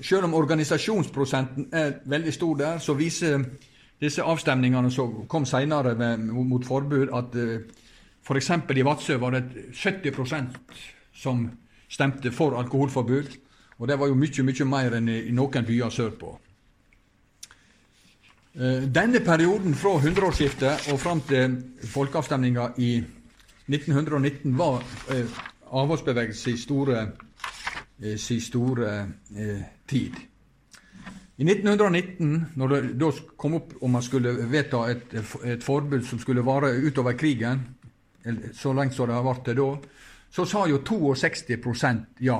selv 0.00 0.24
om 0.24 0.34
organisasjonsprosenten 0.34 1.68
er 1.72 1.98
veldig 2.04 2.34
stor 2.34 2.56
der, 2.56 2.78
så 2.78 2.94
viser 2.94 3.44
disse 4.00 4.22
avstemningene 4.22 4.90
som 4.92 5.24
kom 5.28 5.46
senere 5.48 5.94
mot 6.18 6.64
forbud, 6.64 7.08
at 7.16 7.36
f.eks. 8.26 8.50
For 8.66 8.76
i 8.76 8.84
Vadsø 8.84 9.16
var 9.22 9.36
det 9.36 9.44
70% 9.72 10.58
som 11.16 11.46
stemte 11.88 12.32
for 12.32 12.58
alkoholforbud. 12.58 13.36
Og 13.78 13.88
det 13.88 13.98
var 13.98 14.08
jo 14.08 14.16
mye, 14.16 14.42
mye 14.42 14.66
mer 14.68 14.96
enn 14.98 15.08
i 15.12 15.32
noen 15.36 15.66
byer 15.68 15.92
sørpå. 15.92 16.32
Eh, 18.56 18.86
denne 18.88 19.20
perioden 19.20 19.74
fra 19.76 19.98
hundreårsskiftet 20.00 20.88
og 20.92 21.00
fram 21.00 21.20
til 21.28 21.58
folkeavstemninga 21.92 22.70
i 22.80 22.94
1919 23.68 24.56
var 24.56 24.80
eh, 25.12 25.28
avholdsbevegelsens 25.76 26.64
store, 26.64 27.02
eh, 28.02 28.16
sin 28.16 28.40
store 28.40 28.96
eh, 29.36 29.62
tid. 29.88 30.16
I 31.36 31.44
1919, 31.44 32.52
når 32.56 32.68
det 32.72 32.82
da 33.00 33.10
kom 33.36 33.58
opp 33.58 33.74
om 33.84 33.92
man 33.92 34.04
skulle 34.04 34.32
vedta 34.48 34.86
et, 34.88 35.12
et 35.44 35.64
forbud 35.64 36.04
som 36.08 36.18
skulle 36.18 36.44
vare 36.44 36.72
utover 36.80 37.12
krigen, 37.12 37.60
så 38.56 38.72
lenge 38.72 38.96
som 38.96 39.06
det 39.06 39.14
har 39.14 39.26
vært 39.26 39.44
til 39.44 39.60
da, 39.60 39.66
så 40.32 40.46
sa 40.48 40.64
jo 40.68 40.80
62% 40.82 42.22
ja. 42.24 42.38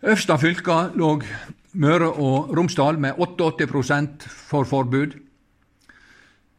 Øvsta 0.00 0.36
fylka 0.40 0.78
lå 0.96 1.10
Møre 1.72 2.08
og 2.10 2.54
Romsdal 2.56 2.98
med 2.98 3.18
88 3.18 4.30
for 4.30 4.64
forbud. 4.64 5.18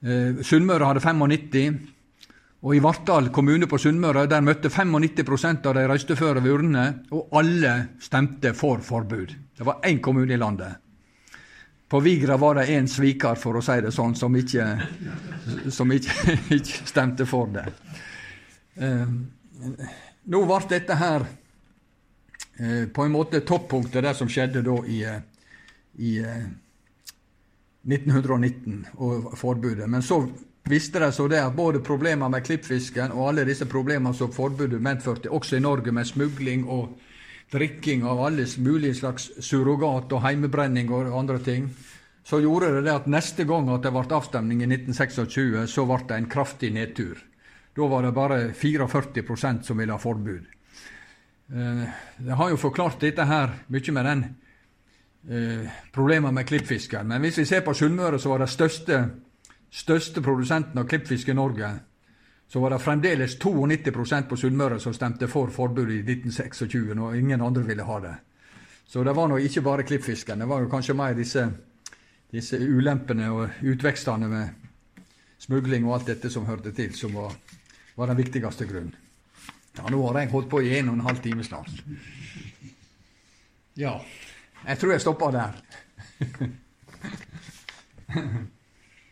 Eh, 0.03 0.43
Sunnmøre 0.43 0.85
hadde 0.85 1.01
95 1.01 1.79
og 2.61 2.75
i 2.75 2.81
Vartdal 2.83 3.31
kommune 3.33 3.65
på 3.65 3.79
Sunnmøre 3.81 4.27
der 4.29 4.43
møtte 4.45 4.69
95% 4.69 5.65
av 5.65 5.73
de 5.77 5.85
røysteføre 5.89 6.43
ved 6.43 6.53
urnene, 6.59 6.85
og 7.09 7.33
alle 7.39 7.73
stemte 8.01 8.53
for 8.53 8.83
forbud. 8.85 9.33
Det 9.57 9.65
var 9.65 9.81
én 9.89 10.01
kommune 10.01 10.33
i 10.33 10.37
landet. 10.37 10.77
På 11.89 11.99
Vigra 11.99 12.37
var 12.37 12.55
det 12.55 12.69
en 12.71 12.87
sviker, 12.87 13.35
for 13.35 13.57
å 13.57 13.63
si 13.65 13.81
det 13.81 13.91
sånn, 13.91 14.13
som 14.15 14.35
ikke, 14.37 14.67
som 15.73 15.91
ikke, 15.91 16.35
ikke 16.59 16.85
stemte 16.87 17.25
for 17.27 17.49
det. 17.51 17.65
Eh, 18.77 19.09
nå 20.31 20.43
ble 20.45 20.59
dette 20.69 20.95
her 21.01 21.25
eh, 22.61 22.85
på 22.93 23.03
en 23.03 23.11
måte 23.11 23.41
toppunktet, 23.41 24.05
det 24.05 24.13
som 24.15 24.29
skjedde 24.29 24.61
da 24.69 24.77
i, 24.85 25.01
eh, 25.01 25.19
i 25.97 26.13
1919, 27.89 28.85
og 29.01 29.33
forbudet. 29.41 29.89
Men 29.89 30.05
så 30.05 30.21
visste 30.63 30.99
de 30.99 31.11
så 31.11 31.27
det 31.27 31.39
at 31.41 31.55
både 31.55 31.81
problemer 31.83 32.29
med 32.29 32.45
klippfisken 32.45 33.13
og 33.15 33.29
alle 33.29 33.45
disse 33.47 33.65
problemene 33.65 34.13
som 34.17 34.31
forbudet 34.33 34.81
medførte, 34.81 35.31
også 35.31 35.57
i 35.57 35.63
Norge, 35.63 35.91
med 35.91 36.07
smugling 36.07 36.67
og 36.69 36.99
drikking 37.51 38.05
av 38.07 38.21
alle 38.25 38.45
mulige 38.57 38.95
slags 39.01 39.31
surrogat 39.43 40.11
og 40.13 40.23
heimebrenning 40.23 40.91
og 40.91 41.11
andre 41.17 41.39
ting, 41.39 41.67
så 42.23 42.39
gjorde 42.39 42.69
det 42.75 42.85
det 42.85 42.93
at 42.93 43.09
neste 43.09 43.43
gang 43.49 43.69
at 43.73 43.83
det 43.83 43.91
ble 43.91 44.15
avstemning 44.15 44.61
i 44.61 44.69
1926, 44.69 45.67
så 45.67 45.85
ble 45.89 45.99
det 46.07 46.17
en 46.17 46.29
kraftig 46.31 46.71
nedtur. 46.73 47.17
Da 47.75 47.87
var 47.87 48.03
det 48.03 48.15
bare 48.15 48.39
44% 48.53 49.63
som 49.63 49.79
ville 49.79 49.95
ha 49.95 49.99
forbud. 49.99 50.45
Det 51.51 51.81
Jeg 52.25 52.35
har 52.35 52.49
jo 52.49 52.57
forklart 52.57 53.01
dette 53.01 53.25
her, 53.25 53.49
mye 53.67 53.91
med 53.91 54.05
den 54.05 54.23
problemer 55.91 56.31
med 56.31 56.47
klippfisken. 56.47 57.07
Men 57.07 57.21
hvis 57.21 57.37
vi 57.37 57.45
ser 57.45 57.61
på 57.61 57.73
Sunnmøre, 57.73 58.19
så 58.19 58.29
var 58.29 58.39
det 58.39 58.49
største, 58.49 59.09
største 59.71 60.21
produsenten 60.21 60.79
av 60.79 60.87
klippfisk 60.87 61.29
i 61.31 61.33
Norge 61.33 61.71
så 62.51 62.59
var 62.59 62.69
det 62.73 62.79
fremdeles 62.83 63.37
92% 63.39 64.27
på 64.27 64.37
Sunnmøre 64.37 64.79
som 64.83 64.93
stemte 64.93 65.27
for 65.31 65.47
forbudet 65.55 65.93
i 65.95 66.01
1926, 66.03 66.93
når 66.99 67.15
ingen 67.15 67.41
andre 67.41 67.63
ville 67.63 67.85
ha 67.87 67.99
det. 68.03 68.15
Så 68.85 69.03
det 69.07 69.13
var 69.15 69.29
nå 69.31 69.37
ikke 69.39 69.63
bare 69.63 69.85
klippfisken, 69.87 70.39
det 70.43 70.49
var 70.51 70.59
jo 70.59 70.67
kanskje 70.69 70.97
mer 70.99 71.15
disse, 71.15 71.45
disse 72.31 72.59
ulempene 72.59 73.29
og 73.31 73.63
utvekstene 73.63 74.27
med 74.27 74.49
smugling 75.39 75.87
og 75.87 75.95
alt 75.95 76.11
dette 76.11 76.29
som 76.29 76.45
hørte 76.45 76.75
til, 76.75 76.91
som 76.91 77.15
var, 77.15 77.31
var 77.95 78.11
den 78.11 78.19
viktigste 78.19 78.67
grunnen. 78.67 78.95
Ja, 79.77 79.87
nå 79.87 80.03
har 80.09 80.19
jeg 80.19 80.33
holdt 80.35 80.51
på 80.51 80.59
i 80.59 80.75
en 80.75 80.91
og 80.91 80.99
en 80.99 81.07
halv 81.07 81.23
time 81.23 81.43
snart. 81.47 81.71
Ja, 83.79 83.95
jeg 84.67 84.77
tror 84.77 84.91
jeg 84.91 85.01
stopper 85.07 85.31
der. 85.31 85.51